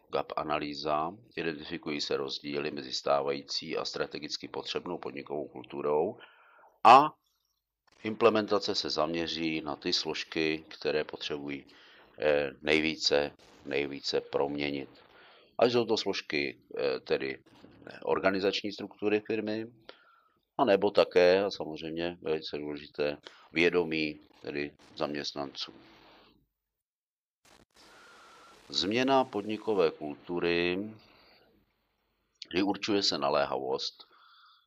gap 0.09 0.33
analýza, 0.37 1.13
identifikují 1.37 2.01
se 2.01 2.17
rozdíly 2.17 2.71
mezi 2.71 2.93
stávající 2.93 3.77
a 3.77 3.85
strategicky 3.85 4.49
potřebnou 4.49 4.99
podnikovou 4.99 5.49
kulturou 5.49 6.19
a 6.85 7.13
implementace 8.03 8.75
se 8.75 8.91
zaměří 8.91 9.61
na 9.61 9.77
ty 9.77 9.93
složky, 9.93 10.65
které 10.69 11.05
potřebují 11.05 11.67
eh, 12.19 12.51
nejvíce, 12.63 13.33
nejvíce 13.65 14.21
proměnit. 14.21 15.06
Ať 15.59 15.73
jsou 15.73 15.85
to 15.85 15.97
složky 15.97 16.59
eh, 16.79 17.01
tedy 17.01 17.39
organizační 18.03 18.73
struktury 18.73 19.21
firmy, 19.21 19.67
a 20.59 20.65
nebo 20.65 20.91
také, 20.91 21.45
a 21.45 21.51
samozřejmě 21.51 22.19
velice 22.23 22.59
důležité, 22.59 23.17
vědomí 23.53 24.21
tedy 24.43 24.75
zaměstnanců. 24.97 25.73
Změna 28.69 29.25
podnikové 29.25 29.91
kultury 29.91 30.79
vyurčuje 32.53 33.03
se 33.03 33.19
naléhavost, 33.19 34.09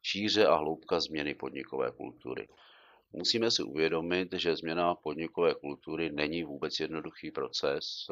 šíře 0.01 0.47
a 0.47 0.55
hloubka 0.55 0.99
změny 0.99 1.35
podnikové 1.35 1.91
kultury. 1.91 2.47
Musíme 3.13 3.51
si 3.51 3.63
uvědomit, 3.63 4.33
že 4.33 4.55
změna 4.55 4.95
podnikové 4.95 5.53
kultury 5.53 6.11
není 6.11 6.43
vůbec 6.43 6.79
jednoduchý 6.79 7.31
proces, 7.31 8.07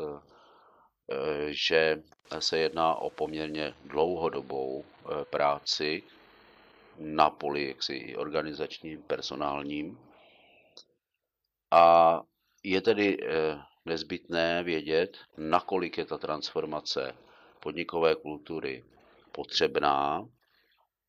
že 1.47 2.03
se 2.39 2.57
jedná 2.57 2.95
o 2.95 3.09
poměrně 3.09 3.73
dlouhodobou 3.85 4.85
eh, 4.85 5.25
práci 5.25 6.03
na 6.97 7.29
poli 7.29 7.67
jaksi 7.67 8.15
organizačním, 8.17 9.01
personálním. 9.01 9.99
A 11.71 12.21
je 12.63 12.81
tedy 12.81 13.17
eh, 13.21 13.61
nezbytné 13.85 14.63
vědět, 14.63 15.17
nakolik 15.37 15.97
je 15.97 16.05
ta 16.05 16.17
transformace 16.17 17.15
podnikové 17.59 18.15
kultury 18.15 18.85
potřebná 19.31 20.27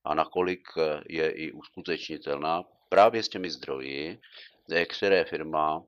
a 0.05 0.15
nakolik 0.15 0.69
je 1.09 1.31
i 1.31 1.53
uskutečnitelná 1.53 2.65
právě 2.89 3.23
s 3.23 3.29
těmi 3.29 3.51
zdroji, 3.51 4.21
které 4.87 5.25
firma 5.25 5.83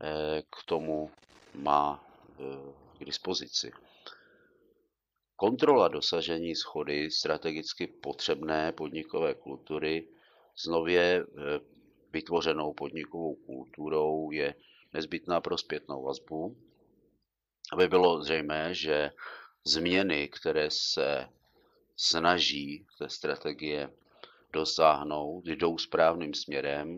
eh, 0.00 0.42
k 0.42 0.64
tomu 0.64 1.10
má 1.54 2.04
eh, 2.40 2.81
k 3.02 3.04
dispozici. 3.04 3.72
Kontrola 5.36 5.88
dosažení 5.88 6.54
schody 6.54 7.10
strategicky 7.10 7.86
potřebné 7.86 8.72
podnikové 8.72 9.34
kultury 9.34 10.08
s 10.56 10.66
nově 10.66 11.02
eh, 11.02 11.60
vytvořenou 12.12 12.72
podnikovou 12.72 13.34
kulturou 13.34 14.30
je 14.30 14.54
nezbytná 14.92 15.40
pro 15.40 15.58
zpětnou 15.58 16.02
vazbu, 16.02 16.56
aby 17.72 17.88
bylo 17.88 18.22
zřejmé, 18.22 18.74
že 18.74 19.10
změny, 19.64 20.28
které 20.28 20.70
se 20.70 21.28
snaží 21.96 22.86
té 22.98 23.08
strategie 23.08 23.90
dosáhnout, 24.52 25.46
jdou 25.46 25.78
správným 25.78 26.34
směrem, 26.34 26.96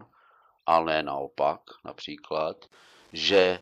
ale 0.67 0.93
ne 0.93 1.03
naopak. 1.03 1.61
Například, 1.85 2.67
že 3.13 3.61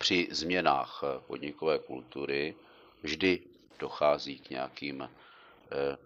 při 0.00 0.28
změnách 0.30 1.04
podnikové 1.26 1.78
kultury 1.78 2.56
vždy 3.02 3.42
dochází 3.78 4.38
k 4.38 4.50
nějakým 4.50 5.02
eh, 5.02 5.08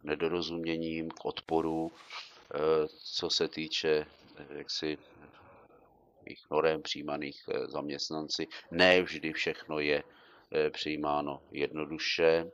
nedorozuměním, 0.02 1.10
k 1.10 1.24
odporu, 1.24 1.92
eh, 2.54 2.58
co 2.88 3.30
se 3.30 3.48
týče 3.48 4.06
eh, 4.36 4.46
jaksi 4.58 4.98
těch 6.28 6.50
norem 6.50 6.82
přijímaných 6.82 7.42
eh, 7.48 7.66
zaměstnanci. 7.66 8.46
Ne 8.70 9.02
vždy 9.02 9.32
všechno 9.32 9.78
je 9.78 10.02
eh, 10.52 10.70
přijímáno 10.70 11.42
jednoduše 11.50 12.50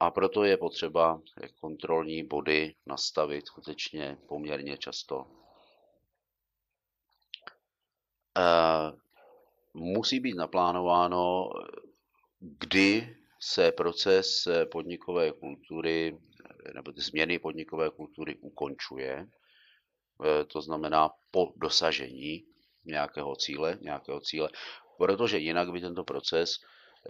a 0.00 0.10
proto 0.10 0.44
je 0.44 0.56
potřeba 0.56 1.20
kontrolní 1.60 2.24
body 2.24 2.74
nastavit 2.86 3.46
skutečně 3.46 4.18
poměrně 4.26 4.76
často. 4.76 5.26
Musí 9.78 10.20
být 10.20 10.36
naplánováno, 10.36 11.50
kdy 12.40 13.16
se 13.40 13.72
proces 13.72 14.48
podnikové 14.72 15.32
kultury 15.32 16.18
nebo 16.74 16.92
změny 16.96 17.38
podnikové 17.38 17.90
kultury 17.90 18.36
ukončuje, 18.40 19.26
eh, 19.26 20.44
to 20.44 20.62
znamená 20.62 21.10
po 21.30 21.52
dosažení 21.56 22.44
nějakého 22.84 23.36
cíle, 23.36 23.78
nějakého 23.80 24.20
cíle, 24.20 24.48
protože 24.98 25.38
jinak 25.38 25.72
by 25.72 25.80
tento 25.80 26.04
proces 26.04 26.54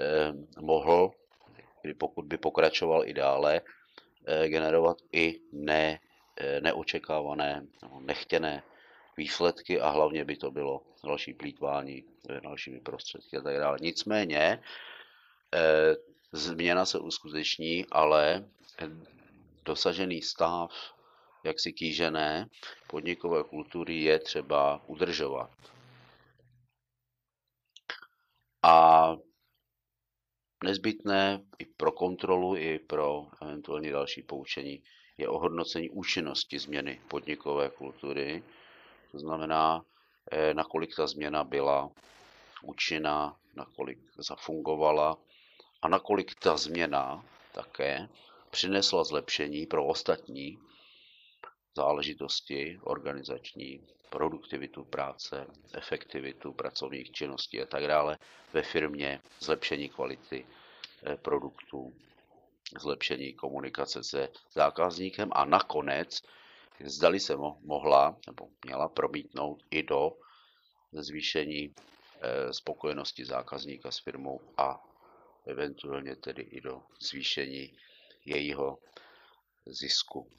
eh, 0.01 0.33
mohl, 0.61 1.11
pokud 1.99 2.25
by 2.25 2.39
pokračoval 2.39 3.09
i 3.09 3.15
dále, 3.15 3.61
generovat 4.47 4.97
i 5.13 5.41
ne, 5.53 6.01
neočekávané 6.61 7.67
nechtěné 8.01 8.63
výsledky 9.19 9.81
a 9.81 9.91
hlavně 9.91 10.25
by 10.25 10.37
to 10.37 10.51
bylo 10.51 10.83
další 11.05 11.35
plítvání 11.35 12.05
dalšími 12.43 12.81
prostředky 12.81 13.37
a 13.37 13.41
tak 13.41 13.57
dále. 13.57 13.79
Nicméně 13.81 14.63
změna 16.33 16.87
se 16.87 16.99
uskuteční, 16.99 17.87
ale 17.91 18.49
dosažený 19.65 20.23
stav 20.23 20.71
jaksi 21.45 21.73
kýžené 21.73 22.47
podnikové 22.87 23.45
kultury 23.45 24.03
je 24.03 24.19
třeba 24.19 24.83
udržovat. 24.87 25.51
A 28.63 29.09
nezbytné 30.65 31.45
i 31.59 31.65
pro 31.65 31.93
kontrolu, 31.93 32.57
i 32.57 32.79
pro 32.79 33.27
eventuální 33.43 33.91
další 33.91 34.23
poučení 34.23 34.83
je 35.19 35.29
ohodnocení 35.29 35.91
účinnosti 35.91 36.59
změny 36.59 37.01
podnikové 37.09 37.71
kultury. 37.71 38.43
To 39.13 39.19
znamená, 39.19 39.85
eh, 40.33 40.55
nakolik 40.55 40.97
ta 40.97 41.07
změna 41.07 41.45
byla 41.45 41.91
účinná, 42.63 43.37
nakolik 43.55 43.99
zafungovala 44.19 45.17
a 45.83 45.89
nakolik 45.89 46.35
ta 46.35 46.57
změna 46.57 47.25
také 47.53 48.09
přinesla 48.51 49.05
zlepšení 49.05 49.67
pro 49.67 49.87
ostatní 49.87 50.59
záležitosti 51.77 52.79
organizační, 52.83 53.81
produktivitu 54.11 54.85
práce, 54.85 55.47
efektivitu 55.75 56.53
pracovních 56.53 57.11
činností 57.13 57.63
a 57.63 57.67
tak 57.67 57.87
dále 57.87 58.19
ve 58.53 58.63
firmě, 58.63 59.21
zlepšení 59.41 59.89
kvality 59.89 60.47
eh, 61.03 61.17
produktů, 61.17 61.93
zlepšení 62.81 63.33
komunikace 63.33 64.05
se 64.05 64.29
zákazníkem 64.53 65.29
a 65.33 65.45
nakonec 65.45 66.23
zdali 66.85 67.21
se 67.21 67.37
mohla 67.61 68.17
nebo 68.27 68.49
měla 68.65 68.89
promítnout 68.89 69.63
i 69.71 69.83
do 69.83 70.13
zvýšení 70.93 71.75
eh, 72.21 72.53
spokojenosti 72.53 73.25
zákazníka 73.25 73.91
s 73.91 73.99
firmou 73.99 74.41
a 74.57 74.85
eventuálně 75.47 76.17
tedy 76.17 76.43
i 76.43 76.61
do 76.61 76.83
zvýšení 77.01 77.73
jejího 78.25 78.79
zisku. 79.67 80.31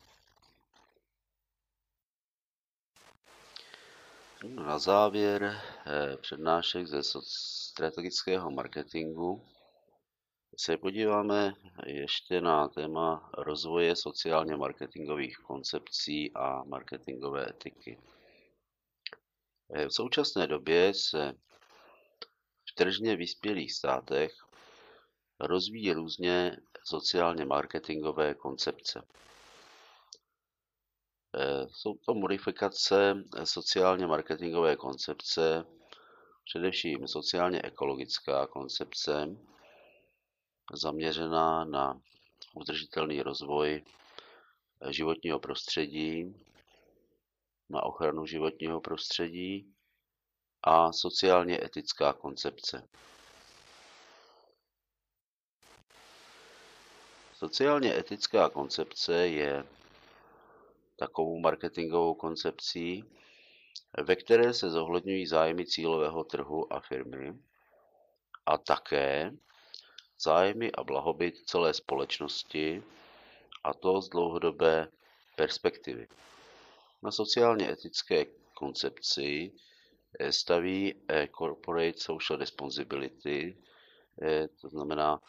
Na 4.47 4.79
závěr 4.79 5.43
eh, 5.85 6.17
přednášek 6.17 6.87
ze 6.87 7.01
strategického 7.03 8.51
marketingu 8.51 9.45
se 10.57 10.77
podíváme 10.77 11.53
ještě 11.85 12.41
na 12.41 12.67
téma 12.67 13.29
rozvoje 13.37 13.95
sociálně 13.95 14.57
marketingových 14.57 15.37
koncepcí 15.37 16.31
a 16.35 16.63
marketingové 16.63 17.49
etiky. 17.49 17.99
Eh, 19.73 19.87
v 19.87 19.93
současné 19.93 20.47
době 20.47 20.93
se 20.93 21.33
v 22.71 22.75
tržně 22.75 23.15
vyspělých 23.15 23.73
státech 23.73 24.31
rozvíjí 25.39 25.93
různě 25.93 26.57
sociálně 26.83 27.45
marketingové 27.45 28.33
koncepce. 28.33 29.01
Eh, 31.35 31.67
jsou 31.71 31.95
to 32.05 32.13
modifikace 32.13 33.23
sociálně 33.43 34.07
marketingové 34.07 34.75
koncepce, 34.75 35.65
především 36.45 37.07
sociálně 37.07 37.61
ekologická 37.61 38.47
koncepce, 38.47 39.27
zaměřená 40.73 41.65
na 41.65 42.01
udržitelný 42.53 43.21
rozvoj 43.21 43.83
životního 44.89 45.39
prostředí, 45.39 46.35
na 47.69 47.83
ochranu 47.83 48.25
životního 48.25 48.81
prostředí 48.81 49.73
a 50.63 50.93
sociálně 50.93 51.63
etická 51.63 52.13
koncepce. 52.13 52.87
Sociálně 57.33 57.97
etická 57.97 58.49
koncepce 58.49 59.27
je 59.27 59.65
takovou 60.95 61.39
marketingovou 61.39 62.13
koncepcí, 62.13 63.03
ve 64.03 64.15
které 64.15 64.53
se 64.53 64.69
zohledňují 64.69 65.27
zájmy 65.27 65.65
cílového 65.65 66.23
trhu 66.23 66.73
a 66.73 66.79
firmy 66.79 67.39
a 68.45 68.57
také 68.57 69.31
zájmy 70.21 70.71
a 70.71 70.83
blahobyt 70.83 71.35
celé 71.45 71.73
společnosti 71.73 72.83
a 73.63 73.73
to 73.73 74.01
z 74.01 74.09
dlouhodobé 74.09 74.87
perspektivy. 75.35 76.07
Na 77.03 77.11
sociálně 77.11 77.71
etické 77.71 78.25
koncepci 78.53 79.51
staví 80.29 80.95
Corporate 81.37 81.99
Social 81.99 82.39
Responsibility, 82.39 83.57
to 84.61 84.69
znamená 84.69 85.21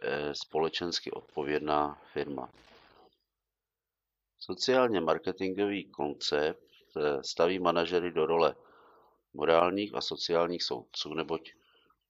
Eh, 0.00 0.34
společensky 0.34 1.10
odpovědná 1.10 2.00
firma. 2.12 2.52
Sociálně 4.38 5.00
marketingový 5.00 5.84
koncept 5.90 6.70
eh, 6.96 7.22
staví 7.22 7.58
manažery 7.58 8.10
do 8.10 8.26
role 8.26 8.56
morálních 9.34 9.94
a 9.94 10.00
sociálních 10.00 10.62
soudců, 10.62 11.14
neboť 11.14 11.52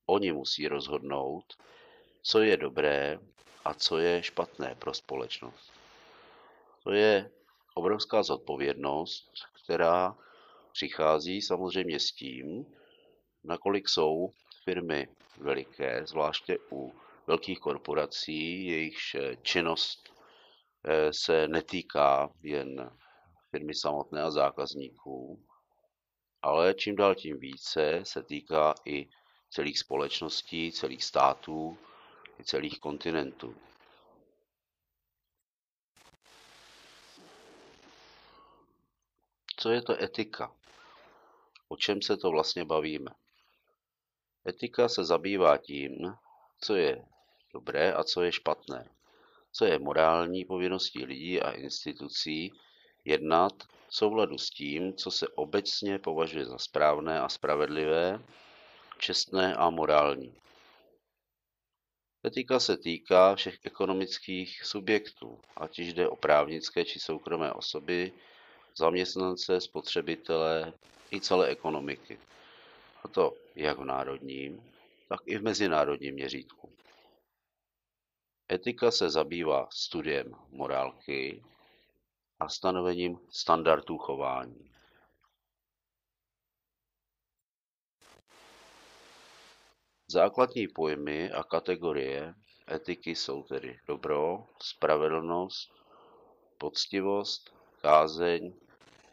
oni 0.07 0.33
musí 0.33 0.69
rozhodnout, 0.69 1.45
co 2.27 2.43
je 2.43 2.57
dobré 2.57 3.19
a 3.65 3.75
co 3.75 3.99
je 3.99 4.23
špatné 4.23 4.75
pro 4.79 4.95
společnost. 4.95 5.73
To 6.85 6.91
je 6.91 7.31
obrovská 7.75 8.23
zodpovědnost, 8.23 9.31
která 9.65 10.17
přichází 10.73 11.43
samozřejmě 11.43 12.01
s 12.01 12.13
tím, 12.13 12.67
nakolik 13.45 13.89
jsou 13.89 14.33
firmy 14.65 15.09
veliké, 15.37 16.07
zvláště 16.07 16.59
u 16.73 16.95
velkých 17.27 17.59
korporací, 17.59 18.67
jejichž 18.67 19.15
eh, 19.15 19.37
činnost 19.43 20.13
eh, 20.85 21.13
se 21.13 21.49
netýká 21.49 22.31
jen 22.43 22.91
firmy 23.51 23.75
samotné 23.75 24.23
a 24.23 24.31
zákazníků, 24.31 25.45
ale 26.43 26.75
čím 26.75 26.97
dál 26.97 27.15
tím 27.15 27.39
více 27.39 28.01
se 28.03 28.23
týká 28.23 28.75
i 28.85 29.09
celých 29.51 29.79
společností, 29.79 30.73
celých 30.73 31.05
států, 31.05 31.79
i 32.41 32.45
celých 32.45 32.81
kontinentů. 32.81 33.57
Co 39.57 39.71
je 39.71 39.83
to 39.83 40.03
etika? 40.03 40.53
O 41.69 41.77
čem 41.77 42.03
se 42.03 42.17
to 42.17 42.31
vlastně 42.31 42.65
bavíme? 42.65 43.11
Etika 44.49 44.89
se 44.89 45.05
zabývá 45.05 45.57
tím, 45.57 46.15
co 46.61 46.77
je 46.77 47.05
dobré 47.53 47.93
a 47.93 48.05
co 48.05 48.23
je 48.23 48.33
špatné, 48.33 48.89
co 49.53 49.65
je 49.65 49.79
morální 49.79 50.45
povinností 50.45 51.05
lidí 51.05 51.41
a 51.41 51.51
institucí 51.51 52.53
jednat 53.05 53.53
v 53.89 53.97
souladu 53.97 54.39
s 54.39 54.51
tím, 54.51 54.95
co 54.95 55.11
se 55.11 55.29
obecně 55.29 55.99
považuje 55.99 56.45
za 56.45 56.59
správné 56.59 57.21
a 57.21 57.29
spravedlivé, 57.29 58.23
čestné 58.99 59.55
a 59.55 59.71
morální. 59.71 60.35
Etika 62.27 62.61
se 62.61 62.77
týká 62.77 63.35
všech 63.35 63.59
ekonomických 63.63 64.65
subjektů, 64.65 65.41
ať 65.57 65.79
již 65.79 65.95
jde 65.95 66.09
o 66.09 66.17
právnické 66.17 66.85
či 66.85 67.01
soukromé 67.01 67.53
osoby, 67.53 68.13
zaměstnance, 68.77 69.61
spotřebitele 69.61 70.73
i 71.13 71.21
celé 71.21 71.49
ekonomiky. 71.49 72.19
A 73.05 73.09
to 73.09 73.35
jak 73.55 73.79
v 73.79 73.85
národním, 73.85 74.73
tak 75.09 75.21
i 75.27 75.39
v 75.39 75.43
mezinárodním 75.43 76.15
měřítku. 76.15 76.73
Etika 78.53 78.91
se 78.91 79.11
zabývá 79.11 79.69
studiem 79.73 80.35
morálky 80.51 81.45
a 82.41 82.49
stanovením 82.49 83.19
standardů 83.31 83.99
chování. 83.99 84.71
Základní 90.17 90.69
pojmy 90.69 91.31
a 91.33 91.45
kategorie 91.45 92.35
etiky 92.73 93.15
jsou 93.15 93.43
tedy 93.43 93.79
dobro, 93.89 94.47
spravedlnost, 94.63 95.73
poctivost, 96.59 97.55
kázeň, 97.83 98.53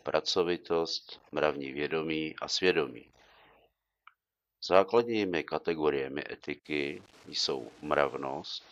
pracovitost, 0.03 1.21
mravní 1.31 1.73
vědomí 1.73 2.35
a 2.41 2.47
svědomí. 2.47 3.11
Základními 4.67 5.43
kategoriemi 5.43 6.23
etiky 6.31 7.03
jsou 7.27 7.71
mravnost, 7.81 8.63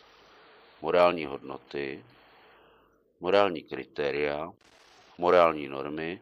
morální 0.80 1.26
hodnoty, 1.26 2.04
morální 3.20 3.62
kritéria, 3.62 4.52
morální 5.18 5.68
normy 5.68 6.20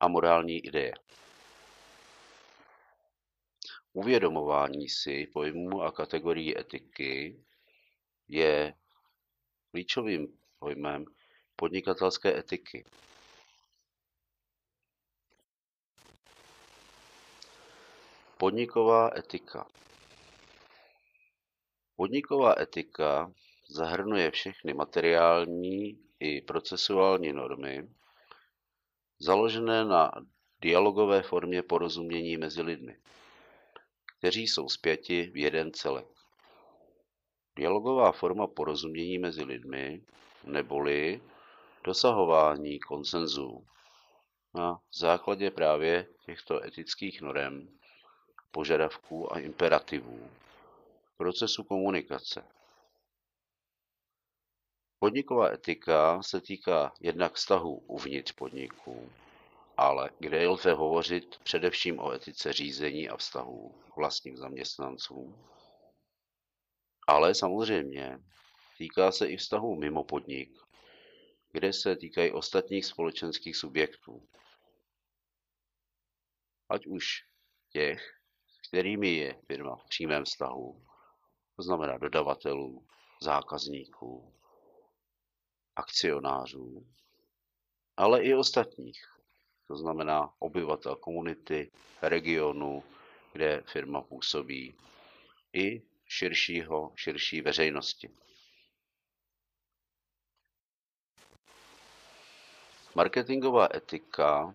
a 0.00 0.08
morální 0.08 0.58
ideje. 0.66 0.92
Uvědomování 3.96 4.88
si 4.88 5.26
pojmů 5.32 5.82
a 5.82 5.92
kategorií 5.92 6.58
etiky 6.58 7.40
je 8.28 8.74
klíčovým 9.70 10.38
pojmem 10.58 11.04
podnikatelské 11.56 12.38
etiky. 12.38 12.84
Podniková 18.38 19.10
etika 19.18 19.66
Podniková 21.96 22.60
etika 22.60 23.32
zahrnuje 23.68 24.30
všechny 24.30 24.74
materiální 24.74 25.98
i 26.20 26.40
procesuální 26.40 27.32
normy, 27.32 27.88
založené 29.18 29.84
na 29.84 30.12
dialogové 30.60 31.22
formě 31.22 31.62
porozumění 31.62 32.36
mezi 32.36 32.62
lidmi, 32.62 32.96
kteří 34.18 34.46
jsou 34.46 34.68
spjati 34.68 35.30
v 35.34 35.36
jeden 35.36 35.72
celek. 35.72 36.06
Dialogová 37.56 38.12
forma 38.12 38.46
porozumění 38.46 39.18
mezi 39.18 39.42
lidmi, 39.42 40.02
neboli 40.44 41.22
dosahování 41.84 42.78
konsenzu 42.78 43.66
na 44.54 44.80
základě 44.94 45.50
právě 45.50 46.06
těchto 46.26 46.64
etických 46.64 47.20
norem, 47.20 47.78
požadavků 48.50 49.32
a 49.32 49.38
imperativů 49.38 50.30
procesu 51.16 51.64
komunikace. 51.64 52.44
Podniková 54.98 55.52
etika 55.52 56.22
se 56.22 56.40
týká 56.40 56.92
jednak 57.00 57.34
vztahu 57.34 57.76
uvnitř 57.76 58.32
podniku, 58.32 59.12
ale 59.76 60.10
kde 60.18 60.48
lze 60.48 60.72
hovořit 60.72 61.38
především 61.38 61.98
o 61.98 62.12
etice 62.12 62.52
řízení 62.52 63.08
a 63.08 63.16
vztahů 63.16 63.82
vlastních 63.96 64.38
zaměstnanců. 64.38 65.38
Ale 67.06 67.34
samozřejmě 67.34 68.18
týká 68.78 69.12
se 69.12 69.26
i 69.26 69.36
vztahů 69.36 69.76
mimo 69.76 70.04
podnik, 70.04 70.58
kde 71.52 71.72
se 71.72 71.96
týkají 71.96 72.32
ostatních 72.32 72.86
společenských 72.86 73.56
subjektů. 73.56 74.28
Ať 76.68 76.86
už 76.86 77.24
těch, 77.70 78.20
kterými 78.68 79.08
je 79.08 79.40
firma 79.46 79.76
v 79.76 79.88
přímém 79.88 80.24
vztahu, 80.24 80.86
to 81.56 81.62
znamená 81.62 81.98
dodavatelů, 81.98 82.86
zákazníků, 83.22 84.34
akcionářů, 85.76 86.86
ale 87.96 88.22
i 88.22 88.34
ostatních, 88.34 89.15
to 89.66 89.76
znamená 89.76 90.32
obyvatel 90.38 90.96
komunity, 90.96 91.70
regionu, 92.02 92.84
kde 93.32 93.62
firma 93.66 94.02
působí, 94.02 94.74
i 95.52 95.82
širšího, 96.06 96.92
širší 96.96 97.40
veřejnosti. 97.40 98.10
Marketingová 102.94 103.68
etika 103.74 104.54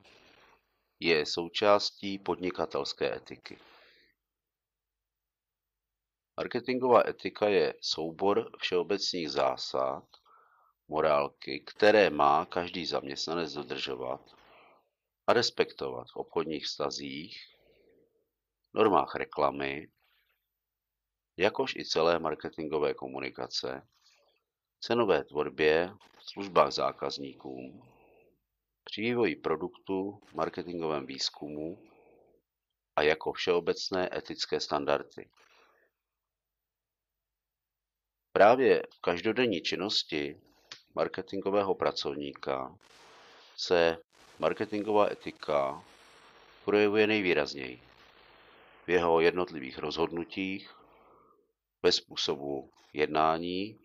je 0.99 1.26
součástí 1.26 2.20
podnikatelské 2.20 3.16
etiky. 3.16 3.59
Marketingová 6.38 7.07
etika 7.07 7.47
je 7.47 7.74
soubor 7.82 8.49
všeobecných 8.57 9.30
zásad, 9.30 10.03
morálky, 10.88 11.59
které 11.59 12.09
má 12.09 12.45
každý 12.45 12.86
zaměstnanec 12.86 13.53
dodržovat 13.53 14.41
a 15.32 15.34
respektovat 15.34 16.08
v 16.12 16.16
obchodních 16.16 16.66
vztazích, 16.66 17.38
normách 18.74 19.16
reklamy, 19.16 19.88
jakož 21.38 21.76
i 21.76 21.86
celé 21.86 22.20
marketingové 22.20 22.94
komunikace, 22.94 23.88
cenové 24.80 25.24
tvorbě, 25.24 25.94
službách 26.20 26.72
zákazníkům, 26.72 27.82
při 28.84 29.02
vývoji 29.02 29.36
produktu, 29.36 30.22
marketingovém 30.34 31.06
výzkumu 31.06 31.84
a 32.96 33.02
jako 33.02 33.34
všeobecné 33.34 34.18
etické 34.18 34.60
standardy. 34.60 35.30
Právě 38.32 38.84
v 38.96 39.02
každodenní 39.02 39.62
činnosti 39.62 40.42
marketingového 40.96 41.76
pracovníka 41.76 42.78
se 43.56 43.98
marketingová 44.42 45.12
etika 45.12 45.84
projevuje 46.66 47.08
nejvýrazněji 47.08 47.82
v 48.86 48.89
jeho 48.89 49.20
jednotlivých 49.20 49.78
rozhodnutích, 49.78 50.76
ve 51.84 51.92
způsobu 51.92 52.72
jednání, 52.94 53.80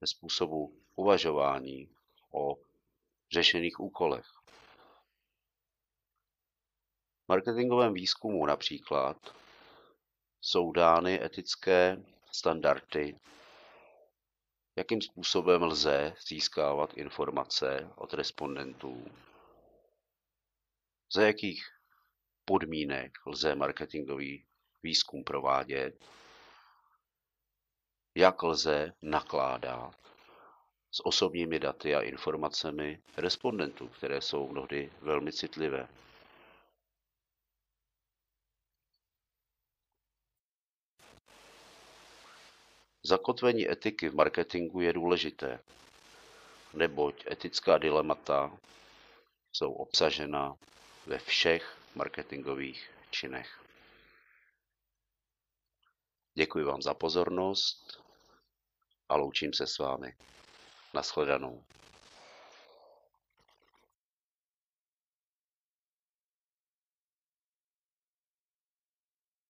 ve 0.00 0.06
způsobu 0.06 0.80
uvažování 0.94 1.88
o 2.32 2.56
řešených 3.32 3.80
úkolech. 3.80 4.26
V 7.24 7.28
marketingovém 7.28 7.94
výzkumu 7.94 8.46
například 8.46 9.16
jsou 10.40 10.72
dány 10.72 11.24
etické 11.24 12.02
standardy, 12.32 13.18
jakým 14.76 15.02
způsobem 15.02 15.62
lze 15.62 16.14
získávat 16.28 16.94
informace 16.94 17.90
od 17.96 18.14
respondentů, 18.14 19.04
za 21.12 21.22
jakých 21.22 21.64
podmínek 22.44 23.12
lze 23.26 23.54
marketingový 23.54 24.46
výzkum 24.82 25.24
provádět, 25.24 26.04
jak 28.14 28.42
lze 28.42 28.92
nakládat 29.02 29.94
s 30.90 31.06
osobními 31.06 31.58
daty 31.58 31.94
a 31.94 32.00
informacemi 32.00 33.02
respondentů, 33.16 33.88
které 33.88 34.20
jsou 34.20 34.48
mnohdy 34.48 34.92
velmi 35.00 35.32
citlivé. 35.32 35.88
Zakotvení 43.02 43.70
etiky 43.70 44.08
v 44.08 44.14
marketingu 44.14 44.80
je 44.80 44.92
důležité, 44.92 45.60
neboť 46.74 47.26
etická 47.30 47.78
dilemata 47.78 48.58
jsou 49.52 49.72
obsažena 49.72 50.56
ve 51.06 51.18
všech 51.18 51.78
marketingových 51.94 52.90
činech. 53.10 53.60
Děkuji 56.34 56.64
vám 56.64 56.82
za 56.82 56.94
pozornost 56.94 58.02
a 59.08 59.16
loučím 59.16 59.52
se 59.52 59.66
s 59.66 59.78
vámi. 59.78 60.16
Naschledanou. 60.94 61.64